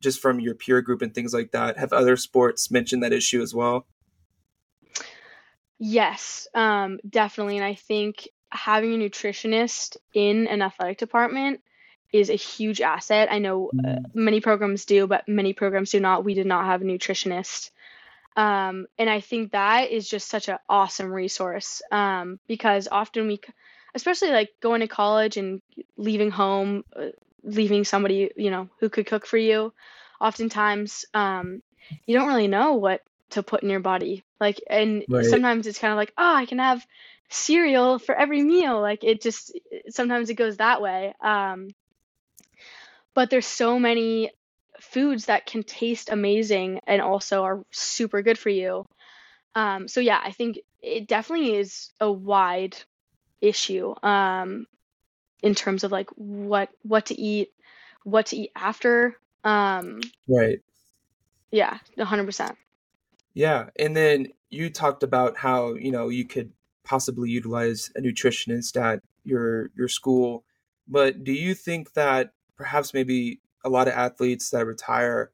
just 0.00 0.20
from 0.20 0.40
your 0.40 0.54
peer 0.54 0.80
group 0.80 1.02
and 1.02 1.14
things 1.14 1.34
like 1.34 1.50
that, 1.52 1.78
have 1.78 1.92
other 1.92 2.16
sports 2.16 2.70
mentioned 2.70 3.02
that 3.02 3.12
issue 3.12 3.42
as 3.42 3.54
well? 3.54 3.86
Yes, 5.78 6.46
um, 6.54 7.00
definitely. 7.08 7.56
And 7.56 7.66
I 7.66 7.74
think 7.74 8.28
having 8.50 8.94
a 8.94 8.96
nutritionist 8.96 9.96
in 10.14 10.46
an 10.46 10.62
athletic 10.62 10.98
department 10.98 11.60
is 12.14 12.30
a 12.30 12.34
huge 12.34 12.80
asset. 12.80 13.28
I 13.30 13.40
know 13.40 13.72
uh, 13.84 13.88
Mm. 13.88 14.14
many 14.14 14.40
programs 14.40 14.84
do, 14.84 15.06
but 15.08 15.28
many 15.28 15.52
programs 15.52 15.90
do 15.90 15.98
not. 15.98 16.24
We 16.24 16.34
did 16.34 16.46
not 16.46 16.64
have 16.66 16.80
a 16.80 16.84
nutritionist. 16.84 17.70
Um, 18.36 18.86
and 18.98 19.10
I 19.10 19.20
think 19.20 19.52
that 19.52 19.90
is 19.90 20.08
just 20.08 20.28
such 20.28 20.48
an 20.48 20.58
awesome 20.68 21.12
resource 21.12 21.82
um, 21.90 22.38
because 22.46 22.88
often 22.90 23.26
we, 23.26 23.40
especially 23.94 24.30
like 24.30 24.50
going 24.60 24.80
to 24.80 24.88
college 24.88 25.36
and 25.36 25.60
leaving 25.96 26.30
home, 26.30 26.84
uh, 26.94 27.10
leaving 27.42 27.84
somebody, 27.84 28.30
you 28.36 28.50
know, 28.50 28.68
who 28.78 28.88
could 28.88 29.06
cook 29.06 29.26
for 29.26 29.38
you, 29.38 29.72
oftentimes 30.20 31.04
um, 31.14 31.62
you 32.06 32.16
don't 32.16 32.28
really 32.28 32.48
know 32.48 32.74
what 32.74 33.02
to 33.30 33.42
put 33.42 33.62
in 33.62 33.70
your 33.70 33.80
body. 33.80 34.22
Like, 34.40 34.60
and 34.70 35.04
Right. 35.08 35.24
sometimes 35.24 35.66
it's 35.66 35.78
kind 35.80 35.92
of 35.92 35.96
like, 35.96 36.12
oh, 36.16 36.34
I 36.34 36.46
can 36.46 36.58
have 36.58 36.86
cereal 37.28 37.98
for 37.98 38.14
every 38.14 38.42
meal. 38.42 38.80
Like, 38.80 39.02
it 39.02 39.20
just, 39.20 39.58
sometimes 39.90 40.30
it 40.30 40.34
goes 40.34 40.58
that 40.58 40.80
way. 40.80 41.14
Um, 41.20 41.70
but 43.14 43.30
there's 43.30 43.46
so 43.46 43.78
many 43.78 44.30
foods 44.80 45.26
that 45.26 45.46
can 45.46 45.62
taste 45.62 46.10
amazing 46.10 46.80
and 46.86 47.00
also 47.00 47.42
are 47.44 47.64
super 47.70 48.22
good 48.22 48.38
for 48.38 48.50
you. 48.50 48.86
Um, 49.54 49.88
so 49.88 50.00
yeah, 50.00 50.20
I 50.22 50.32
think 50.32 50.58
it 50.82 51.06
definitely 51.06 51.56
is 51.56 51.90
a 52.00 52.10
wide 52.10 52.76
issue 53.40 53.94
um, 54.02 54.66
in 55.42 55.54
terms 55.54 55.84
of 55.84 55.92
like 55.92 56.10
what 56.16 56.70
what 56.82 57.06
to 57.06 57.20
eat, 57.20 57.52
what 58.02 58.26
to 58.26 58.36
eat 58.36 58.50
after. 58.56 59.16
Um, 59.44 60.00
Right. 60.26 60.60
yeah, 61.50 61.78
100%. 61.98 62.56
Yeah. 63.34 63.68
And 63.78 63.96
then 63.96 64.28
you 64.50 64.70
talked 64.70 65.02
about 65.02 65.36
how, 65.36 65.74
you 65.74 65.90
know, 65.92 66.08
you 66.08 66.24
could 66.24 66.52
possibly 66.84 67.30
utilize 67.30 67.90
a 67.96 68.00
nutritionist 68.00 68.80
at 68.80 69.02
your 69.24 69.70
your 69.76 69.88
school. 69.88 70.44
But 70.86 71.24
do 71.24 71.32
you 71.32 71.54
think 71.54 71.92
that 71.94 72.32
perhaps 72.56 72.94
maybe 72.94 73.40
a 73.64 73.68
lot 73.68 73.88
of 73.88 73.94
athletes 73.94 74.50
that 74.50 74.66
retire 74.66 75.30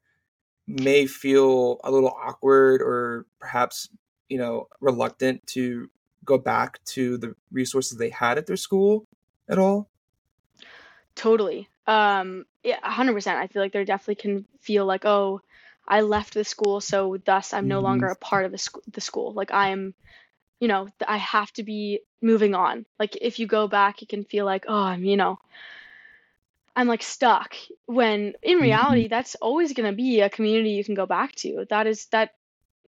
may 0.67 1.05
feel 1.05 1.79
a 1.83 1.91
little 1.91 2.09
awkward 2.09 2.81
or 2.81 3.25
perhaps, 3.39 3.89
you 4.29 4.37
know, 4.37 4.67
reluctant 4.79 5.45
to 5.47 5.89
go 6.23 6.37
back 6.37 6.83
to 6.85 7.17
the 7.17 7.35
resources 7.51 7.97
they 7.97 8.09
had 8.09 8.37
at 8.37 8.45
their 8.45 8.55
school 8.55 9.05
at 9.49 9.57
all? 9.57 9.89
Totally. 11.15 11.67
Um, 11.87 12.45
yeah, 12.63 12.79
100%. 12.79 13.35
I 13.35 13.47
feel 13.47 13.61
like 13.61 13.73
there 13.73 13.85
definitely 13.85 14.15
can 14.15 14.45
feel 14.59 14.85
like, 14.85 15.05
oh, 15.05 15.41
I 15.87 16.01
left 16.01 16.35
the 16.35 16.43
school, 16.43 16.79
so 16.79 17.17
thus 17.25 17.53
I'm 17.53 17.67
no 17.67 17.81
longer 17.81 18.07
a 18.07 18.15
part 18.15 18.45
of 18.45 18.51
the 18.51 18.57
school. 18.57 18.83
The 18.91 19.01
school. 19.01 19.33
Like 19.33 19.51
I 19.51 19.69
am, 19.69 19.93
you 20.59 20.67
know, 20.67 20.87
I 21.05 21.17
have 21.17 21.51
to 21.53 21.63
be 21.63 22.01
moving 22.21 22.53
on. 22.53 22.85
Like 22.99 23.17
if 23.19 23.39
you 23.39 23.47
go 23.47 23.67
back, 23.67 24.01
it 24.01 24.09
can 24.09 24.23
feel 24.23 24.45
like, 24.45 24.65
oh, 24.67 24.83
I'm, 24.83 25.03
you 25.03 25.17
know, 25.17 25.39
I'm 26.75 26.87
like 26.87 27.03
stuck. 27.03 27.55
When 27.85 28.33
in 28.43 28.57
Mhm. 28.59 28.59
reality, 28.59 29.07
that's 29.07 29.35
always 29.35 29.73
going 29.73 29.89
to 29.89 29.95
be 29.95 30.21
a 30.21 30.29
community 30.29 30.71
you 30.71 30.83
can 30.83 30.95
go 30.95 31.05
back 31.05 31.35
to. 31.37 31.65
That 31.69 31.87
is 31.87 32.07
that 32.11 32.31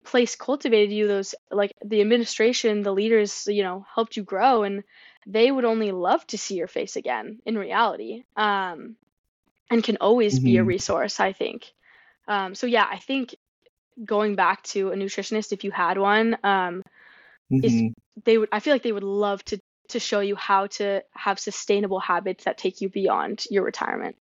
place 0.04 0.36
cultivated 0.36 0.92
you. 0.92 1.08
Those 1.08 1.34
like 1.50 1.72
the 1.84 2.00
administration, 2.00 2.82
the 2.82 2.92
leaders, 2.92 3.46
you 3.48 3.62
know, 3.62 3.84
helped 3.94 4.16
you 4.16 4.22
grow, 4.24 4.62
and 4.64 4.84
they 5.26 5.50
would 5.50 5.64
only 5.64 5.92
love 5.92 6.26
to 6.28 6.38
see 6.38 6.56
your 6.56 6.68
face 6.68 6.96
again. 6.96 7.40
In 7.46 7.58
reality, 7.58 8.24
um, 8.36 8.96
and 9.70 9.82
can 9.84 9.98
always 10.00 10.38
be 10.40 10.56
a 10.56 10.64
Mhm. 10.64 10.64
resource. 10.64 11.20
I 11.20 11.32
think. 11.32 11.66
Um, 12.28 12.54
so 12.54 12.66
yeah, 12.66 12.86
I 12.90 12.98
think 12.98 13.34
going 14.04 14.36
back 14.36 14.62
to 14.64 14.90
a 14.92 14.96
nutritionist 14.96 15.52
if 15.52 15.64
you 15.64 15.70
had 15.70 15.98
one, 15.98 16.36
um, 16.44 16.82
is 17.62 17.82
Mhm. 17.82 17.94
they 18.24 18.38
would. 18.38 18.48
I 18.52 18.60
feel 18.60 18.74
like 18.74 18.82
they 18.82 18.92
would 18.92 19.02
love 19.04 19.44
to 19.46 19.58
to 19.92 20.00
show 20.00 20.20
you 20.20 20.36
how 20.36 20.66
to 20.66 21.02
have 21.12 21.38
sustainable 21.38 22.00
habits 22.00 22.44
that 22.44 22.58
take 22.58 22.80
you 22.80 22.88
beyond 22.88 23.44
your 23.50 23.64
retirement. 23.64 24.16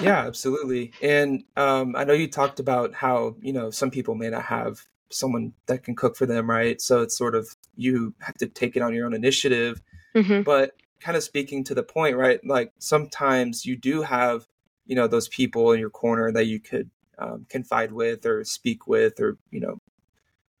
Yeah, 0.00 0.26
absolutely. 0.26 0.92
And 1.02 1.44
um, 1.56 1.94
I 1.96 2.04
know 2.04 2.12
you 2.12 2.28
talked 2.28 2.58
about 2.58 2.94
how, 2.94 3.36
you 3.40 3.52
know, 3.52 3.70
some 3.70 3.90
people 3.90 4.14
may 4.14 4.28
not 4.30 4.44
have 4.44 4.82
someone 5.10 5.52
that 5.66 5.84
can 5.84 5.94
cook 5.94 6.16
for 6.16 6.26
them, 6.26 6.50
right? 6.50 6.80
So 6.80 7.02
it's 7.02 7.16
sort 7.16 7.34
of 7.34 7.48
you 7.76 8.14
have 8.20 8.34
to 8.36 8.46
take 8.46 8.76
it 8.76 8.82
on 8.82 8.94
your 8.94 9.06
own 9.06 9.14
initiative. 9.14 9.80
hmm 10.14 10.42
But 10.42 10.72
kind 11.00 11.16
of 11.16 11.22
speaking 11.22 11.64
to 11.64 11.74
the 11.74 11.82
point, 11.82 12.16
right? 12.16 12.40
Like 12.44 12.72
sometimes 12.78 13.64
you 13.64 13.76
do 13.76 14.02
have, 14.02 14.46
you 14.86 14.96
know, 14.96 15.06
those 15.06 15.28
people 15.28 15.72
in 15.72 15.80
your 15.80 15.90
corner 15.90 16.32
that 16.32 16.46
you 16.46 16.60
could 16.60 16.90
um, 17.18 17.46
confide 17.48 17.92
with 17.92 18.26
or 18.26 18.42
speak 18.44 18.86
with 18.86 19.20
or, 19.20 19.38
you 19.50 19.60
know, 19.60 19.78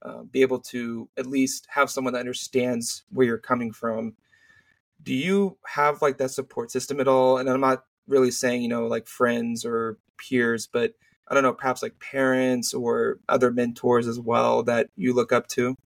uh, 0.02 0.22
be 0.22 0.42
able 0.42 0.60
to 0.60 1.08
at 1.16 1.26
least 1.26 1.66
have 1.70 1.90
someone 1.90 2.12
that 2.12 2.20
understands 2.20 3.04
where 3.10 3.26
you're 3.26 3.38
coming 3.38 3.72
from. 3.72 4.14
Do 5.04 5.14
you 5.14 5.58
have 5.66 6.02
like 6.02 6.18
that 6.18 6.30
support 6.30 6.70
system 6.70 7.00
at 7.00 7.08
all? 7.08 7.38
And 7.38 7.48
I'm 7.48 7.60
not 7.60 7.84
really 8.08 8.30
saying, 8.30 8.62
you 8.62 8.68
know, 8.68 8.86
like 8.86 9.06
friends 9.06 9.64
or 9.64 9.98
peers, 10.18 10.66
but 10.66 10.94
I 11.28 11.34
don't 11.34 11.42
know, 11.42 11.52
perhaps 11.52 11.82
like 11.82 11.98
parents 12.00 12.74
or 12.74 13.18
other 13.28 13.50
mentors 13.50 14.06
as 14.08 14.18
well 14.18 14.62
that 14.64 14.88
you 14.96 15.14
look 15.14 15.32
up 15.32 15.46
to? 15.48 15.76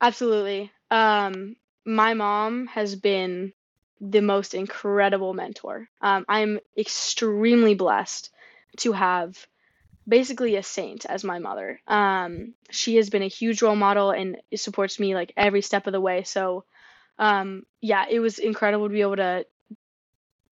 Absolutely. 0.00 0.70
Um, 0.90 1.56
my 1.84 2.14
mom 2.14 2.66
has 2.68 2.94
been 2.94 3.52
the 4.00 4.22
most 4.22 4.54
incredible 4.54 5.34
mentor. 5.34 5.88
Um, 6.00 6.24
I'm 6.28 6.60
extremely 6.76 7.74
blessed 7.74 8.30
to 8.78 8.92
have 8.92 9.46
basically 10.06 10.56
a 10.56 10.62
saint 10.62 11.04
as 11.04 11.24
my 11.24 11.38
mother. 11.38 11.80
Um, 11.86 12.54
she 12.70 12.96
has 12.96 13.10
been 13.10 13.22
a 13.22 13.28
huge 13.28 13.60
role 13.60 13.76
model 13.76 14.10
and 14.10 14.38
supports 14.54 14.98
me 14.98 15.14
like 15.14 15.32
every 15.36 15.62
step 15.62 15.86
of 15.86 15.92
the 15.92 16.00
way. 16.00 16.22
So, 16.22 16.64
um, 17.18 17.64
yeah, 17.80 18.06
it 18.08 18.20
was 18.20 18.38
incredible 18.38 18.88
to 18.88 18.92
be 18.92 19.00
able 19.00 19.16
to 19.16 19.46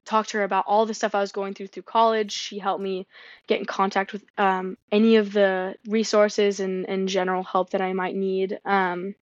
talk 0.04 0.28
to 0.28 0.38
her 0.38 0.44
about 0.44 0.64
all 0.66 0.86
the 0.86 0.94
stuff 0.94 1.14
I 1.14 1.20
was 1.20 1.32
going 1.32 1.54
through 1.54 1.66
through 1.66 1.82
college. 1.82 2.32
She 2.32 2.58
helped 2.58 2.82
me 2.82 3.06
get 3.46 3.58
in 3.58 3.66
contact 3.66 4.12
with 4.12 4.24
um, 4.38 4.78
any 4.90 5.16
of 5.16 5.32
the 5.32 5.74
resources 5.86 6.60
and, 6.60 6.88
and 6.88 7.08
general 7.08 7.42
help 7.42 7.70
that 7.70 7.82
I 7.82 7.92
might 7.92 8.14
need. 8.14 8.58
Um, 8.64 9.14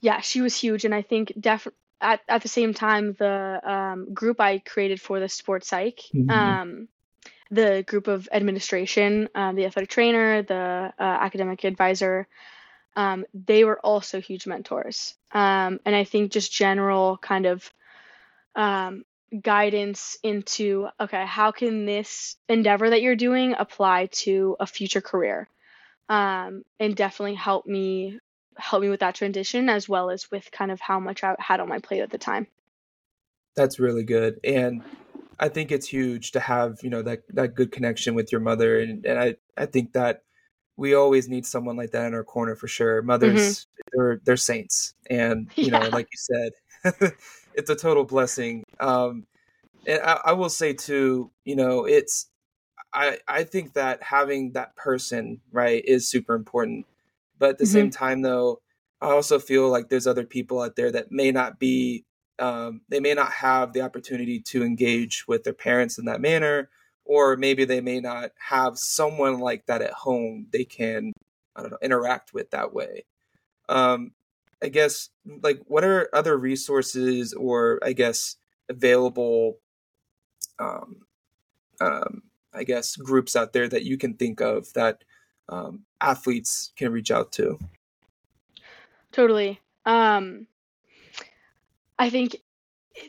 yeah, 0.00 0.20
she 0.20 0.40
was 0.40 0.58
huge, 0.58 0.84
and 0.84 0.94
I 0.94 1.02
think 1.02 1.32
def- 1.38 1.68
at 2.00 2.20
at 2.28 2.42
the 2.42 2.48
same 2.48 2.72
time 2.72 3.14
the 3.18 3.60
um, 3.64 4.14
group 4.14 4.40
I 4.40 4.58
created 4.58 5.00
for 5.00 5.20
the 5.20 5.28
sports 5.28 5.68
psych. 5.68 6.00
Mm-hmm. 6.14 6.30
Um, 6.30 6.88
the 7.50 7.82
group 7.86 8.06
of 8.06 8.28
administration, 8.30 9.28
um, 9.34 9.56
the 9.56 9.66
athletic 9.66 9.90
trainer, 9.90 10.42
the 10.42 10.92
uh, 10.98 11.02
academic 11.02 11.64
advisor, 11.64 12.28
um, 12.96 13.24
they 13.32 13.64
were 13.64 13.78
also 13.80 14.20
huge 14.20 14.46
mentors. 14.46 15.14
Um, 15.32 15.80
and 15.84 15.94
I 15.94 16.04
think 16.04 16.32
just 16.32 16.52
general 16.52 17.16
kind 17.18 17.46
of 17.46 17.70
um, 18.54 19.04
guidance 19.38 20.18
into 20.22 20.88
okay, 20.98 21.24
how 21.24 21.52
can 21.52 21.86
this 21.86 22.36
endeavor 22.48 22.90
that 22.90 23.02
you're 23.02 23.16
doing 23.16 23.54
apply 23.58 24.06
to 24.06 24.56
a 24.58 24.66
future 24.66 25.00
career, 25.00 25.48
um, 26.08 26.64
and 26.78 26.96
definitely 26.96 27.36
help 27.36 27.66
me 27.66 28.18
help 28.56 28.82
me 28.82 28.88
with 28.88 29.00
that 29.00 29.14
transition 29.14 29.68
as 29.68 29.88
well 29.88 30.10
as 30.10 30.30
with 30.30 30.50
kind 30.50 30.70
of 30.70 30.80
how 30.80 31.00
much 31.00 31.22
I 31.22 31.36
had 31.38 31.60
on 31.60 31.68
my 31.68 31.78
plate 31.78 32.02
at 32.02 32.10
the 32.10 32.18
time. 32.18 32.46
That's 33.56 33.78
really 33.78 34.04
good, 34.04 34.40
and 34.42 34.82
I 35.38 35.48
think 35.48 35.70
it's 35.70 35.86
huge 35.86 36.32
to 36.32 36.40
have 36.40 36.78
you 36.82 36.90
know 36.90 37.02
that 37.02 37.22
that 37.34 37.54
good 37.54 37.70
connection 37.70 38.14
with 38.14 38.32
your 38.32 38.40
mother, 38.40 38.80
and, 38.80 39.06
and 39.06 39.18
I 39.18 39.36
I 39.56 39.66
think 39.66 39.92
that 39.92 40.24
we 40.80 40.94
always 40.94 41.28
need 41.28 41.44
someone 41.44 41.76
like 41.76 41.90
that 41.90 42.06
in 42.06 42.14
our 42.14 42.24
corner 42.24 42.56
for 42.56 42.66
sure. 42.66 43.02
Mothers, 43.02 43.34
mm-hmm. 43.34 43.80
they're 43.92 44.20
they're 44.24 44.36
saints, 44.38 44.94
and 45.10 45.50
you 45.54 45.66
yeah. 45.66 45.78
know, 45.78 45.88
like 45.90 46.08
you 46.10 46.16
said, 46.16 47.12
it's 47.54 47.68
a 47.68 47.76
total 47.76 48.04
blessing. 48.04 48.64
Um, 48.80 49.26
and 49.86 50.00
I, 50.02 50.20
I 50.24 50.32
will 50.32 50.48
say 50.48 50.72
too, 50.72 51.30
you 51.44 51.54
know, 51.54 51.84
it's 51.84 52.30
I 52.94 53.18
I 53.28 53.44
think 53.44 53.74
that 53.74 54.02
having 54.02 54.52
that 54.52 54.74
person 54.74 55.42
right 55.52 55.84
is 55.84 56.08
super 56.08 56.34
important. 56.34 56.86
But 57.38 57.50
at 57.50 57.58
the 57.58 57.64
mm-hmm. 57.64 57.72
same 57.72 57.90
time, 57.90 58.22
though, 58.22 58.62
I 59.02 59.10
also 59.10 59.38
feel 59.38 59.68
like 59.68 59.90
there's 59.90 60.06
other 60.06 60.24
people 60.24 60.62
out 60.62 60.76
there 60.76 60.90
that 60.92 61.12
may 61.12 61.30
not 61.30 61.58
be 61.58 62.06
um, 62.38 62.80
they 62.88 63.00
may 63.00 63.12
not 63.12 63.32
have 63.32 63.74
the 63.74 63.82
opportunity 63.82 64.40
to 64.40 64.64
engage 64.64 65.28
with 65.28 65.44
their 65.44 65.52
parents 65.52 65.98
in 65.98 66.06
that 66.06 66.22
manner, 66.22 66.70
or 67.10 67.36
maybe 67.36 67.64
they 67.64 67.80
may 67.80 67.98
not 67.98 68.30
have 68.38 68.78
someone 68.78 69.40
like 69.40 69.66
that 69.66 69.82
at 69.82 69.90
home 69.92 70.46
they 70.52 70.62
can 70.62 71.12
I 71.56 71.62
don't 71.62 71.72
know 71.72 71.78
interact 71.82 72.32
with 72.32 72.52
that 72.52 72.72
way. 72.72 73.04
Um, 73.68 74.12
I 74.62 74.68
guess 74.68 75.08
like 75.42 75.60
what 75.66 75.82
are 75.82 76.08
other 76.12 76.38
resources 76.38 77.34
or 77.34 77.80
I 77.82 77.94
guess 77.94 78.36
available 78.68 79.58
um, 80.60 80.98
um, 81.80 82.22
I 82.54 82.62
guess 82.62 82.94
groups 82.94 83.34
out 83.34 83.52
there 83.52 83.68
that 83.68 83.82
you 83.82 83.98
can 83.98 84.14
think 84.14 84.40
of 84.40 84.72
that 84.74 85.02
um, 85.48 85.86
athletes 86.00 86.72
can 86.76 86.92
reach 86.92 87.10
out 87.10 87.32
to. 87.32 87.58
Totally. 89.10 89.58
Um, 89.84 90.46
I 91.98 92.08
think 92.08 92.36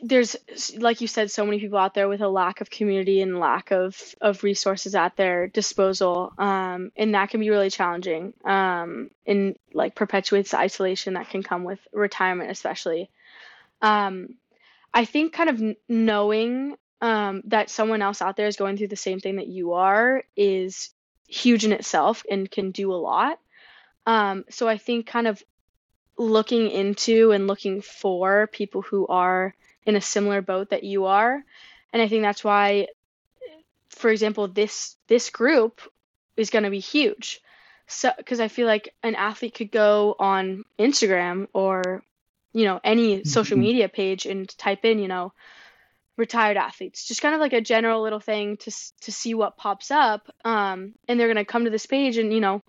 there's 0.02 0.36
like 0.78 1.00
you 1.00 1.06
said 1.06 1.30
so 1.30 1.44
many 1.44 1.58
people 1.58 1.78
out 1.78 1.94
there 1.94 2.08
with 2.08 2.20
a 2.20 2.28
lack 2.28 2.60
of 2.60 2.70
community 2.70 3.20
and 3.20 3.38
lack 3.38 3.70
of 3.70 4.14
of 4.20 4.42
resources 4.42 4.94
at 4.94 5.16
their 5.16 5.46
disposal 5.48 6.32
um, 6.38 6.92
and 6.96 7.14
that 7.14 7.30
can 7.30 7.40
be 7.40 7.50
really 7.50 7.70
challenging 7.70 8.32
um, 8.44 9.10
and 9.26 9.56
like 9.72 9.94
perpetuates 9.94 10.54
isolation 10.54 11.14
that 11.14 11.28
can 11.28 11.42
come 11.42 11.64
with 11.64 11.80
retirement 11.92 12.50
especially. 12.50 13.10
Um, 13.80 14.36
i 14.94 15.04
think 15.04 15.32
kind 15.32 15.50
of 15.50 15.76
knowing 15.88 16.76
um, 17.00 17.42
that 17.46 17.68
someone 17.68 18.02
else 18.02 18.22
out 18.22 18.36
there 18.36 18.46
is 18.46 18.56
going 18.56 18.76
through 18.76 18.88
the 18.88 18.96
same 18.96 19.18
thing 19.18 19.36
that 19.36 19.48
you 19.48 19.72
are 19.72 20.22
is 20.36 20.90
huge 21.26 21.64
in 21.64 21.72
itself 21.72 22.24
and 22.30 22.48
can 22.48 22.70
do 22.70 22.92
a 22.92 22.94
lot. 22.94 23.38
Um, 24.06 24.44
so 24.50 24.68
i 24.68 24.78
think 24.78 25.06
kind 25.06 25.26
of 25.26 25.42
looking 26.18 26.70
into 26.70 27.32
and 27.32 27.46
looking 27.46 27.80
for 27.80 28.46
people 28.48 28.82
who 28.82 29.06
are 29.06 29.54
in 29.86 29.96
a 29.96 30.00
similar 30.00 30.42
boat 30.42 30.70
that 30.70 30.84
you 30.84 31.06
are. 31.06 31.42
And 31.92 32.02
I 32.02 32.08
think 32.08 32.22
that's 32.22 32.44
why 32.44 32.88
for 33.90 34.10
example 34.10 34.48
this 34.48 34.96
this 35.06 35.30
group 35.30 35.80
is 36.36 36.50
going 36.50 36.64
to 36.64 36.70
be 36.70 36.80
huge. 36.80 37.40
So 37.86 38.10
cuz 38.24 38.40
I 38.40 38.48
feel 38.48 38.66
like 38.66 38.94
an 39.02 39.14
athlete 39.14 39.54
could 39.54 39.70
go 39.70 40.16
on 40.18 40.64
Instagram 40.78 41.48
or 41.52 42.02
you 42.52 42.64
know 42.64 42.80
any 42.82 43.24
social 43.24 43.56
mm-hmm. 43.56 43.64
media 43.64 43.88
page 43.88 44.26
and 44.26 44.48
type 44.58 44.84
in, 44.84 44.98
you 44.98 45.08
know, 45.08 45.32
retired 46.16 46.56
athletes 46.56 47.06
just 47.06 47.22
kind 47.22 47.34
of 47.34 47.40
like 47.40 47.52
a 47.52 47.60
general 47.60 48.02
little 48.02 48.20
thing 48.20 48.56
to 48.58 48.70
to 49.00 49.10
see 49.10 49.34
what 49.34 49.56
pops 49.56 49.90
up 49.90 50.28
um, 50.44 50.92
and 51.08 51.18
they're 51.18 51.32
going 51.32 51.36
to 51.36 51.44
come 51.44 51.64
to 51.64 51.70
this 51.70 51.86
page 51.86 52.18
and 52.18 52.32
you 52.32 52.40
know 52.40 52.62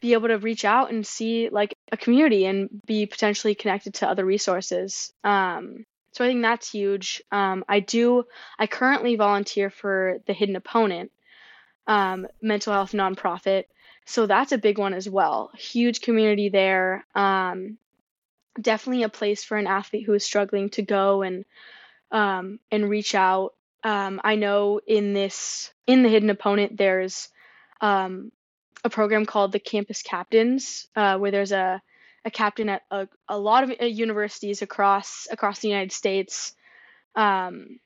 be 0.00 0.14
able 0.14 0.28
to 0.28 0.38
reach 0.38 0.64
out 0.64 0.90
and 0.90 1.06
see 1.06 1.48
like 1.48 1.74
a 1.92 1.96
community 1.96 2.44
and 2.44 2.68
be 2.84 3.06
potentially 3.06 3.54
connected 3.54 3.94
to 3.94 4.08
other 4.08 4.24
resources 4.24 5.12
um, 5.22 5.86
so 6.12 6.24
I 6.24 6.28
think 6.28 6.42
that's 6.42 6.70
huge. 6.70 7.22
Um, 7.32 7.64
I 7.68 7.80
do. 7.80 8.24
I 8.58 8.66
currently 8.66 9.16
volunteer 9.16 9.70
for 9.70 10.18
the 10.26 10.32
Hidden 10.32 10.56
Opponent 10.56 11.10
um, 11.86 12.26
mental 12.40 12.72
health 12.72 12.92
nonprofit. 12.92 13.64
So 14.04 14.26
that's 14.26 14.52
a 14.52 14.58
big 14.58 14.78
one 14.78 14.94
as 14.94 15.08
well. 15.08 15.50
Huge 15.56 16.00
community 16.00 16.48
there. 16.48 17.04
Um, 17.14 17.78
definitely 18.60 19.04
a 19.04 19.08
place 19.08 19.42
for 19.42 19.56
an 19.56 19.66
athlete 19.66 20.04
who 20.04 20.12
is 20.12 20.24
struggling 20.24 20.70
to 20.70 20.82
go 20.82 21.22
and 21.22 21.44
um, 22.10 22.58
and 22.70 22.90
reach 22.90 23.14
out. 23.14 23.54
Um, 23.82 24.20
I 24.22 24.36
know 24.36 24.80
in 24.86 25.14
this 25.14 25.72
in 25.86 26.02
the 26.02 26.08
Hidden 26.08 26.30
Opponent 26.30 26.76
there's 26.76 27.28
um, 27.80 28.32
a 28.84 28.90
program 28.90 29.24
called 29.24 29.52
the 29.52 29.58
Campus 29.58 30.02
Captains, 30.02 30.86
uh, 30.94 31.16
where 31.18 31.30
there's 31.30 31.52
a 31.52 31.80
a 32.24 32.30
captain 32.30 32.68
at 32.68 32.82
a, 32.90 33.08
a 33.28 33.38
lot 33.38 33.64
of 33.64 33.72
uh, 33.80 33.84
universities 33.84 34.62
across 34.62 35.26
across 35.30 35.60
the 35.60 35.68
United 35.68 35.92
States 35.92 36.54
um, 37.14 37.80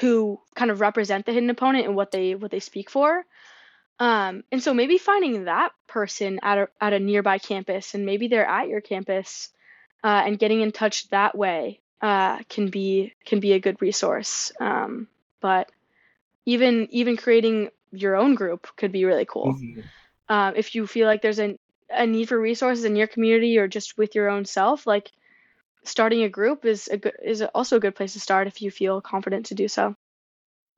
who 0.00 0.40
kind 0.54 0.70
of 0.70 0.80
represent 0.80 1.26
the 1.26 1.32
hidden 1.32 1.50
opponent 1.50 1.86
and 1.86 1.96
what 1.96 2.10
they 2.10 2.34
what 2.34 2.50
they 2.50 2.60
speak 2.60 2.90
for. 2.90 3.24
Um, 3.98 4.42
and 4.50 4.62
so 4.62 4.74
maybe 4.74 4.98
finding 4.98 5.44
that 5.44 5.70
person 5.86 6.40
at 6.42 6.58
a, 6.58 6.68
at 6.80 6.92
a 6.92 6.98
nearby 6.98 7.38
campus 7.38 7.94
and 7.94 8.04
maybe 8.04 8.26
they're 8.26 8.46
at 8.46 8.68
your 8.68 8.80
campus 8.80 9.50
uh, 10.02 10.22
and 10.26 10.38
getting 10.38 10.62
in 10.62 10.72
touch 10.72 11.08
that 11.10 11.36
way 11.36 11.80
uh, 12.00 12.38
can 12.48 12.68
be 12.68 13.14
can 13.24 13.40
be 13.40 13.52
a 13.52 13.60
good 13.60 13.80
resource. 13.80 14.52
Um, 14.60 15.08
but 15.40 15.70
even 16.44 16.88
even 16.90 17.16
creating 17.16 17.70
your 17.92 18.16
own 18.16 18.34
group 18.34 18.68
could 18.76 18.92
be 18.92 19.04
really 19.04 19.26
cool. 19.26 19.54
Mm-hmm. 19.54 19.80
Uh, 20.28 20.52
if 20.56 20.74
you 20.74 20.86
feel 20.86 21.06
like 21.06 21.22
there's 21.22 21.38
an 21.38 21.58
a 21.90 22.06
need 22.06 22.28
for 22.28 22.38
resources 22.38 22.84
in 22.84 22.96
your 22.96 23.06
community 23.06 23.58
or 23.58 23.68
just 23.68 23.96
with 23.98 24.14
your 24.14 24.28
own 24.28 24.44
self, 24.44 24.86
like 24.86 25.10
starting 25.84 26.22
a 26.22 26.28
group 26.28 26.64
is 26.64 26.88
a 26.88 26.96
good 26.96 27.14
is 27.22 27.42
also 27.54 27.76
a 27.76 27.80
good 27.80 27.94
place 27.94 28.14
to 28.14 28.20
start 28.20 28.46
if 28.46 28.62
you 28.62 28.70
feel 28.70 29.00
confident 29.00 29.46
to 29.46 29.54
do 29.54 29.68
so. 29.68 29.94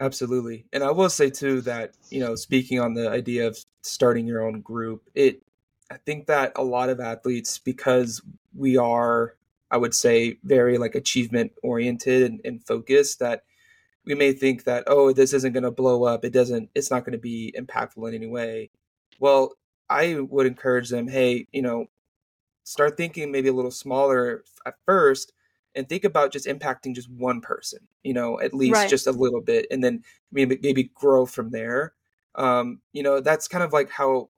Absolutely. 0.01 0.67
And 0.73 0.85
I 0.85 0.91
will 0.91 1.09
say 1.09 1.31
too 1.31 1.63
that, 1.63 1.95
you 2.11 2.21
know, 2.21 2.35
speaking 2.35 2.81
on 2.81 2.93
the 2.93 3.09
idea 3.09 3.47
of 3.47 3.59
starting 3.83 4.27
your 4.27 4.47
own 4.47 4.61
group, 4.61 5.09
it 5.15 5.43
I 5.91 5.97
think 5.97 6.27
that 6.27 6.53
a 6.57 6.65
lot 6.65 6.89
of 6.89 7.01
athletes 7.01 7.59
because 7.59 8.21
we 8.55 8.77
are 8.77 9.37
I 9.71 9.77
would 9.79 9.95
say 9.95 10.39
very 10.45 10.79
like 10.79 10.95
achievement 10.95 11.53
oriented 11.63 12.23
and, 12.23 12.41
and 12.45 12.67
focused 12.67 13.19
that 13.21 13.45
we 14.05 14.15
may 14.15 14.33
think 14.33 14.65
that 14.65 14.85
oh 14.87 15.13
this 15.13 15.33
isn't 15.33 15.53
going 15.53 15.65
to 15.65 15.71
blow 15.71 16.05
up 16.05 16.25
it 16.25 16.33
doesn't 16.33 16.71
it's 16.75 16.91
not 16.91 17.05
going 17.05 17.13
to 17.13 17.19
be 17.19 17.53
impactful 17.59 18.09
in 18.09 18.15
any 18.15 18.27
way 18.27 18.71
well 19.19 19.53
I 19.89 20.17
would 20.21 20.47
encourage 20.47 20.89
them, 20.89 21.09
hey, 21.09 21.47
you 21.53 21.63
know, 21.63 21.87
start 22.65 22.97
thinking 22.97 23.31
maybe 23.31 23.49
a 23.49 23.53
little 23.53 23.71
smaller 23.71 24.43
at 24.67 24.75
first 24.85 25.33
and 25.75 25.89
think 25.89 26.05
about 26.05 26.33
just 26.33 26.47
impacting 26.47 26.95
just 26.95 27.11
one 27.11 27.41
person, 27.41 27.81
you 28.03 28.15
know, 28.15 28.41
at 28.41 28.55
least 28.55 28.75
right. 28.75 28.91
just 28.91 29.07
a 29.07 29.13
little 29.13 29.43
bit, 29.43 29.67
and 29.71 29.85
then 29.85 30.03
maybe 30.33 30.59
maybe 30.63 30.91
grow 30.95 31.27
from 31.27 31.51
there. 31.51 31.93
Um, 32.35 32.81
you 32.93 33.03
know, 33.03 33.21
that's 33.21 33.47
kind 33.47 33.63
of 33.63 33.73
like 33.73 33.91
how 33.91 34.31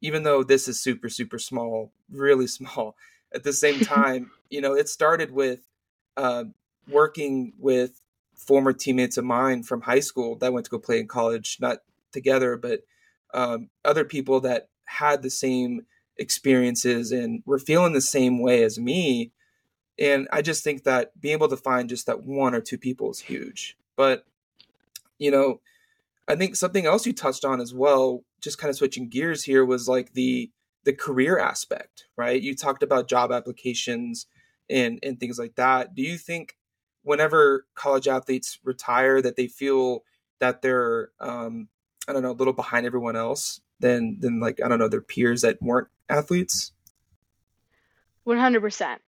even 0.00 0.22
though 0.22 0.42
this 0.42 0.68
is 0.68 0.80
super 0.80 1.08
super 1.08 1.38
small, 1.38 1.92
really 2.10 2.46
small, 2.58 2.96
at 3.34 3.42
the 3.42 3.52
same 3.52 3.80
time, 3.84 4.30
you 4.48 4.60
know, 4.60 4.74
it 4.74 4.88
started 4.88 5.32
with 5.32 5.60
uh, 6.16 6.44
working 6.88 7.52
with 7.58 8.00
former 8.34 8.72
teammates 8.72 9.18
of 9.18 9.24
mine 9.24 9.62
from 9.64 9.82
high 9.82 10.00
school 10.00 10.36
that 10.36 10.52
went 10.52 10.64
to 10.64 10.70
go 10.70 10.78
play 10.78 11.00
in 11.00 11.08
college, 11.08 11.58
not 11.60 11.78
together, 12.12 12.56
but 12.56 12.80
um, 13.34 13.68
other 13.84 14.04
people 14.04 14.40
that 14.40 14.68
had 14.88 15.22
the 15.22 15.30
same 15.30 15.82
experiences 16.16 17.12
and 17.12 17.42
were 17.46 17.58
feeling 17.58 17.92
the 17.92 18.00
same 18.00 18.40
way 18.40 18.62
as 18.62 18.78
me. 18.78 19.32
And 19.98 20.28
I 20.32 20.42
just 20.42 20.64
think 20.64 20.84
that 20.84 21.18
being 21.20 21.34
able 21.34 21.48
to 21.48 21.56
find 21.56 21.88
just 21.88 22.06
that 22.06 22.22
one 22.22 22.54
or 22.54 22.60
two 22.60 22.78
people 22.78 23.10
is 23.10 23.20
huge. 23.20 23.76
But, 23.96 24.24
you 25.18 25.30
know, 25.30 25.60
I 26.26 26.36
think 26.36 26.56
something 26.56 26.86
else 26.86 27.06
you 27.06 27.12
touched 27.12 27.44
on 27.44 27.60
as 27.60 27.74
well, 27.74 28.24
just 28.40 28.58
kind 28.58 28.70
of 28.70 28.76
switching 28.76 29.08
gears 29.08 29.44
here, 29.44 29.64
was 29.64 29.88
like 29.88 30.12
the 30.12 30.50
the 30.84 30.92
career 30.92 31.38
aspect, 31.38 32.06
right? 32.16 32.40
You 32.40 32.54
talked 32.54 32.82
about 32.82 33.08
job 33.08 33.32
applications 33.32 34.26
and 34.70 34.98
and 35.02 35.18
things 35.18 35.38
like 35.38 35.56
that. 35.56 35.94
Do 35.94 36.02
you 36.02 36.16
think 36.16 36.56
whenever 37.02 37.66
college 37.74 38.06
athletes 38.06 38.58
retire 38.62 39.20
that 39.22 39.36
they 39.36 39.48
feel 39.48 40.04
that 40.38 40.62
they're 40.62 41.10
um, 41.18 41.68
I 42.06 42.12
don't 42.12 42.22
know, 42.22 42.30
a 42.30 42.32
little 42.32 42.52
behind 42.52 42.86
everyone 42.86 43.16
else 43.16 43.60
than 43.80 44.18
than 44.20 44.40
like 44.40 44.60
I 44.64 44.68
don't 44.68 44.78
know 44.78 44.88
their 44.88 45.00
peers 45.00 45.42
that 45.42 45.62
weren't 45.62 45.88
athletes? 46.08 46.72
One 48.24 48.38
hundred 48.38 48.60
percent. 48.60 49.00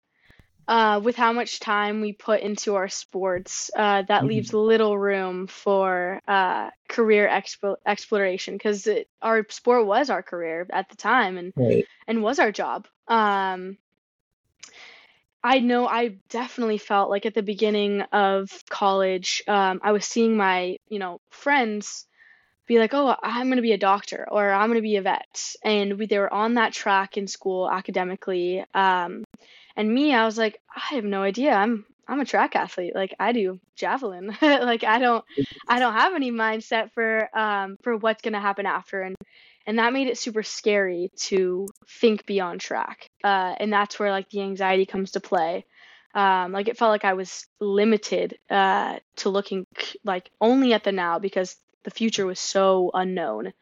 Uh, 0.69 1.01
with 1.03 1.17
how 1.17 1.33
much 1.33 1.59
time 1.59 2.01
we 2.01 2.13
put 2.13 2.41
into 2.43 2.77
our 2.77 2.89
sports, 2.89 3.73
uh, 3.75 4.03
that 4.03 4.21
mm-hmm. 4.21 4.27
leaves 4.29 4.53
little 4.53 4.97
room 4.97 5.49
for 5.49 6.21
uh, 6.29 6.71
career 6.89 7.29
expo- 7.29 7.75
exploration 7.85 8.55
because 8.55 8.87
our 9.21 9.45
sport 9.49 9.85
was 9.85 10.11
our 10.11 10.23
career 10.23 10.69
at 10.71 10.89
the 10.89 10.95
time 10.95 11.39
and 11.39 11.53
right. 11.57 11.87
and 12.07 12.23
was 12.23 12.39
our 12.39 12.53
job. 12.53 12.87
Um, 13.09 13.79
I 15.43 15.59
know 15.59 15.89
I 15.89 16.19
definitely 16.29 16.79
felt 16.79 17.11
like 17.11 17.27
at 17.27 17.35
the 17.35 17.43
beginning 17.43 18.03
of 18.13 18.51
college, 18.69 19.43
um, 19.49 19.81
I 19.83 19.91
was 19.91 20.05
seeing 20.05 20.37
my 20.37 20.77
you 20.89 21.01
know 21.01 21.21
friends 21.31 22.07
be 22.71 22.79
like, 22.79 22.95
oh, 22.95 23.17
I'm 23.21 23.49
going 23.49 23.57
to 23.57 23.63
be 23.63 23.73
a 23.73 23.79
doctor 23.79 24.29
or 24.31 24.53
I'm 24.53 24.69
going 24.69 24.79
to 24.79 24.83
be 24.83 24.95
a 24.95 25.03
vet. 25.03 25.57
And 25.65 25.99
we, 25.99 26.07
they 26.07 26.21
were 26.21 26.33
on 26.33 26.55
that 26.55 26.73
track 26.73 27.17
in 27.17 27.27
school 27.27 27.69
academically. 27.69 28.65
Um, 28.73 29.25
and 29.75 29.93
me, 29.93 30.15
I 30.15 30.25
was 30.25 30.39
like, 30.39 30.61
I 30.75 30.95
have 30.95 31.05
no 31.05 31.23
idea. 31.23 31.53
I'm 31.53 31.85
I'm 32.07 32.21
a 32.21 32.25
track 32.25 32.55
athlete. 32.55 32.95
Like 32.95 33.15
I 33.19 33.33
do 33.33 33.59
javelin. 33.77 34.37
like 34.43 34.85
I 34.85 35.01
don't 35.01 35.25
I 35.69 35.81
don't 35.81 35.95
have 35.95 36.15
any 36.15 36.31
mindset 36.31 36.93
for 36.93 37.29
um 37.37 37.77
for 37.83 37.97
what's 37.97 38.23
gonna 38.23 38.41
happen 38.41 38.67
after. 38.67 39.03
And 39.03 39.17
and 39.67 39.79
that 39.79 39.93
made 39.93 40.07
it 40.07 40.19
super 40.19 40.45
scary 40.45 41.11
to 41.29 41.67
think 42.01 42.25
beyond 42.25 42.61
track. 42.61 43.07
Uh, 43.25 43.55
and 43.59 43.73
that's 43.73 43.99
where 43.99 44.13
like 44.13 44.31
the 44.31 44.43
anxiety 44.43 44.87
comes 44.87 45.13
to 45.13 45.21
play. 45.21 45.65
Um, 46.15 46.53
like 46.53 46.69
it 46.69 46.77
felt 46.79 46.91
like 46.91 47.05
I 47.05 47.15
was 47.15 47.47
limited 47.61 48.39
uh, 48.49 48.99
to 49.17 49.29
looking 49.29 49.67
like 50.05 50.31
only 50.41 50.73
at 50.73 50.85
the 50.85 50.93
now 50.93 51.19
because 51.19 51.57
the 51.85 51.91
future 51.91 52.27
was 52.27 52.41
so 52.41 52.91
unknown. 52.95 53.53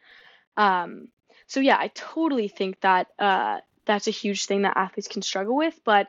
Um, 0.57 1.09
so 1.47 1.61
yeah, 1.61 1.77
I 1.79 1.89
totally 1.89 2.49
think 2.49 2.81
that 2.81 3.09
uh, 3.19 3.61
that's 3.85 4.07
a 4.07 4.12
huge 4.12 4.47
thing 4.47 4.62
that 4.62 4.77
athletes 4.77 5.09
can 5.09 5.23
struggle 5.23 5.57
with, 5.57 5.81
but 5.85 6.09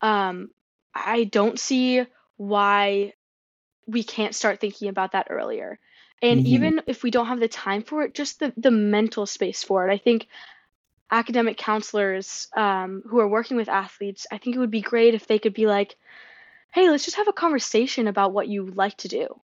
um, 0.00 0.50
I 0.94 1.24
don't 1.24 1.58
see 1.58 2.04
why 2.36 3.12
we 3.86 4.02
can't 4.02 4.34
start 4.34 4.60
thinking 4.60 4.88
about 4.88 5.12
that 5.12 5.28
earlier. 5.30 5.78
And 6.22 6.40
mm-hmm. 6.40 6.54
even 6.54 6.82
if 6.86 7.02
we 7.02 7.10
don't 7.10 7.26
have 7.26 7.40
the 7.40 7.48
time 7.48 7.82
for 7.82 8.02
it, 8.02 8.14
just 8.14 8.40
the, 8.40 8.52
the 8.56 8.70
mental 8.70 9.26
space 9.26 9.62
for 9.62 9.88
it. 9.88 9.92
I 9.92 9.98
think 9.98 10.26
academic 11.10 11.56
counselors 11.56 12.48
um, 12.56 13.02
who 13.06 13.20
are 13.20 13.28
working 13.28 13.56
with 13.56 13.68
athletes, 13.68 14.26
I 14.32 14.38
think 14.38 14.56
it 14.56 14.58
would 14.58 14.70
be 14.70 14.80
great 14.80 15.14
if 15.14 15.26
they 15.26 15.38
could 15.38 15.54
be 15.54 15.66
like, 15.66 15.96
hey, 16.72 16.90
let's 16.90 17.04
just 17.04 17.18
have 17.18 17.28
a 17.28 17.32
conversation 17.32 18.08
about 18.08 18.32
what 18.32 18.48
you 18.48 18.66
like 18.66 18.96
to 18.98 19.08
do. 19.08 19.40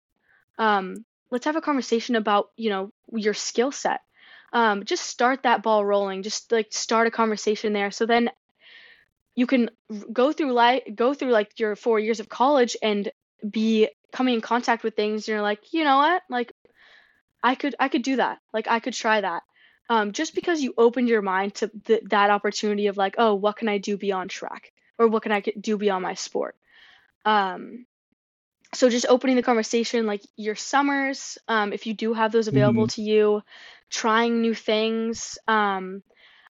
Um, 0.57 1.05
let's 1.31 1.45
have 1.45 1.55
a 1.55 1.61
conversation 1.61 2.15
about 2.15 2.51
you 2.55 2.69
know 2.69 2.91
your 3.11 3.33
skill 3.33 3.71
set. 3.71 4.01
Um, 4.53 4.85
just 4.85 5.05
start 5.05 5.43
that 5.43 5.63
ball 5.63 5.85
rolling. 5.85 6.23
Just 6.23 6.51
like 6.51 6.67
start 6.71 7.07
a 7.07 7.11
conversation 7.11 7.73
there. 7.73 7.91
So 7.91 8.05
then 8.05 8.29
you 9.35 9.45
can 9.45 9.69
go 10.11 10.33
through 10.33 10.51
life 10.51 10.83
go 10.93 11.13
through 11.13 11.31
like 11.31 11.59
your 11.59 11.75
four 11.75 11.99
years 11.99 12.19
of 12.19 12.27
college 12.27 12.75
and 12.81 13.11
be 13.49 13.87
coming 14.11 14.33
in 14.33 14.41
contact 14.41 14.83
with 14.83 14.95
things 14.95 15.27
and 15.27 15.33
you're 15.33 15.41
like 15.41 15.73
you 15.73 15.83
know 15.83 15.97
what? 15.97 16.23
Like 16.29 16.51
i 17.43 17.55
could 17.55 17.75
i 17.79 17.87
could 17.87 18.01
do 18.01 18.17
that. 18.17 18.39
Like 18.51 18.67
i 18.67 18.79
could 18.79 18.93
try 18.93 19.21
that. 19.21 19.43
Um, 19.89 20.11
just 20.11 20.35
because 20.35 20.61
you 20.61 20.73
opened 20.77 21.07
your 21.07 21.21
mind 21.21 21.55
to 21.55 21.71
th- 21.85 22.03
that 22.09 22.29
opportunity 22.29 22.87
of 22.87 22.97
like 22.97 23.15
oh 23.17 23.35
what 23.35 23.57
can 23.57 23.69
i 23.69 23.77
do 23.77 23.95
beyond 23.95 24.29
track? 24.29 24.73
Or 24.97 25.07
what 25.07 25.23
can 25.23 25.31
i 25.31 25.41
do 25.41 25.77
beyond 25.77 26.01
my 26.03 26.15
sport? 26.15 26.55
Um, 27.23 27.85
so 28.73 28.89
just 28.89 29.05
opening 29.07 29.35
the 29.35 29.43
conversation 29.43 30.05
like 30.05 30.21
your 30.35 30.55
summers 30.55 31.37
um, 31.47 31.73
if 31.73 31.87
you 31.87 31.93
do 31.93 32.13
have 32.13 32.31
those 32.31 32.47
available 32.47 32.83
mm-hmm. 32.83 33.01
to 33.01 33.09
you 33.09 33.43
trying 33.89 34.41
new 34.41 34.53
things 34.53 35.37
um, 35.47 36.03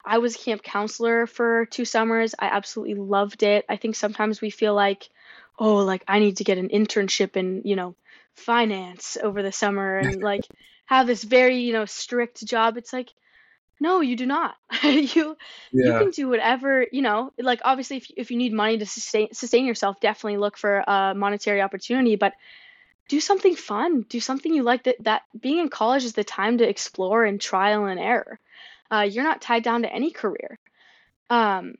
i 0.05 0.17
was 0.17 0.35
a 0.35 0.39
camp 0.39 0.63
counselor 0.63 1.27
for 1.27 1.65
two 1.65 1.85
summers. 1.85 2.33
I 2.39 2.47
absolutely 2.47 2.95
loved 2.95 3.43
it. 3.43 3.65
I 3.67 3.75
think 3.75 3.95
sometimes 3.95 4.41
we 4.41 4.49
feel 4.49 4.73
like 4.73 5.09
oh 5.59 5.77
like 5.77 6.03
i 6.07 6.19
need 6.19 6.37
to 6.37 6.43
get 6.43 6.57
an 6.57 6.69
internship 6.69 7.35
in 7.35 7.61
you 7.65 7.75
know 7.75 7.95
finance 8.35 9.17
over 9.21 9.41
the 9.41 9.51
summer 9.51 9.97
and 9.97 10.21
like 10.31 10.47
have 10.85 11.07
this 11.07 11.23
very 11.23 11.59
you 11.59 11.73
know 11.73 11.85
strict 11.85 12.45
job. 12.45 12.77
It's 12.77 12.93
like 12.93 13.13
no, 13.79 14.01
you 14.01 14.15
do 14.15 14.25
not. 14.25 14.55
you 14.83 15.37
you 15.71 15.91
can 15.91 16.11
do 16.11 16.29
whatever, 16.29 16.85
you 16.91 17.01
know, 17.01 17.31
like 17.37 17.61
obviously 17.63 17.97
if 17.97 18.11
if 18.15 18.31
you 18.31 18.37
need 18.37 18.53
money 18.53 18.77
to 18.77 18.85
sustain 18.85 19.33
sustain 19.33 19.65
yourself, 19.65 19.99
definitely 19.99 20.37
look 20.37 20.57
for 20.57 20.79
a 20.79 21.13
monetary 21.15 21.61
opportunity, 21.61 22.15
but 22.15 22.33
do 23.07 23.19
something 23.19 23.55
fun. 23.55 24.01
Do 24.01 24.19
something 24.19 24.53
you 24.53 24.63
like 24.63 24.83
that 24.83 25.03
that 25.03 25.21
being 25.39 25.59
in 25.59 25.69
college 25.69 26.05
is 26.05 26.13
the 26.13 26.23
time 26.23 26.57
to 26.57 26.67
explore 26.67 27.23
and 27.23 27.39
trial 27.39 27.85
and 27.85 27.99
error. 27.99 28.39
Uh, 28.89 29.07
you're 29.09 29.23
not 29.23 29.41
tied 29.41 29.63
down 29.63 29.83
to 29.83 29.93
any 29.93 30.11
career. 30.11 30.57
Um, 31.29 31.75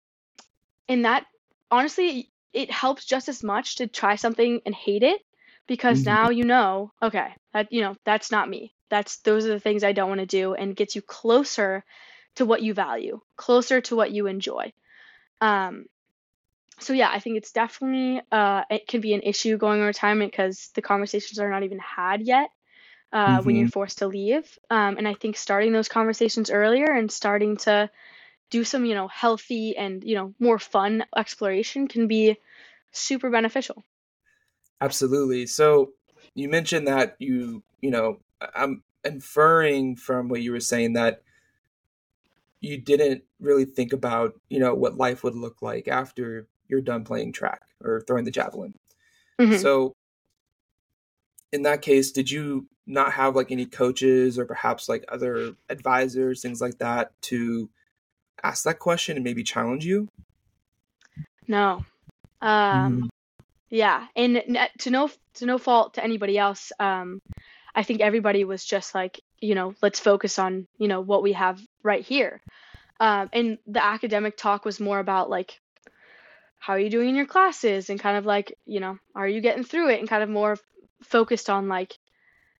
and 0.87 1.05
that 1.05 1.25
honestly 1.71 2.29
it 2.53 2.71
helps 2.71 3.05
just 3.05 3.29
as 3.29 3.43
much 3.43 3.77
to 3.77 3.87
try 3.87 4.15
something 4.15 4.61
and 4.65 4.73
hate 4.73 5.03
it 5.03 5.21
because 5.67 5.99
mm-hmm. 5.99 6.09
now 6.09 6.29
you 6.29 6.43
know, 6.43 6.91
okay, 7.01 7.33
that 7.53 7.71
you 7.71 7.81
know, 7.81 7.95
that's 8.05 8.31
not 8.31 8.49
me 8.49 8.73
that's 8.89 9.17
those 9.17 9.45
are 9.45 9.49
the 9.49 9.59
things 9.59 9.83
I 9.83 9.91
don't 9.91 10.09
want 10.09 10.21
to 10.21 10.25
do 10.25 10.53
and 10.53 10.75
gets 10.75 10.95
you 10.95 11.01
closer 11.01 11.83
to 12.35 12.45
what 12.45 12.61
you 12.61 12.73
value, 12.73 13.19
closer 13.35 13.81
to 13.81 13.95
what 13.95 14.11
you 14.11 14.27
enjoy. 14.27 14.71
Um, 15.41 15.85
so 16.79 16.93
yeah, 16.93 17.09
I 17.11 17.19
think 17.19 17.37
it's 17.37 17.51
definitely 17.51 18.21
uh, 18.31 18.63
it 18.69 18.87
can 18.87 19.01
be 19.01 19.13
an 19.13 19.21
issue 19.23 19.57
going 19.57 19.81
on 19.81 19.87
retirement 19.87 20.31
because 20.31 20.69
the 20.75 20.81
conversations 20.81 21.39
are 21.39 21.49
not 21.49 21.63
even 21.63 21.79
had 21.79 22.21
yet 22.21 22.49
uh, 23.11 23.37
mm-hmm. 23.37 23.45
when 23.45 23.55
you're 23.55 23.65
mm-hmm. 23.65 23.71
forced 23.71 23.99
to 23.99 24.07
leave. 24.07 24.59
Um, 24.69 24.97
and 24.97 25.07
I 25.07 25.13
think 25.13 25.37
starting 25.37 25.73
those 25.73 25.89
conversations 25.89 26.51
earlier 26.51 26.91
and 26.91 27.11
starting 27.11 27.57
to 27.57 27.89
do 28.49 28.63
some 28.63 28.85
you 28.85 28.95
know 28.95 29.07
healthy 29.07 29.75
and 29.75 30.03
you 30.03 30.15
know 30.15 30.33
more 30.39 30.59
fun 30.59 31.03
exploration 31.15 31.87
can 31.87 32.07
be 32.07 32.37
super 32.91 33.29
beneficial. 33.29 33.83
Absolutely. 34.79 35.47
So 35.47 35.93
you 36.35 36.49
mentioned 36.49 36.87
that 36.87 37.15
you 37.19 37.63
you 37.81 37.89
know 37.89 38.19
I'm 38.55 38.83
inferring 39.03 39.95
from 39.95 40.29
what 40.29 40.41
you 40.41 40.51
were 40.51 40.59
saying 40.59 40.93
that 40.93 41.21
you 42.59 42.77
didn't 42.77 43.23
really 43.39 43.65
think 43.65 43.93
about, 43.93 44.33
you 44.49 44.59
know, 44.59 44.73
what 44.73 44.97
life 44.97 45.23
would 45.23 45.35
look 45.35 45.61
like 45.61 45.87
after 45.87 46.47
you're 46.67 46.81
done 46.81 47.03
playing 47.03 47.31
track 47.31 47.61
or 47.83 48.01
throwing 48.01 48.25
the 48.25 48.31
javelin. 48.31 48.73
Mm-hmm. 49.39 49.57
So 49.57 49.95
in 51.51 51.63
that 51.63 51.81
case, 51.81 52.11
did 52.11 52.29
you 52.29 52.67
not 52.85 53.13
have 53.13 53.35
like 53.35 53.51
any 53.51 53.65
coaches 53.65 54.39
or 54.39 54.45
perhaps 54.45 54.89
like 54.89 55.05
other 55.09 55.53
advisors, 55.69 56.41
things 56.41 56.61
like 56.61 56.79
that 56.79 57.11
to 57.21 57.69
ask 58.43 58.63
that 58.63 58.79
question 58.79 59.17
and 59.17 59.23
maybe 59.23 59.43
challenge 59.43 59.85
you? 59.85 60.09
No. 61.47 61.85
Um 62.41 63.03
mm 63.03 63.09
yeah, 63.69 64.07
and 64.15 64.57
to 64.79 64.89
no 64.89 65.09
to 65.35 65.45
no 65.45 65.57
fault 65.57 65.95
to 65.95 66.03
anybody 66.03 66.37
else, 66.37 66.71
um 66.79 67.21
I 67.77 67.83
think 67.83 68.01
everybody 68.01 68.43
was 68.43 68.65
just 68.65 68.95
like, 68.95 69.21
you 69.39 69.53
know, 69.53 69.75
let's 69.83 69.99
focus 69.99 70.39
on, 70.39 70.67
you 70.79 70.87
know, 70.87 70.99
what 70.99 71.21
we 71.21 71.33
have 71.33 71.61
right 71.83 72.03
here. 72.03 72.41
Um, 72.99 73.29
and 73.31 73.59
the 73.67 73.83
academic 73.83 74.35
talk 74.35 74.65
was 74.65 74.79
more 74.79 74.97
about 74.97 75.29
like, 75.29 75.61
how 76.57 76.73
are 76.73 76.79
you 76.79 76.89
doing 76.89 77.09
in 77.09 77.15
your 77.15 77.27
classes? 77.27 77.91
And 77.91 77.99
kind 77.99 78.17
of 78.17 78.25
like, 78.25 78.57
you 78.65 78.79
know, 78.79 78.97
are 79.13 79.27
you 79.27 79.41
getting 79.41 79.63
through 79.63 79.91
it? 79.91 79.99
And 79.99 80.09
kind 80.09 80.23
of 80.23 80.29
more 80.29 80.57
focused 81.03 81.51
on 81.51 81.67
like 81.67 81.95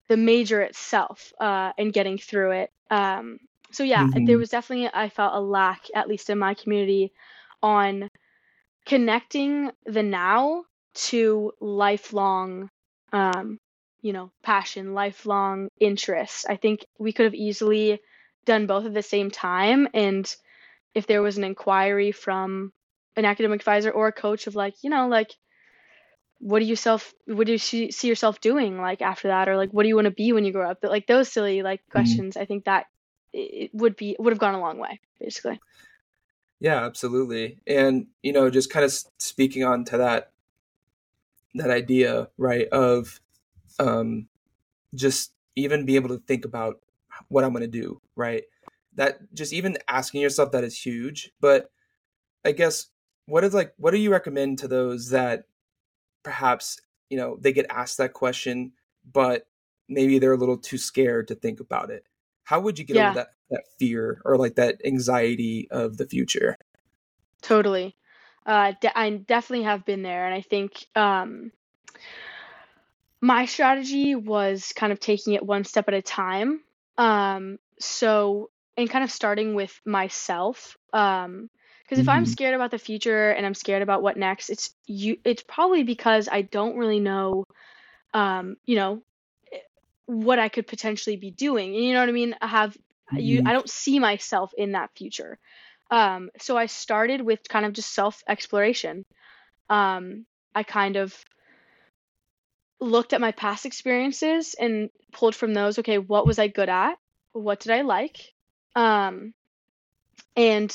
the 0.07 0.18
major 0.18 0.61
itself 0.61 1.34
uh, 1.41 1.72
and 1.80 1.91
getting 1.91 2.20
through 2.20 2.51
it. 2.51 2.72
Um, 2.91 3.39
so 3.72 3.84
yeah, 3.84 4.03
mm-hmm. 4.03 4.26
there 4.26 4.38
was 4.38 4.49
definitely, 4.49 4.88
I 4.93 5.09
felt 5.09 5.34
a 5.34 5.41
lack, 5.41 5.88
at 5.95 6.07
least 6.07 6.30
in 6.30 6.38
my 6.38 6.53
community, 6.53 7.11
on 7.63 8.11
connecting 8.86 9.72
the 9.84 10.03
now 10.03 10.65
to 10.93 11.53
lifelong 11.59 12.70
um, 13.11 13.59
you 14.08 14.14
know, 14.14 14.32
passion, 14.41 14.93
lifelong 14.93 15.68
interest. 15.82 16.45
I 16.49 16.55
think 16.55 16.86
we 16.97 17.12
could 17.12 17.26
have 17.26 17.36
easily 17.36 17.99
done 18.45 18.66
both 18.66 18.86
at 18.86 18.93
the 18.93 19.03
same 19.03 19.30
time 19.30 19.89
and 19.93 20.26
if 20.95 21.05
there 21.05 21.22
was 21.22 21.38
an 21.38 21.43
inquiry 21.43 22.14
from 22.14 22.72
an 23.18 23.26
academic 23.26 23.60
advisor 23.60 23.91
or 23.91 24.08
a 24.08 24.14
coach 24.14 24.47
of 24.47 24.55
like 24.55 24.76
you 24.84 24.89
know 24.89 25.10
like 25.10 25.36
what 26.39 26.60
do 26.60 26.66
you 26.66 26.78
self 26.78 27.14
what 27.26 27.45
do 27.45 27.51
you 27.51 27.58
see, 27.58 27.91
yourself 28.08 28.39
doing 28.39 28.80
like 28.80 29.01
after 29.01 29.28
that 29.28 29.49
or 29.49 29.58
like 29.58 29.72
what 29.72 29.84
do 29.84 29.89
you 29.89 29.95
want 29.95 30.05
to 30.05 30.12
be 30.12 30.32
when 30.32 30.45
you 30.45 30.53
grow 30.53 30.72
up 30.72 30.78
but 30.82 30.89
like 30.89 31.08
those 31.08 31.30
silly 31.30 31.62
like 31.62 31.82
Mhm. 31.82 31.91
questions 31.91 32.38
i 32.38 32.45
think 32.45 32.64
that 32.64 32.86
it 33.34 33.70
would 33.74 33.97
be 33.97 34.16
would 34.18 34.32
have 34.32 34.39
gone 34.39 34.55
a 34.55 34.62
long 34.62 34.78
way 34.78 35.01
basically 35.20 35.60
Yeah, 36.60 36.86
absolutely. 36.86 37.60
And 37.68 38.08
you 38.24 38.34
know, 38.34 38.49
just 38.49 38.72
kind 38.72 38.86
of 38.86 38.93
speaking 39.20 39.64
on 39.64 39.86
to 39.86 39.97
that 39.97 40.32
that 41.55 41.70
idea, 41.70 42.30
right, 42.38 42.68
of 42.70 43.20
um 43.80 44.28
just 44.95 45.34
even 45.55 45.86
be 45.86 45.95
able 45.95 46.09
to 46.09 46.19
think 46.28 46.45
about 46.45 46.80
what 47.30 47.43
I'm 47.43 47.51
going 47.51 47.61
to 47.61 47.67
do, 47.67 48.01
right? 48.15 48.43
That 48.95 49.19
just 49.34 49.53
even 49.53 49.78
asking 49.88 50.21
yourself 50.21 50.51
that 50.51 50.63
is 50.63 50.78
huge, 50.80 51.32
but 51.41 51.71
I 52.45 52.51
guess 52.51 52.88
what 53.25 53.43
is 53.43 53.53
like 53.53 53.73
what 53.78 53.91
do 53.91 53.97
you 53.97 54.11
recommend 54.11 54.59
to 54.59 54.67
those 54.67 55.09
that 55.09 55.45
perhaps, 56.23 56.80
you 57.09 57.17
know, 57.17 57.38
they 57.39 57.53
get 57.53 57.67
asked 57.69 57.97
that 57.97 58.13
question 58.13 58.73
but 59.13 59.47
maybe 59.89 60.19
they're 60.19 60.34
a 60.34 60.38
little 60.38 60.57
too 60.57 60.78
scared 60.78 61.28
to 61.30 61.36
think 61.36 61.59
about 61.59 61.89
it? 61.91 62.05
How 62.43 62.59
would 62.59 62.80
you 62.80 62.86
get 62.86 62.97
yeah 62.97 63.07
over 63.07 63.15
that 63.15 63.30
that 63.49 63.63
fear 63.80 64.21
or 64.25 64.38
like 64.38 64.55
that 64.55 64.82
anxiety 64.86 65.67
of 65.71 65.97
the 65.97 66.07
future? 66.07 66.57
totally 67.41 67.95
uh 68.45 68.73
de- 68.82 68.97
i 68.97 69.09
definitely 69.09 69.63
have 69.63 69.86
been 69.86 70.01
there 70.01 70.25
and 70.25 70.34
i 70.34 70.41
think 70.41 70.86
um 70.95 71.51
my 73.22 73.45
strategy 73.45 74.15
was 74.15 74.74
kind 74.76 74.91
of 74.93 74.99
taking 74.99 75.34
it 75.34 75.45
one 75.45 75.63
step 75.63 75.88
at 75.88 75.93
a 75.93 76.01
time. 76.01 76.61
Um 76.97 77.59
so 77.80 78.49
and 78.78 78.89
kind 78.89 79.03
of 79.03 79.11
starting 79.11 79.55
with 79.55 79.80
myself 79.86 80.78
um 80.93 81.49
because 81.84 81.99
if 81.99 82.07
i'm 82.07 82.26
Mhm. 82.26 82.28
scared 82.28 82.53
about 82.53 82.72
the 82.72 82.78
future 82.78 83.32
and 83.32 83.45
i'm 83.45 83.53
scared 83.53 83.82
about 83.82 84.01
what 84.01 84.18
next 84.18 84.49
it's 84.49 84.74
you 84.86 85.18
it's 85.26 85.43
probably 85.43 85.84
because 85.84 86.30
i 86.32 86.41
don't 86.43 86.78
really 86.78 86.99
know 86.99 87.43
um 88.13 88.55
you 88.65 88.76
know 88.76 89.01
what 90.05 90.39
i 90.39 90.49
could 90.49 90.68
potentially 90.68 91.18
be 91.18 91.32
doing 91.32 91.74
you 91.74 91.93
know 91.93 91.99
what 91.99 92.09
i 92.09 92.13
mean? 92.13 92.36
I 92.41 92.47
have 92.47 92.78
you 93.18 93.41
i 93.45 93.53
don't 93.53 93.70
see 93.70 93.99
myself 93.99 94.51
in 94.57 94.74
that 94.74 94.91
future. 94.95 95.38
Um 95.89 96.30
so 96.39 96.57
i 96.57 96.65
started 96.68 97.22
with 97.22 97.47
kind 97.47 97.65
of 97.65 97.74
just 97.74 97.93
self 97.93 98.24
exploration 98.28 99.03
um 99.70 100.26
i 100.55 100.63
kind 100.63 100.97
of 100.97 101.15
looked 102.80 103.13
at 103.13 103.21
my 103.21 103.32
past 103.32 103.65
experiences 103.65 104.55
and 104.59 104.89
pulled 105.11 105.36
from 105.36 105.53
those 105.53 105.80
okay 105.80 105.97
what 105.97 106.25
was 106.28 106.39
i 106.39 106.47
good 106.47 106.69
at? 106.69 106.95
What 107.34 107.59
did 107.59 107.71
i 107.71 107.82
like? 107.82 108.34
Um 108.75 109.34
and 110.36 110.73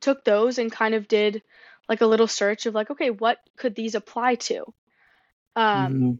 took 0.00 0.24
those 0.24 0.58
and 0.58 0.70
kind 0.72 0.94
of 0.94 1.08
did 1.08 1.42
like 1.88 2.00
a 2.00 2.06
little 2.06 2.28
search 2.28 2.66
of 2.66 2.74
like 2.74 2.90
okay 2.90 3.10
what 3.10 3.38
could 3.56 3.74
these 3.74 3.94
apply 3.94 4.36
to? 4.36 4.64
Um 5.56 6.08
Mhm. 6.08 6.18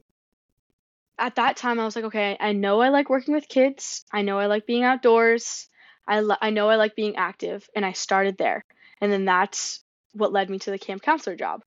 at 1.19 1.37
that 1.37 1.57
time 1.57 1.79
i 1.79 1.85
was 1.85 1.95
like 1.97 2.05
okay 2.07 2.37
i 2.41 2.53
know 2.53 2.81
i 2.81 2.89
like 2.89 3.11
working 3.11 3.35
with 3.35 3.49
kids. 3.49 4.05
I 4.13 4.23
know 4.23 4.39
i 4.39 4.47
like 4.47 4.67
being 4.67 4.85
outdoors. 4.85 5.69
I 6.07 6.21
li- 6.21 6.37
i 6.41 6.51
know 6.51 6.69
i 6.69 6.77
like 6.77 6.97
being 6.97 7.17
active 7.17 7.69
and 7.75 7.85
i 7.85 7.93
started 7.93 8.37
there. 8.39 8.65
And 9.01 9.13
then 9.13 9.25
that's 9.25 9.85
what 10.13 10.33
led 10.33 10.51
me 10.51 10.59
to 10.61 10.71
the 10.71 10.79
camp 10.79 11.03
counselor 11.03 11.37
job. 11.37 11.63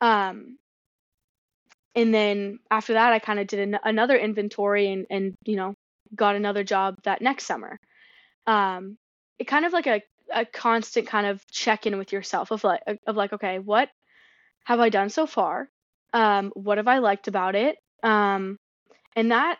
Um 0.00 0.58
and 1.94 2.12
then 2.14 2.58
after 2.70 2.94
that 2.94 3.12
i 3.12 3.18
kind 3.18 3.38
of 3.38 3.46
did 3.46 3.60
an- 3.60 3.80
another 3.84 4.16
inventory 4.16 4.92
and 4.92 5.06
and 5.10 5.34
you 5.44 5.56
know 5.56 5.74
got 6.14 6.36
another 6.36 6.64
job 6.64 6.96
that 7.04 7.22
next 7.22 7.44
summer. 7.44 7.78
Um 8.46 8.96
it 9.38 9.44
kind 9.46 9.64
of 9.64 9.72
like 9.72 9.86
a 9.86 10.02
a 10.32 10.44
constant 10.44 11.06
kind 11.06 11.26
of 11.26 11.46
check 11.50 11.86
in 11.86 11.98
with 11.98 12.12
yourself 12.12 12.50
of 12.50 12.64
like 12.64 12.80
of 13.06 13.16
like 13.16 13.32
okay 13.32 13.58
what 13.58 13.88
have 14.64 14.80
i 14.80 14.88
done 14.88 15.08
so 15.10 15.26
far? 15.26 15.68
Um 16.12 16.52
what 16.54 16.78
have 16.78 16.88
i 16.88 16.98
liked 16.98 17.28
about 17.28 17.54
it? 17.54 17.76
Um 18.02 18.58
and 19.16 19.30
that 19.32 19.58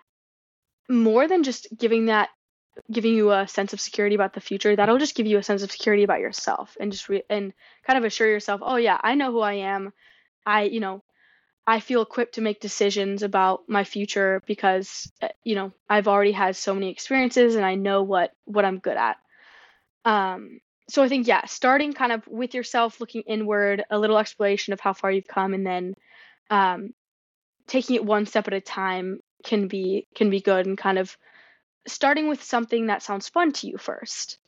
more 0.88 1.28
than 1.28 1.42
just 1.42 1.68
giving 1.76 2.06
that 2.06 2.28
giving 2.90 3.14
you 3.14 3.30
a 3.30 3.46
sense 3.46 3.72
of 3.72 3.80
security 3.80 4.16
about 4.16 4.32
the 4.34 4.40
future 4.40 4.74
that'll 4.74 4.98
just 4.98 5.14
give 5.14 5.26
you 5.26 5.38
a 5.38 5.42
sense 5.42 5.62
of 5.62 5.70
security 5.70 6.02
about 6.02 6.18
yourself 6.20 6.76
and 6.80 6.90
just 6.90 7.08
re- 7.08 7.22
and 7.30 7.52
kind 7.86 7.96
of 7.96 8.04
assure 8.04 8.26
yourself 8.28 8.60
oh 8.64 8.76
yeah 8.76 8.98
i 9.02 9.14
know 9.14 9.30
who 9.30 9.40
i 9.40 9.54
am. 9.54 9.92
I 10.44 10.64
you 10.64 10.80
know 10.80 11.03
I 11.66 11.80
feel 11.80 12.02
equipped 12.02 12.34
to 12.34 12.42
make 12.42 12.60
decisions 12.60 13.22
about 13.22 13.62
my 13.68 13.84
future 13.84 14.42
because 14.46 15.10
uh, 15.22 15.28
you 15.44 15.54
know 15.54 15.72
I've 15.88 16.08
already 16.08 16.32
had 16.32 16.56
so 16.56 16.74
many 16.74 16.90
experiences 16.90 17.54
and 17.56 17.64
I 17.64 17.74
know 17.74 18.02
what 18.02 18.32
what 18.44 18.64
I'm 18.64 18.78
good 18.78 18.96
at. 18.96 19.16
Um, 20.04 20.60
so 20.88 21.02
I 21.02 21.08
think 21.08 21.26
yeah, 21.26 21.46
starting 21.46 21.92
kind 21.94 22.12
of 22.12 22.26
with 22.28 22.54
yourself, 22.54 23.00
looking 23.00 23.22
inward, 23.22 23.84
a 23.90 23.98
little 23.98 24.18
exploration 24.18 24.72
of 24.72 24.80
how 24.80 24.92
far 24.92 25.10
you've 25.10 25.26
come, 25.26 25.54
and 25.54 25.66
then 25.66 25.94
um, 26.50 26.92
taking 27.66 27.96
it 27.96 28.04
one 28.04 28.26
step 28.26 28.46
at 28.46 28.54
a 28.54 28.60
time 28.60 29.20
can 29.42 29.68
be 29.68 30.06
can 30.14 30.28
be 30.28 30.40
good, 30.40 30.66
and 30.66 30.76
kind 30.76 30.98
of 30.98 31.16
starting 31.86 32.28
with 32.28 32.42
something 32.42 32.86
that 32.86 33.02
sounds 33.02 33.28
fun 33.28 33.52
to 33.52 33.66
you 33.66 33.78
first. 33.78 34.38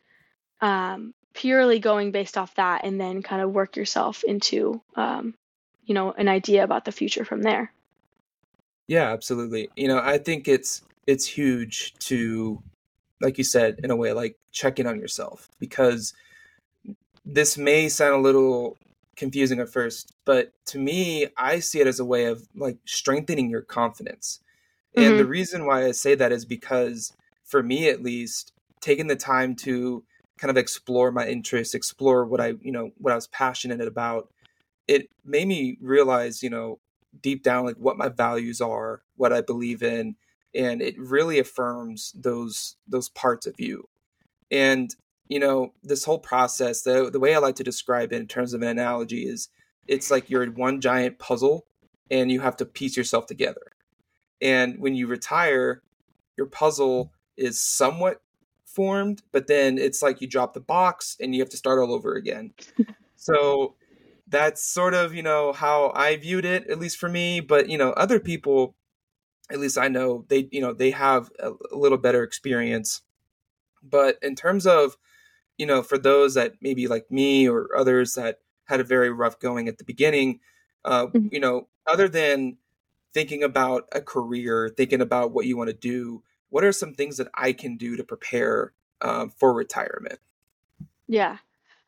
Um, 0.60 1.14
purely 1.34 1.78
going 1.78 2.12
based 2.12 2.36
off 2.36 2.54
that, 2.56 2.84
and 2.84 3.00
then 3.00 3.22
kind 3.22 3.40
of 3.40 3.52
work 3.52 3.76
yourself 3.76 4.22
into 4.24 4.82
um, 4.94 5.34
you 5.86 5.94
know 5.94 6.12
an 6.12 6.28
idea 6.28 6.62
about 6.62 6.84
the 6.84 6.92
future 6.92 7.24
from 7.24 7.42
there. 7.42 7.72
Yeah, 8.88 9.12
absolutely. 9.12 9.68
You 9.76 9.88
know, 9.88 9.98
I 9.98 10.18
think 10.18 10.46
it's 10.48 10.82
it's 11.06 11.26
huge 11.26 11.94
to 12.00 12.62
like 13.20 13.38
you 13.38 13.44
said 13.44 13.80
in 13.82 13.90
a 13.90 13.96
way 13.96 14.12
like 14.12 14.36
check 14.52 14.78
in 14.78 14.86
on 14.86 15.00
yourself 15.00 15.48
because 15.58 16.12
this 17.24 17.56
may 17.58 17.88
sound 17.88 18.14
a 18.14 18.20
little 18.20 18.76
confusing 19.16 19.58
at 19.60 19.68
first, 19.68 20.12
but 20.24 20.52
to 20.66 20.78
me, 20.78 21.26
I 21.36 21.58
see 21.58 21.80
it 21.80 21.86
as 21.86 21.98
a 21.98 22.04
way 22.04 22.26
of 22.26 22.46
like 22.54 22.78
strengthening 22.84 23.50
your 23.50 23.62
confidence. 23.62 24.40
And 24.94 25.06
mm-hmm. 25.06 25.16
the 25.16 25.26
reason 25.26 25.66
why 25.66 25.86
I 25.86 25.92
say 25.92 26.14
that 26.14 26.32
is 26.32 26.44
because 26.44 27.12
for 27.44 27.62
me 27.62 27.88
at 27.88 28.02
least, 28.02 28.52
taking 28.80 29.06
the 29.06 29.16
time 29.16 29.56
to 29.56 30.04
kind 30.38 30.50
of 30.50 30.56
explore 30.56 31.10
my 31.10 31.26
interests, 31.26 31.74
explore 31.74 32.24
what 32.24 32.40
I, 32.40 32.54
you 32.60 32.70
know, 32.70 32.90
what 32.98 33.12
I 33.12 33.16
was 33.16 33.26
passionate 33.26 33.80
about, 33.80 34.28
it 34.88 35.08
made 35.24 35.48
me 35.48 35.78
realize, 35.80 36.42
you 36.42 36.50
know, 36.50 36.78
deep 37.20 37.42
down 37.42 37.64
like 37.64 37.76
what 37.76 37.96
my 37.96 38.08
values 38.08 38.60
are, 38.60 39.02
what 39.16 39.32
I 39.32 39.40
believe 39.40 39.82
in, 39.82 40.16
and 40.54 40.80
it 40.80 40.98
really 40.98 41.38
affirms 41.38 42.12
those 42.14 42.76
those 42.86 43.08
parts 43.08 43.46
of 43.46 43.58
you. 43.58 43.88
And 44.50 44.94
you 45.28 45.40
know, 45.40 45.72
this 45.82 46.04
whole 46.04 46.18
process, 46.18 46.82
the 46.82 47.10
the 47.10 47.20
way 47.20 47.34
I 47.34 47.38
like 47.38 47.56
to 47.56 47.64
describe 47.64 48.12
it 48.12 48.20
in 48.20 48.28
terms 48.28 48.54
of 48.54 48.62
an 48.62 48.68
analogy 48.68 49.28
is 49.28 49.48
it's 49.86 50.10
like 50.10 50.30
you're 50.30 50.46
one 50.50 50.80
giant 50.80 51.18
puzzle 51.18 51.66
and 52.10 52.30
you 52.30 52.40
have 52.40 52.56
to 52.58 52.66
piece 52.66 52.96
yourself 52.96 53.26
together. 53.26 53.72
And 54.40 54.78
when 54.78 54.94
you 54.94 55.06
retire, 55.06 55.82
your 56.36 56.46
puzzle 56.46 57.12
is 57.36 57.60
somewhat 57.60 58.20
formed, 58.64 59.22
but 59.32 59.46
then 59.46 59.78
it's 59.78 60.02
like 60.02 60.20
you 60.20 60.28
drop 60.28 60.54
the 60.54 60.60
box 60.60 61.16
and 61.20 61.34
you 61.34 61.40
have 61.40 61.48
to 61.50 61.56
start 61.56 61.78
all 61.78 61.92
over 61.92 62.14
again. 62.14 62.52
So 63.18 63.74
that's 64.28 64.64
sort 64.64 64.94
of, 64.94 65.14
you 65.14 65.22
know, 65.22 65.52
how 65.52 65.92
I 65.94 66.16
viewed 66.16 66.44
it, 66.44 66.68
at 66.68 66.78
least 66.78 66.98
for 66.98 67.08
me. 67.08 67.40
But, 67.40 67.68
you 67.68 67.78
know, 67.78 67.90
other 67.92 68.18
people, 68.18 68.74
at 69.50 69.60
least 69.60 69.78
I 69.78 69.88
know, 69.88 70.24
they, 70.28 70.48
you 70.50 70.60
know, 70.60 70.72
they 70.72 70.90
have 70.90 71.30
a, 71.38 71.52
a 71.72 71.76
little 71.76 71.98
better 71.98 72.22
experience. 72.22 73.02
But 73.82 74.18
in 74.22 74.34
terms 74.34 74.66
of, 74.66 74.96
you 75.58 75.66
know, 75.66 75.82
for 75.82 75.96
those 75.96 76.34
that 76.34 76.54
maybe 76.60 76.88
like 76.88 77.10
me 77.10 77.48
or 77.48 77.74
others 77.76 78.14
that 78.14 78.40
had 78.64 78.80
a 78.80 78.84
very 78.84 79.10
rough 79.10 79.38
going 79.38 79.68
at 79.68 79.78
the 79.78 79.84
beginning, 79.84 80.40
uh, 80.84 81.06
Mhm. 81.06 81.32
you 81.32 81.40
know, 81.40 81.68
other 81.86 82.08
than 82.08 82.58
thinking 83.14 83.42
about 83.42 83.88
a 83.92 84.00
career, 84.00 84.68
thinking 84.76 85.00
about 85.00 85.30
what 85.32 85.46
you 85.46 85.56
want 85.56 85.68
to 85.68 85.74
do, 85.74 86.22
what 86.50 86.64
are 86.64 86.72
some 86.72 86.94
things 86.94 87.16
that 87.16 87.28
I 87.34 87.52
can 87.52 87.76
do 87.76 87.96
to 87.96 88.04
prepare 88.04 88.72
um, 89.00 89.30
for 89.30 89.54
retirement? 89.54 90.18
Yeah. 91.06 91.38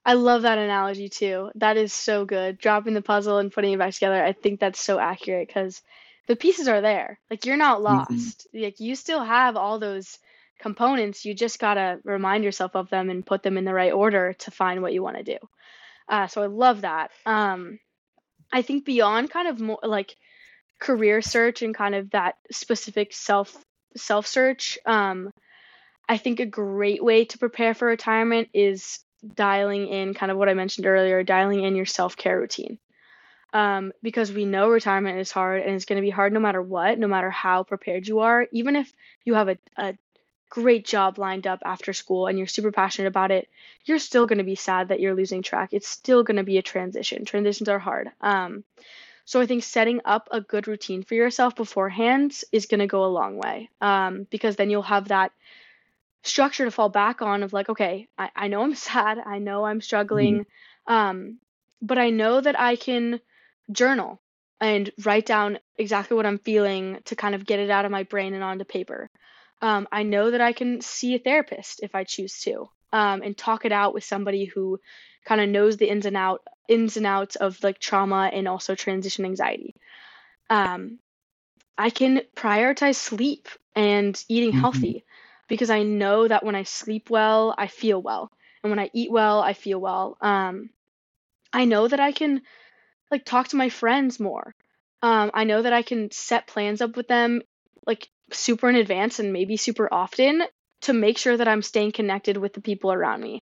I 0.04 0.14
love 0.14 0.42
that 0.42 0.58
analogy 0.58 1.08
too. 1.08 1.50
That 1.56 1.76
is 1.76 1.92
so 1.92 2.24
good. 2.24 2.58
Dropping 2.58 2.94
the 2.94 3.02
puzzle 3.02 3.38
and 3.38 3.52
putting 3.52 3.72
it 3.72 3.78
back 3.78 3.92
together. 3.94 4.22
I 4.24 4.32
think 4.32 4.60
that's 4.60 4.80
so 4.80 4.98
accurate 4.98 5.48
because 5.48 5.82
the 6.26 6.36
pieces 6.36 6.68
are 6.68 6.80
there. 6.80 7.18
Like 7.30 7.44
you're 7.44 7.56
not 7.56 7.82
hmm 7.86 8.30
lost. 8.30 8.46
Like 8.54 8.80
you 8.80 8.94
still 8.96 9.22
have 9.22 9.56
all 9.56 9.78
those 9.78 10.18
components. 10.58 11.24
You 11.24 11.34
just 11.34 11.58
gotta 11.58 12.00
remind 12.04 12.44
yourself 12.44 12.74
of 12.74 12.88
them 12.90 13.10
and 13.10 13.26
put 13.26 13.42
them 13.42 13.58
in 13.58 13.64
the 13.64 13.74
right 13.74 13.92
order 13.92 14.32
to 14.34 14.50
find 14.50 14.82
what 14.82 14.92
you 14.92 15.02
want 15.02 15.16
to 15.18 15.22
do. 15.24 15.38
Uh, 16.08 16.26
so 16.26 16.42
I 16.42 16.46
love 16.46 16.82
that. 16.82 17.10
Um, 17.26 17.78
I 18.52 18.62
think 18.62 18.84
beyond 18.84 19.30
kind 19.30 19.48
of 19.48 19.60
more 19.60 19.78
like 19.82 20.16
career 20.80 21.22
search 21.22 21.62
and 21.62 21.74
kind 21.74 21.94
of 21.94 22.10
that 22.10 22.36
specific 22.50 23.12
self 23.12 23.56
self 23.96 24.26
search. 24.26 24.78
Um, 24.86 25.32
I 26.08 26.16
think 26.18 26.40
a 26.40 26.46
great 26.46 27.02
way 27.02 27.24
to 27.26 27.38
prepare 27.38 27.74
for 27.74 27.86
retirement 27.88 28.48
is 28.54 29.00
dialing 29.34 29.88
in 29.88 30.14
kind 30.14 30.30
of 30.30 30.38
what 30.38 30.48
I 30.48 30.54
mentioned 30.54 30.86
earlier, 30.86 31.22
dialing 31.22 31.64
in 31.64 31.76
your 31.76 31.86
self 31.86 32.16
care 32.16 32.38
routine. 32.38 32.78
Um, 33.52 33.92
because 34.02 34.30
we 34.30 34.44
know 34.44 34.68
retirement 34.68 35.18
is 35.18 35.30
hard 35.30 35.62
and 35.62 35.74
it's 35.74 35.86
going 35.86 35.96
to 35.96 36.06
be 36.06 36.10
hard 36.10 36.34
no 36.34 36.40
matter 36.40 36.60
what, 36.60 36.98
no 36.98 37.08
matter 37.08 37.30
how 37.30 37.62
prepared 37.62 38.06
you 38.06 38.18
are. 38.20 38.46
Even 38.52 38.76
if 38.76 38.92
you 39.24 39.34
have 39.34 39.48
a, 39.48 39.56
a 39.78 39.94
great 40.50 40.84
job 40.84 41.18
lined 41.18 41.46
up 41.46 41.60
after 41.64 41.94
school 41.94 42.26
and 42.26 42.36
you're 42.36 42.46
super 42.46 42.72
passionate 42.72 43.08
about 43.08 43.30
it, 43.30 43.48
you're 43.84 43.98
still 43.98 44.26
going 44.26 44.38
to 44.38 44.44
be 44.44 44.54
sad 44.54 44.88
that 44.88 45.00
you're 45.00 45.14
losing 45.14 45.42
track. 45.42 45.70
It's 45.72 45.88
still 45.88 46.22
going 46.22 46.36
to 46.36 46.44
be 46.44 46.58
a 46.58 46.62
transition. 46.62 47.24
Transitions 47.24 47.70
are 47.70 47.78
hard. 47.78 48.10
Um, 48.20 48.64
so 49.24 49.40
I 49.40 49.46
think 49.46 49.62
setting 49.62 50.00
up 50.04 50.28
a 50.30 50.40
good 50.40 50.68
routine 50.68 51.02
for 51.02 51.14
yourself 51.14 51.54
beforehand 51.54 52.40
is 52.50 52.66
going 52.66 52.80
to 52.80 52.86
go 52.86 53.04
a 53.04 53.12
long 53.12 53.36
way 53.36 53.68
um, 53.80 54.26
because 54.30 54.56
then 54.56 54.70
you'll 54.70 54.82
have 54.82 55.08
that 55.08 55.32
structure 56.22 56.64
to 56.64 56.70
fall 56.70 56.88
back 56.88 57.22
on 57.22 57.42
of 57.42 57.52
like, 57.52 57.68
okay, 57.68 58.08
I, 58.18 58.30
I 58.34 58.48
know 58.48 58.62
I'm 58.62 58.74
sad. 58.90 59.18
I 59.24 59.38
know 59.38 59.64
I'm 59.64 59.80
struggling. 59.80 60.40
Mm-hmm. 60.88 60.92
Um, 60.92 61.38
but 61.80 61.98
I 61.98 62.10
know 62.10 62.40
that 62.40 62.58
I 62.58 62.76
can 62.76 63.20
journal 63.70 64.20
and 64.60 64.90
write 65.04 65.26
down 65.26 65.58
exactly 65.76 66.16
what 66.16 66.26
I'm 66.26 66.38
feeling 66.38 66.98
to 67.04 67.16
kind 67.16 67.34
of 67.34 67.46
get 67.46 67.60
it 67.60 67.70
out 67.70 67.84
of 67.84 67.90
my 67.90 68.02
brain 68.02 68.34
and 68.34 68.42
onto 68.42 68.64
paper. 68.64 69.10
Um, 69.62 69.86
I 69.92 70.02
know 70.02 70.30
that 70.30 70.40
I 70.40 70.52
can 70.52 70.80
see 70.80 71.14
a 71.14 71.18
therapist 71.18 71.80
if 71.82 71.94
I 71.94 72.04
choose 72.04 72.40
to 72.40 72.68
um, 72.92 73.22
and 73.22 73.36
talk 73.36 73.64
it 73.64 73.72
out 73.72 73.94
with 73.94 74.04
somebody 74.04 74.44
who 74.46 74.80
kind 75.24 75.40
of 75.40 75.48
knows 75.48 75.76
the 75.76 75.88
ins 75.88 76.06
and 76.06 76.16
out 76.16 76.42
ins 76.68 76.96
and 76.96 77.06
outs 77.06 77.36
of 77.36 77.62
like 77.62 77.78
trauma 77.78 78.30
and 78.32 78.48
also 78.48 78.74
transition 78.74 79.24
anxiety. 79.24 79.74
Um, 80.50 80.98
I 81.76 81.90
can 81.90 82.22
prioritize 82.34 82.96
sleep 82.96 83.48
and 83.74 84.22
eating 84.28 84.50
mm-hmm. 84.50 84.60
healthy 84.60 85.04
because 85.48 85.70
I 85.70 85.82
know 85.82 86.28
that 86.28 86.44
when 86.44 86.54
I 86.54 86.64
sleep 86.64 87.10
well, 87.10 87.54
I 87.56 87.68
feel 87.68 88.00
well, 88.02 88.30
and 88.62 88.70
when 88.70 88.78
I 88.78 88.90
eat 88.94 89.10
well, 89.10 89.40
I 89.40 89.54
feel 89.54 89.80
well. 89.80 90.16
Um, 90.20 90.70
I 91.52 91.64
know 91.64 91.88
that 91.88 92.00
I 92.00 92.12
can 92.12 92.42
like 93.10 93.24
talk 93.24 93.48
to 93.48 93.56
my 93.56 93.68
friends 93.68 94.20
more. 94.20 94.54
Um, 95.02 95.30
I 95.34 95.44
know 95.44 95.62
that 95.62 95.72
I 95.72 95.82
can 95.82 96.10
set 96.10 96.46
plans 96.46 96.80
up 96.80 96.96
with 96.96 97.08
them 97.08 97.42
like 97.86 98.08
super 98.32 98.68
in 98.68 98.76
advance 98.76 99.18
and 99.18 99.32
maybe 99.32 99.56
super 99.56 99.88
often 99.92 100.42
to 100.82 100.92
make 100.92 101.18
sure 101.18 101.36
that 101.36 101.48
I'm 101.48 101.62
staying 101.62 101.92
connected 101.92 102.36
with 102.36 102.52
the 102.52 102.60
people 102.60 102.92
around 102.92 103.22
me. 103.22 103.42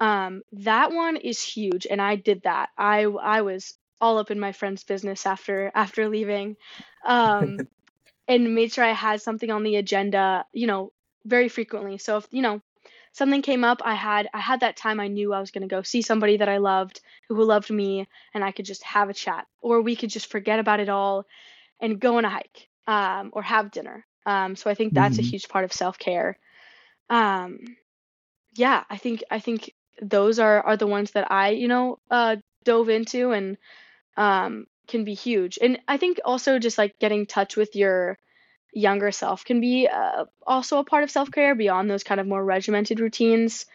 Um, 0.00 0.42
that 0.52 0.92
one 0.92 1.16
is 1.16 1.42
huge, 1.42 1.86
and 1.90 2.00
I 2.00 2.16
did 2.16 2.42
that. 2.42 2.70
I 2.78 3.04
I 3.04 3.42
was 3.42 3.76
all 4.00 4.18
up 4.18 4.30
in 4.30 4.38
my 4.40 4.52
friend's 4.52 4.84
business 4.84 5.26
after 5.26 5.72
after 5.74 6.08
leaving, 6.08 6.56
um, 7.04 7.62
and 8.28 8.54
made 8.54 8.72
sure 8.72 8.84
I 8.84 8.92
had 8.92 9.22
something 9.22 9.50
on 9.50 9.64
the 9.64 9.76
agenda. 9.76 10.46
You 10.52 10.66
know, 10.68 10.92
very 11.24 11.48
frequently. 11.48 11.98
So 11.98 12.18
if 12.18 12.26
you 12.30 12.42
know 12.42 12.60
something 13.12 13.42
came 13.42 13.64
up, 13.64 13.82
I 13.84 13.94
had 13.94 14.28
I 14.32 14.40
had 14.40 14.60
that 14.60 14.76
time 14.76 15.00
I 15.00 15.08
knew 15.08 15.32
I 15.32 15.40
was 15.40 15.50
going 15.50 15.68
to 15.68 15.74
go 15.74 15.82
see 15.82 16.02
somebody 16.02 16.36
that 16.38 16.48
I 16.48 16.58
loved 16.58 17.00
who 17.28 17.42
loved 17.44 17.70
me 17.70 18.06
and 18.34 18.44
I 18.44 18.52
could 18.52 18.64
just 18.64 18.82
have 18.84 19.08
a 19.08 19.14
chat 19.14 19.46
or 19.60 19.82
we 19.82 19.96
could 19.96 20.10
just 20.10 20.30
forget 20.30 20.58
about 20.58 20.80
it 20.80 20.88
all 20.88 21.26
and 21.80 22.00
go 22.00 22.18
on 22.18 22.24
a 22.24 22.30
hike 22.30 22.68
um, 22.86 23.30
or 23.32 23.42
have 23.42 23.70
dinner. 23.70 24.06
Um, 24.26 24.56
so 24.56 24.70
I 24.70 24.74
think 24.74 24.92
that's 24.92 25.16
mm-hmm. 25.16 25.26
a 25.26 25.30
huge 25.30 25.48
part 25.48 25.64
of 25.64 25.72
self-care. 25.72 26.38
Um, 27.08 27.76
yeah, 28.54 28.84
I 28.90 28.96
think 28.96 29.24
I 29.30 29.40
think 29.40 29.74
those 30.02 30.38
are 30.38 30.60
are 30.62 30.76
the 30.76 30.86
ones 30.86 31.12
that 31.12 31.30
I, 31.30 31.50
you 31.50 31.68
know, 31.68 31.98
uh, 32.10 32.36
dove 32.64 32.88
into 32.88 33.32
and 33.32 33.56
um, 34.16 34.66
can 34.86 35.04
be 35.04 35.14
huge. 35.14 35.58
And 35.60 35.78
I 35.88 35.96
think 35.96 36.20
also 36.24 36.58
just 36.58 36.78
like 36.78 36.98
getting 36.98 37.26
touch 37.26 37.56
with 37.56 37.76
your 37.76 38.18
younger 38.72 39.10
self 39.10 39.44
can 39.44 39.60
be 39.60 39.88
uh, 39.88 40.24
also 40.46 40.78
a 40.78 40.84
part 40.84 41.04
of 41.04 41.10
self 41.10 41.30
care 41.30 41.54
beyond 41.54 41.90
those 41.90 42.04
kind 42.04 42.20
of 42.20 42.26
more 42.26 42.44
regimented 42.44 43.00
routines. 43.00 43.66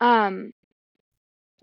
Um, 0.00 0.52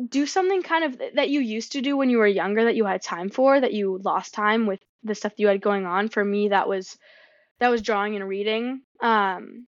do 0.07 0.25
something 0.25 0.63
kind 0.63 0.85
of 0.85 1.01
that 1.15 1.29
you 1.29 1.41
used 1.41 1.73
to 1.73 1.81
do 1.81 1.97
when 1.97 2.09
you 2.09 2.19
were 2.19 2.27
younger 2.27 2.63
that 2.65 2.75
you 2.75 2.85
had 2.85 3.01
time 3.01 3.29
for 3.29 3.59
that 3.59 3.73
you 3.73 3.99
lost 4.03 4.33
time 4.33 4.65
with 4.65 4.79
the 5.03 5.15
stuff 5.15 5.33
you 5.37 5.47
had 5.47 5.61
going 5.61 5.85
on. 5.85 6.09
For 6.09 6.23
me, 6.23 6.49
that 6.49 6.69
was 6.69 6.97
that 7.59 7.69
was 7.69 7.81
drawing 7.81 8.15
and 8.15 8.27
reading. 8.27 8.81
Um, 9.01 9.67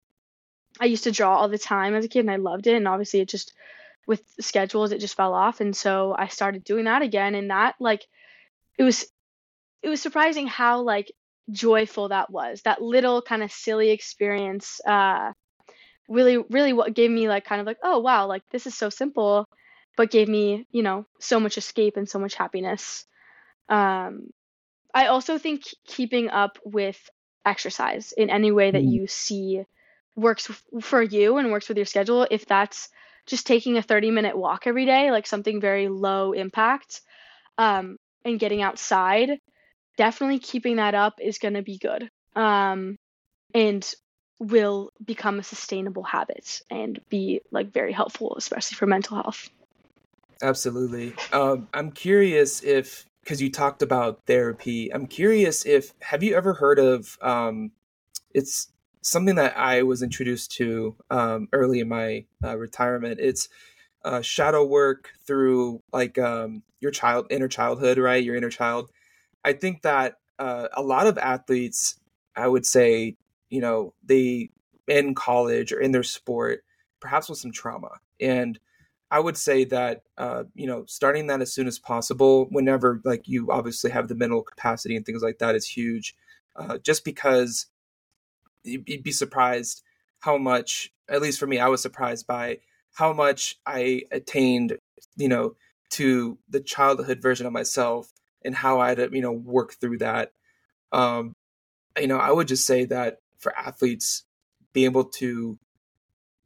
I 0.79 0.85
used 0.85 1.05
to 1.05 1.11
draw 1.11 1.37
all 1.37 1.49
the 1.49 1.57
time 1.57 1.95
as 1.95 2.05
a 2.05 2.09
kid 2.09 2.21
and 2.21 2.31
I 2.31 2.35
loved 2.35 2.67
it. 2.67 2.75
And 2.75 2.87
obviously, 2.87 3.21
it 3.21 3.29
just 3.29 3.53
with 4.05 4.21
schedules, 4.39 4.91
it 4.91 4.99
just 4.99 5.15
fell 5.15 5.33
off. 5.33 5.61
And 5.61 5.75
so 5.75 6.15
I 6.17 6.27
started 6.27 6.63
doing 6.63 6.85
that 6.85 7.01
again. 7.01 7.35
And 7.35 7.49
that 7.49 7.75
like 7.79 8.05
it 8.77 8.83
was 8.83 9.05
it 9.81 9.89
was 9.89 10.01
surprising 10.01 10.47
how 10.47 10.81
like 10.81 11.11
joyful 11.51 12.09
that 12.09 12.29
was. 12.29 12.61
That 12.63 12.81
little 12.81 13.21
kind 13.21 13.43
of 13.43 13.51
silly 13.51 13.89
experience 13.89 14.81
uh, 14.85 15.31
really, 16.07 16.37
really 16.37 16.73
what 16.73 16.93
gave 16.93 17.11
me 17.11 17.27
like 17.27 17.45
kind 17.45 17.61
of 17.61 17.67
like, 17.67 17.79
oh 17.83 17.99
wow, 17.99 18.27
like 18.27 18.43
this 18.51 18.67
is 18.67 18.75
so 18.75 18.89
simple, 18.89 19.47
but 19.95 20.11
gave 20.11 20.27
me 20.27 20.65
you 20.71 20.83
know 20.83 21.05
so 21.19 21.39
much 21.39 21.57
escape 21.57 21.97
and 21.97 22.07
so 22.09 22.19
much 22.19 22.35
happiness. 22.35 23.05
Um, 23.69 24.29
I 24.93 25.07
also 25.07 25.37
think 25.37 25.63
keeping 25.85 26.29
up 26.29 26.57
with 26.63 26.97
exercise 27.45 28.13
in 28.13 28.29
any 28.29 28.51
way 28.51 28.71
that 28.71 28.83
mm. 28.83 28.91
you 28.91 29.07
see 29.07 29.63
works 30.15 30.49
for 30.81 31.01
you 31.01 31.37
and 31.37 31.51
works 31.51 31.69
with 31.69 31.77
your 31.77 31.85
schedule. 31.85 32.27
If 32.29 32.45
that's 32.45 32.89
just 33.25 33.45
taking 33.45 33.77
a 33.77 33.81
30 33.81 34.11
minute 34.11 34.37
walk 34.37 34.65
every 34.65 34.85
day, 34.85 35.11
like 35.11 35.27
something 35.27 35.61
very 35.61 35.87
low 35.87 36.31
impact, 36.31 37.01
um, 37.57 37.97
and 38.25 38.39
getting 38.39 38.61
outside 38.61 39.39
definitely 39.97 40.39
keeping 40.39 40.77
that 40.77 40.95
up 40.95 41.19
is 41.21 41.37
going 41.37 41.55
to 41.55 41.61
be 41.61 41.77
good 41.77 42.09
um, 42.35 42.97
and 43.53 43.93
will 44.39 44.91
become 45.03 45.39
a 45.39 45.43
sustainable 45.43 46.03
habit 46.03 46.61
and 46.69 47.01
be 47.09 47.41
like 47.51 47.73
very 47.73 47.91
helpful 47.91 48.35
especially 48.37 48.75
for 48.75 48.85
mental 48.85 49.15
health. 49.15 49.49
Absolutely. 50.41 51.13
Um, 51.33 51.67
i'm 51.73 51.91
curious 51.91 52.63
if 52.63 53.05
because 53.23 53.41
you 53.41 53.51
talked 53.51 53.81
about 53.81 54.21
therapy 54.25 54.93
i'm 54.93 55.07
curious 55.07 55.65
if 55.65 55.93
have 56.01 56.23
you 56.23 56.35
ever 56.35 56.53
heard 56.53 56.79
of 56.79 57.17
um, 57.21 57.71
it's 58.33 58.69
something 59.01 59.35
that 59.35 59.57
i 59.57 59.81
was 59.81 60.03
introduced 60.03 60.51
to 60.51 60.95
um, 61.09 61.47
early 61.53 61.79
in 61.79 61.89
my 61.89 62.25
uh, 62.43 62.57
retirement. 62.57 63.19
It's 63.19 63.49
uh, 64.05 64.21
shadow 64.21 64.63
work 64.63 65.11
through 65.25 65.81
like 65.91 66.17
um, 66.17 66.63
your 66.79 66.91
child 66.91 67.27
inner 67.29 67.47
childhood 67.47 67.97
right? 67.97 68.23
Your 68.23 68.35
inner 68.35 68.49
child 68.49 68.91
I 69.43 69.53
think 69.53 69.81
that 69.83 70.15
uh, 70.39 70.67
a 70.73 70.81
lot 70.81 71.07
of 71.07 71.17
athletes, 71.17 71.99
I 72.35 72.47
would 72.47 72.65
say, 72.65 73.15
you 73.49 73.61
know, 73.61 73.93
they 74.03 74.49
in 74.87 75.15
college 75.15 75.71
or 75.71 75.79
in 75.79 75.91
their 75.91 76.03
sport, 76.03 76.63
perhaps 76.99 77.29
with 77.29 77.39
some 77.39 77.51
trauma. 77.51 77.99
And 78.19 78.59
I 79.09 79.19
would 79.19 79.37
say 79.37 79.63
that, 79.65 80.03
uh, 80.17 80.43
you 80.53 80.67
know, 80.67 80.85
starting 80.85 81.27
that 81.27 81.41
as 81.41 81.53
soon 81.53 81.67
as 81.67 81.79
possible, 81.79 82.47
whenever 82.51 83.01
like 83.05 83.27
you 83.27 83.51
obviously 83.51 83.91
have 83.91 84.07
the 84.07 84.15
mental 84.15 84.43
capacity 84.43 84.95
and 84.95 85.05
things 85.05 85.21
like 85.21 85.39
that 85.39 85.55
is 85.55 85.65
huge. 85.65 86.15
Uh, 86.55 86.77
just 86.79 87.05
because 87.05 87.67
you'd 88.63 89.03
be 89.03 89.11
surprised 89.11 89.83
how 90.19 90.37
much, 90.37 90.91
at 91.07 91.21
least 91.21 91.39
for 91.39 91.47
me, 91.47 91.59
I 91.59 91.67
was 91.67 91.81
surprised 91.81 92.27
by 92.27 92.59
how 92.95 93.13
much 93.13 93.59
I 93.65 94.03
attained, 94.11 94.77
you 95.15 95.29
know, 95.29 95.55
to 95.91 96.37
the 96.49 96.59
childhood 96.59 97.21
version 97.21 97.45
of 97.45 97.53
myself 97.53 98.11
and 98.47 98.55
how 98.55 98.79
I'd 98.79 98.97
you 99.13 99.21
know 99.21 99.33
work 99.33 99.73
through 99.73 99.99
that. 99.99 100.31
Um, 100.91 101.35
you 101.99 102.07
know, 102.07 102.17
I 102.17 102.31
would 102.31 102.47
just 102.47 102.65
say 102.65 102.85
that 102.85 103.17
for 103.37 103.55
athletes, 103.55 104.23
being 104.73 104.85
able 104.85 105.03
to 105.03 105.59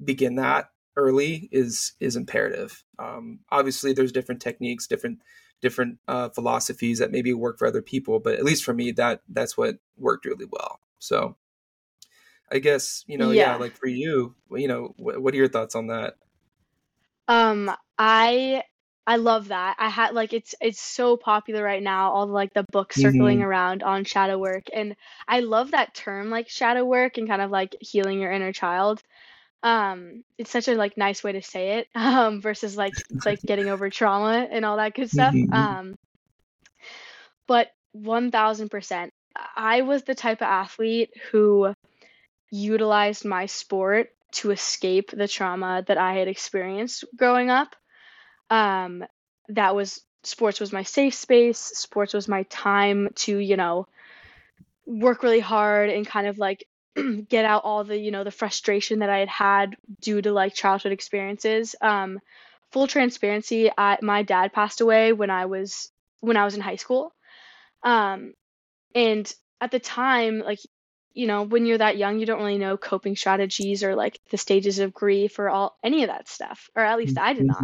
begin 0.04 0.36
that 0.36 0.72
early 0.98 1.48
is 1.52 1.94
is 2.00 2.16
imperative. 2.16 2.84
Um, 3.00 3.42
obviously, 3.52 3.94
there's 3.94 4.12
different 4.12 4.42
techniques, 4.42 4.88
different 4.88 5.20
different 5.62 6.00
uh, 6.08 6.30
philosophies 6.30 6.98
that 6.98 7.12
maybe 7.12 7.34
work 7.34 7.60
for 7.60 7.68
other 7.68 7.84
people, 7.84 8.20
but 8.20 8.34
at 8.34 8.44
least 8.44 8.64
for 8.64 8.74
me, 8.74 8.92
that 8.94 9.22
that's 9.30 9.56
what 9.56 9.76
worked 9.96 10.26
really 10.26 10.48
well. 10.52 10.80
So, 10.98 11.38
I 12.52 12.58
guess 12.58 13.04
you 13.06 13.18
know, 13.18 13.30
yeah, 13.30 13.54
yeah 13.54 13.56
like 13.58 13.78
for 13.78 13.88
you, 13.88 14.36
you 14.52 14.68
know, 14.68 14.96
what, 14.98 15.22
what 15.22 15.36
are 15.36 15.38
your 15.38 15.48
thoughts 15.48 15.76
on 15.76 15.88
that? 15.88 16.16
Um, 17.28 17.72
I 18.00 18.64
I 19.08 19.16
love 19.16 19.48
that. 19.48 19.76
I 19.80 19.90
had 19.90 20.14
like 20.14 20.32
it's 20.32 20.54
it's 20.62 20.80
so 20.80 21.18
popular 21.18 21.64
right 21.64 21.82
now, 21.82 22.12
all 22.12 22.28
the 22.28 22.34
like 22.34 22.54
the 22.54 22.66
books 22.72 22.98
circling 22.98 23.40
mm-hmm. 23.40 23.48
around 23.48 23.84
on 23.84 24.04
shadow 24.06 24.38
work. 24.38 24.64
And 24.74 24.96
I 25.28 25.40
love 25.40 25.72
that 25.72 25.96
term 25.96 26.30
like 26.30 26.50
shadow 26.50 26.86
work 26.86 27.18
and 27.18 27.28
kind 27.28 27.42
of 27.42 27.50
like 27.50 27.76
healing 27.80 28.20
your 28.20 28.32
inner 28.32 28.54
child. 28.54 29.02
Um 29.64 30.24
it's 30.38 30.52
such 30.52 30.68
a 30.68 30.76
like 30.76 30.98
nice 30.98 31.24
way 31.24 31.32
to 31.34 31.42
say 31.42 31.80
it 31.80 31.88
um 31.96 32.42
versus 32.42 32.78
like 32.78 32.94
like 33.26 33.42
getting 33.42 33.70
over 33.70 33.90
trauma 33.90 34.48
and 34.50 34.66
all 34.66 34.78
that 34.78 34.94
good 34.94 35.10
stuff. 35.10 35.34
Mm-hmm. 35.34 35.54
Um 35.54 35.96
but 37.48 37.72
1000% 37.98 39.10
I 39.56 39.82
was 39.82 40.04
the 40.04 40.16
type 40.16 40.42
of 40.42 40.48
athlete 40.48 41.10
who 41.32 41.74
utilized 42.52 43.26
my 43.26 43.48
sport 43.48 44.10
to 44.34 44.52
escape 44.52 45.12
the 45.12 45.28
trauma 45.28 45.84
that 45.88 45.98
I 45.98 46.14
had 46.14 46.28
experienced 46.28 47.04
growing 47.18 47.50
up 47.50 47.76
um, 48.52 49.04
that 49.48 49.74
was 49.74 50.02
sports 50.24 50.60
was 50.60 50.72
my 50.72 50.84
safe 50.84 51.16
space. 51.16 51.58
Sports 51.58 52.14
was 52.14 52.28
my 52.28 52.44
time 52.44 53.10
to, 53.16 53.38
you 53.38 53.58
know, 53.58 53.88
work 54.86 55.24
really 55.24 55.40
hard 55.40 55.90
and 55.90 56.06
kind 56.06 56.28
of 56.28 56.38
like 56.38 56.68
get 57.30 57.46
out 57.46 57.64
all 57.64 57.84
the, 57.84 57.98
you 57.98 58.12
know, 58.12 58.24
the 58.24 58.30
frustration 58.30 59.00
that 59.00 59.10
I 59.10 59.20
had 59.20 59.30
had 59.30 59.78
due 60.02 60.22
to 60.22 60.32
like 60.32 60.54
childhood 60.54 60.92
experiences. 60.92 61.76
Um, 61.82 62.20
full 62.72 62.88
transparency, 62.88 63.72
I, 63.76 63.98
my 64.02 64.22
dad 64.22 64.54
passed 64.54 64.82
away 64.82 65.14
when 65.14 65.30
I 65.30 65.46
was 65.46 65.90
when 66.20 66.38
I 66.38 66.46
was 66.46 66.54
in 66.54 66.62
high 66.62 66.76
school. 66.76 67.14
Um, 67.84 68.34
and 68.94 69.34
at 69.60 69.72
the 69.72 69.80
time, 69.80 70.40
like 70.40 70.60
you 71.14 71.28
know, 71.28 71.44
when 71.44 71.66
you're 71.66 71.78
that 71.78 71.98
young, 71.98 72.20
you 72.20 72.26
don't 72.26 72.40
really 72.40 72.58
know 72.58 72.78
coping 72.78 73.16
strategies 73.16 73.84
or 73.84 73.96
like 73.96 74.20
the 74.30 74.38
stages 74.38 74.80
of 74.80 74.94
grief 74.94 75.40
or 75.40 75.50
all 75.50 75.78
any 75.84 76.04
of 76.04 76.10
that 76.10 76.30
stuff, 76.30 76.70
or 76.76 76.84
at 76.84 76.98
least 76.98 77.18
I 77.18 77.34
did 77.34 77.46
not. 77.46 77.64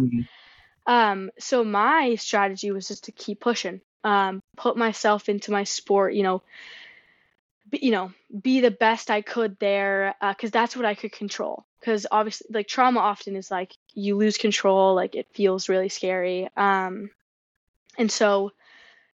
Mm-hmm. 0.88 1.20
Um, 1.20 1.30
so 1.38 1.64
my 1.64 2.14
strategy 2.16 2.70
was 2.70 2.88
just 2.88 3.04
to 3.04 3.12
keep 3.12 3.40
pushing, 3.40 3.80
um, 4.04 4.42
put 4.56 4.76
myself 4.76 5.28
into 5.28 5.52
my 5.52 5.64
sport, 5.64 6.14
you 6.14 6.22
know, 6.22 6.42
be, 7.70 7.80
you 7.82 7.90
know, 7.90 8.12
be 8.42 8.60
the 8.60 8.70
best 8.70 9.10
I 9.10 9.20
could 9.22 9.58
there, 9.58 10.14
because 10.20 10.50
uh, 10.50 10.58
that's 10.58 10.76
what 10.76 10.86
I 10.86 10.94
could 10.94 11.12
control. 11.12 11.64
Because 11.80 12.06
obviously, 12.10 12.48
like 12.50 12.66
trauma 12.66 13.00
often 13.00 13.36
is 13.36 13.50
like 13.50 13.74
you 13.94 14.16
lose 14.16 14.38
control, 14.38 14.94
like 14.94 15.14
it 15.14 15.28
feels 15.34 15.68
really 15.68 15.88
scary. 15.88 16.48
Um, 16.56 17.10
and 17.98 18.10
so, 18.10 18.52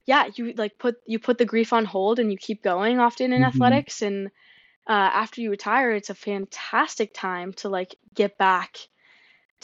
yeah, 0.07 0.29
you 0.35 0.53
like 0.55 0.79
put 0.79 0.97
you 1.07 1.19
put 1.19 1.39
the 1.39 1.45
grief 1.45 1.73
on 1.73 1.85
hold 1.85 2.19
and 2.19 2.31
you 2.31 2.39
keep 2.39 2.63
going. 2.63 3.01
Often 3.01 3.33
in 3.33 3.43
Mhm. 3.43 3.47
athletics, 3.47 4.03
and 4.03 4.29
uh, 4.87 4.93
after 4.93 5.41
you 5.41 5.51
retire, 5.51 5.93
it's 5.93 6.11
a 6.11 6.15
fantastic 6.15 7.13
time 7.15 7.53
to 7.55 7.69
like 7.69 7.97
get 8.15 8.39
back 8.39 8.79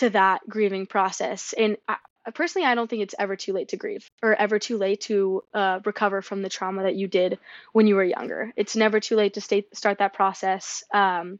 to 0.01 0.11
that 0.11 0.41
grieving 0.49 0.87
process. 0.87 1.55
And 1.57 1.77
I, 1.89 1.97
personally, 2.35 2.67
I 2.67 2.75
don't 2.75 2.89
think 2.89 3.03
it's 3.03 3.15
ever 3.19 3.37
too 3.37 3.53
late 3.53 3.69
to 3.69 3.77
grieve 3.77 4.11
or 4.23 4.35
ever 4.35 4.59
too 4.59 4.77
late 4.77 5.03
to 5.03 5.43
uh, 5.55 5.81
recover 5.85 6.23
from 6.23 6.43
the 6.43 6.49
trauma 6.49 6.83
that 6.83 6.97
you 6.97 7.09
did 7.09 7.39
when 7.73 7.87
you 7.87 7.95
were 7.97 8.05
younger. 8.05 8.53
It's 8.57 8.77
never 8.77 9.01
too 9.01 9.17
late 9.17 9.35
to 9.35 9.41
stay, 9.41 9.67
start 9.73 9.99
that 9.99 10.13
process. 10.15 10.85
Um, 10.93 11.39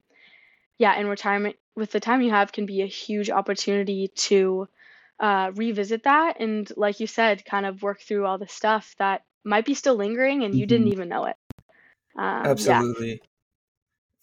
yeah, 0.79 0.93
and 0.97 1.09
retirement 1.09 1.57
with 1.77 1.93
the 1.93 2.01
time 2.01 2.23
you 2.23 2.31
have 2.31 2.53
can 2.53 2.67
be 2.67 2.83
a 2.83 2.87
huge 2.87 3.31
opportunity 3.31 4.09
to 4.09 4.69
uh, 5.19 5.53
revisit 5.55 6.05
that 6.05 6.41
and, 6.41 6.71
like 6.77 7.01
you 7.01 7.07
said, 7.07 7.45
kind 7.45 7.67
of 7.67 7.83
work 7.83 8.01
through 8.01 8.25
all 8.27 8.39
the 8.39 8.49
stuff 8.49 8.95
that 8.99 9.23
might 9.45 9.67
be 9.67 9.75
still 9.75 9.95
lingering 9.97 10.45
and 10.45 10.55
you 10.55 10.67
didn't 10.67 10.87
Mhm. 10.87 10.93
even 10.93 11.09
know 11.09 11.25
it. 11.27 11.37
Um, 12.17 12.57
yeah. 12.59 12.83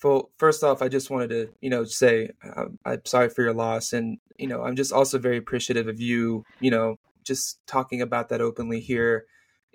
Well, 0.03 0.29
first 0.37 0.63
off, 0.63 0.81
I 0.81 0.89
just 0.89 1.09
wanted 1.09 1.29
to, 1.29 1.49
you 1.59 1.69
know, 1.69 1.83
say 1.83 2.29
um, 2.55 2.77
I'm 2.85 3.01
sorry 3.05 3.29
for 3.29 3.41
your 3.41 3.53
loss, 3.53 3.93
and 3.93 4.19
you 4.37 4.47
know, 4.47 4.63
I'm 4.63 4.75
just 4.75 4.93
also 4.93 5.17
very 5.17 5.37
appreciative 5.37 5.87
of 5.87 5.99
you, 5.99 6.45
you 6.59 6.69
know, 6.71 6.97
just 7.23 7.59
talking 7.67 8.01
about 8.01 8.29
that 8.29 8.41
openly 8.41 8.79
here. 8.79 9.25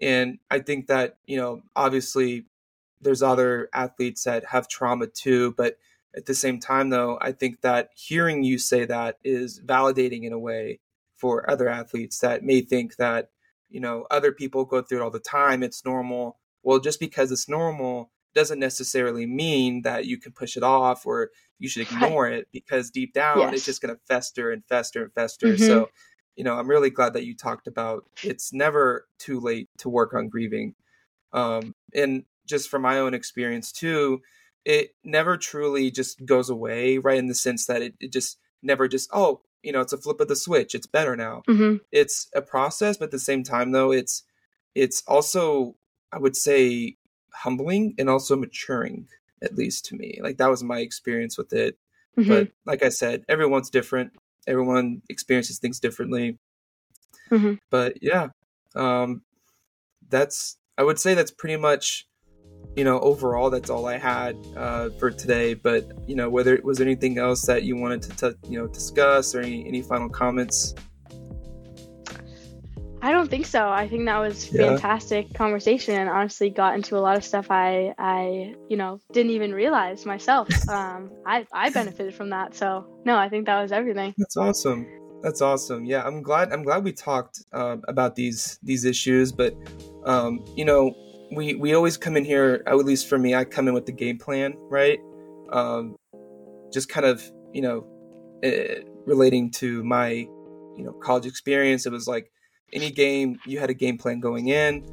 And 0.01 0.39
I 0.51 0.61
think 0.61 0.87
that, 0.87 1.17
you 1.27 1.37
know, 1.37 1.63
obviously 1.77 2.47
there's 3.01 3.23
other 3.23 3.69
athletes 3.75 4.25
that 4.25 4.47
have 4.47 4.69
trauma 4.69 5.07
too, 5.09 5.55
but 5.57 5.77
at 6.17 6.27
the 6.27 6.35
same 6.35 6.61
time, 6.61 6.91
though, 6.91 7.19
I 7.21 7.33
think 7.33 7.61
that 7.63 7.91
hearing 7.95 8.45
you 8.45 8.59
say 8.59 8.85
that 8.85 9.19
is 9.25 9.61
validating 9.61 10.25
in 10.25 10.33
a 10.33 10.39
way 10.39 10.81
for 11.17 11.49
other 11.51 11.69
athletes 11.69 12.19
that 12.21 12.43
may 12.43 12.61
think 12.61 12.97
that, 12.97 13.31
you 13.71 13.81
know, 13.81 14.07
other 14.11 14.33
people 14.33 14.65
go 14.65 14.83
through 14.83 15.01
it 15.01 15.03
all 15.03 15.11
the 15.11 15.21
time, 15.21 15.63
it's 15.63 15.85
normal. 15.85 16.39
Well, 16.63 16.79
just 16.79 17.01
because 17.01 17.33
it's 17.33 17.49
normal 17.49 18.11
doesn't 18.35 18.59
necessarily 18.59 19.27
mean 19.27 19.83
that 19.83 20.07
you 20.07 20.19
can 20.19 20.33
push 20.33 20.57
it 20.57 20.63
off 20.63 21.07
or 21.07 21.31
you 21.59 21.69
should 21.69 21.91
Right. 21.93 22.05
ignore 22.05 22.29
it 22.29 22.49
because 22.53 22.91
deep 22.91 23.13
down 23.13 23.55
it's 23.55 23.65
just 23.65 23.81
going 23.83 23.95
to 23.95 24.01
fester 24.07 24.51
and 24.51 24.65
fester 24.67 25.03
and 25.05 25.13
fester. 25.15 25.49
Mhm. 25.55 25.59
So, 25.59 25.91
you 26.37 26.45
know, 26.45 26.55
I'm 26.59 26.69
really 26.69 26.91
glad 26.91 27.13
that 27.15 27.25
you 27.25 27.37
talked 27.37 27.67
about 27.67 28.05
it's 28.23 28.53
never 28.53 29.07
too 29.19 29.39
late 29.41 29.69
to 29.79 29.89
work 29.89 30.15
on 30.15 30.29
grieving. 30.29 30.75
Um, 31.33 31.75
and 31.95 32.25
just 32.47 32.69
from 32.69 32.83
my 32.83 32.99
own 32.99 33.15
experience 33.15 33.73
too, 33.73 34.21
it 34.65 34.95
never 35.05 35.37
truly 35.37 35.91
just 35.91 36.25
goes 36.25 36.51
away, 36.51 36.99
right? 36.99 37.19
In 37.19 37.27
the 37.27 37.35
sense 37.35 37.67
that 37.67 37.83
it, 37.83 37.95
it 38.01 38.13
just 38.13 38.39
never 38.63 38.89
just, 38.89 39.09
oh, 39.13 39.43
you 39.63 39.73
know, 39.73 39.81
it's 39.81 39.93
a 39.93 39.99
flip 39.99 40.21
of 40.21 40.29
the 40.29 40.37
switch. 40.37 40.75
It's 40.75 40.87
better 40.87 41.17
now. 41.17 41.43
hmm 41.47 41.77
It's 41.91 42.29
a 42.35 42.43
process, 42.43 42.97
but 42.97 43.07
at 43.07 43.11
the 43.13 43.19
same 43.19 43.43
time 43.45 43.73
though, 43.73 43.93
it's 43.93 44.25
it's 44.75 45.03
also, 45.07 45.77
I 46.13 46.19
would 46.19 46.37
say, 46.37 46.97
humbling 47.35 47.95
and 47.99 48.09
also 48.09 48.37
maturing, 48.37 49.09
at 49.43 49.55
least 49.57 49.87
to 49.87 49.97
me. 49.97 50.19
Like 50.23 50.39
that 50.39 50.51
was 50.51 50.63
my 50.63 50.79
experience 50.79 51.37
with 51.39 51.53
it. 51.53 51.77
hmm 52.15 52.29
But 52.29 52.49
like 52.67 52.83
I 52.83 52.89
said, 52.89 53.25
everyone's 53.29 53.71
different. 53.71 54.13
Everyone 54.47 55.03
experiences 55.09 55.59
things 55.59 55.81
differently. 55.81 56.39
hmm 57.29 57.55
But 57.71 58.03
yeah, 58.03 58.29
um, 58.75 59.23
that's 60.09 60.59
I 60.79 60.83
would 60.83 60.99
say 60.99 61.15
that's 61.15 61.31
pretty 61.31 61.57
much 61.57 62.07
you 62.77 62.85
know 62.85 62.99
overall 63.01 63.51
that's 63.51 63.71
all 63.71 63.87
I 63.87 63.99
had 63.99 64.37
uh, 64.57 64.91
for 64.99 65.11
today. 65.11 65.55
But 65.55 65.91
you 66.07 66.17
know 66.17 66.29
whether 66.29 66.55
it 66.55 66.65
was 66.65 66.79
there 66.79 66.87
anything 66.87 67.19
else 67.19 67.47
that 67.47 67.63
you 67.63 67.77
wanted 67.77 68.03
to, 68.03 68.31
t- 68.33 68.39
you 68.49 68.59
know 68.59 68.67
discuss 68.67 69.35
or 69.35 69.41
any 69.41 69.67
any 69.67 69.83
final 69.83 70.09
comments? 70.09 70.75
I 73.05 73.11
don't 73.11 73.29
think 73.29 73.47
so. 73.47 73.69
I 73.69 73.89
think 73.89 74.07
that 74.07 74.19
was 74.19 74.49
Yeah. 74.53 74.69
fantastic 74.69 75.35
conversation 75.35 75.95
and 75.97 76.09
honestly 76.09 76.51
got 76.51 76.77
into 76.77 76.97
a 76.97 77.01
lot 77.01 77.17
of 77.17 77.25
stuff 77.25 77.49
I 77.51 77.93
I, 77.99 78.55
you 78.71 78.77
know, 78.77 79.01
didn't 79.13 79.33
even 79.33 79.53
realize 79.53 80.07
myself. 80.07 80.49
Um 80.69 81.11
I 81.27 81.45
I 81.53 81.71
benefited 81.71 82.15
from 82.15 82.31
that. 82.31 82.55
So, 82.55 82.87
no, 83.05 83.17
I 83.17 83.29
think 83.29 83.47
that 83.47 83.61
was 83.61 83.73
everything. 83.73 84.15
That's 84.17 84.37
awesome. 84.37 84.87
That's 85.23 85.41
awesome. 85.41 85.85
Yeah, 85.85 86.03
I'm 86.05 86.23
glad. 86.23 86.53
I'm 86.53 86.63
glad 86.63 86.85
we 86.85 86.93
talked 86.93 87.43
um, 87.53 87.83
about 87.89 88.15
these 88.17 88.59
these 88.63 88.85
issues. 88.85 89.33
But 89.33 89.55
um, 90.05 90.45
you 90.57 90.65
know, 90.65 90.95
we 91.33 91.55
we 91.55 91.75
always 91.75 91.97
come 91.97 92.17
in 92.17 92.25
here. 92.25 92.63
At 92.67 92.77
least 92.77 93.09
for 93.09 93.19
me, 93.19 93.35
I 93.35 93.45
come 93.45 93.69
in 93.69 93.75
with 93.75 93.87
the 93.87 93.93
game 93.93 94.19
plan, 94.19 94.55
right? 94.69 94.99
Um, 95.53 95.97
just 96.73 96.89
kind 96.89 97.07
of 97.07 97.23
you 97.53 97.63
know, 97.63 97.87
uh, 98.45 98.83
relating 99.07 99.51
to 99.53 99.85
my 99.85 100.09
you 100.77 100.85
know 100.85 100.93
college 101.03 101.27
experience. 101.27 101.87
It 101.87 101.93
was 101.93 102.09
like 102.09 102.33
any 102.73 102.91
game, 102.91 103.39
you 103.47 103.59
had 103.59 103.71
a 103.71 103.75
game 103.75 103.99
plan 103.99 104.21
going 104.21 104.49
in, 104.49 104.85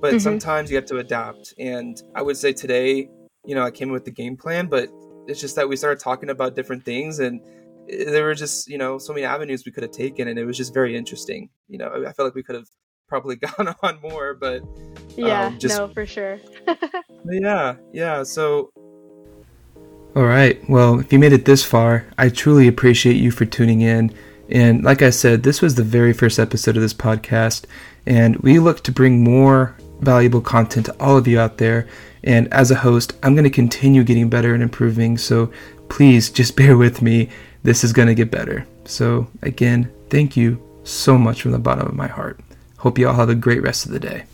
but 0.00 0.14
Mhm. 0.14 0.20
sometimes 0.20 0.70
you 0.70 0.76
have 0.76 0.86
to 0.86 0.98
adapt. 0.98 1.54
And 1.58 2.00
I 2.14 2.22
would 2.22 2.36
say 2.36 2.52
today, 2.52 3.08
you 3.44 3.54
know, 3.54 3.62
I 3.62 3.70
came 3.70 3.88
in 3.88 3.92
with 3.92 4.04
the 4.04 4.10
game 4.10 4.36
plan, 4.36 4.66
but 4.66 4.88
it's 5.26 5.40
just 5.40 5.56
that 5.56 5.68
we 5.68 5.76
started 5.76 5.98
talking 6.00 6.30
about 6.30 6.54
different 6.54 6.84
things 6.84 7.18
and 7.18 7.40
there 7.88 8.24
were 8.24 8.34
just 8.34 8.66
you 8.68 8.78
know 8.78 8.96
so 8.96 9.12
many 9.12 9.24
avenues 9.26 9.64
we 9.66 9.72
could 9.72 9.82
have 9.82 9.92
taken 9.92 10.28
and 10.28 10.38
it 10.38 10.46
was 10.46 10.56
just 10.56 10.72
very 10.72 10.96
interesting 10.96 11.50
you 11.68 11.76
know 11.76 11.88
i 12.06 12.12
felt 12.14 12.26
like 12.26 12.34
we 12.34 12.42
could 12.42 12.54
have 12.54 12.66
probably 13.08 13.36
gone 13.46 13.74
on 13.82 13.98
more 14.02 14.32
but 14.34 14.62
Yeah, 15.16 15.46
Um, 15.48 15.58
just- 15.58 15.78
no, 15.78 15.88
for 15.88 16.06
sure. 16.06 16.40
yeah 17.30 17.76
yeah 17.92 18.22
so 18.22 18.70
All 20.16 20.24
right. 20.24 20.58
Well, 20.68 21.00
if 21.00 21.12
you 21.12 21.18
made 21.18 21.32
it 21.32 21.44
this 21.44 21.64
far, 21.64 22.06
I 22.16 22.28
truly 22.28 22.68
appreciate 22.68 23.16
you 23.16 23.30
for 23.32 23.44
tuning 23.44 23.80
in. 23.80 24.12
And 24.50 24.84
like 24.84 25.02
I 25.02 25.10
said, 25.10 25.42
this 25.42 25.62
was 25.62 25.74
the 25.74 25.82
very 25.82 26.12
first 26.12 26.38
episode 26.38 26.76
of 26.76 26.82
this 26.82 26.94
podcast, 26.94 27.64
and 28.06 28.36
we 28.36 28.58
look 28.58 28.82
to 28.84 28.92
bring 28.92 29.24
more 29.24 29.76
valuable 30.00 30.40
content 30.40 30.86
to 30.86 30.96
all 31.00 31.16
of 31.16 31.26
you 31.26 31.40
out 31.40 31.58
there. 31.58 31.88
And 32.22 32.52
as 32.52 32.70
a 32.70 32.76
host, 32.76 33.14
I'm 33.22 33.34
going 33.34 33.44
to 33.44 33.50
continue 33.50 34.04
getting 34.04 34.28
better 34.28 34.54
and 34.54 34.62
improving. 34.62 35.18
So 35.18 35.52
please 35.88 36.30
just 36.30 36.56
bear 36.56 36.76
with 36.76 37.02
me. 37.02 37.30
This 37.62 37.84
is 37.84 37.92
going 37.92 38.08
to 38.08 38.14
get 38.14 38.30
better. 38.30 38.66
So 38.84 39.28
again, 39.42 39.90
thank 40.10 40.36
you 40.36 40.62
so 40.84 41.16
much 41.16 41.42
from 41.42 41.52
the 41.52 41.58
bottom 41.58 41.86
of 41.86 41.94
my 41.94 42.08
heart. 42.08 42.40
Hope 42.78 42.98
you 42.98 43.08
all 43.08 43.14
have 43.14 43.30
a 43.30 43.34
great 43.34 43.62
rest 43.62 43.86
of 43.86 43.92
the 43.92 44.00
day. 44.00 44.24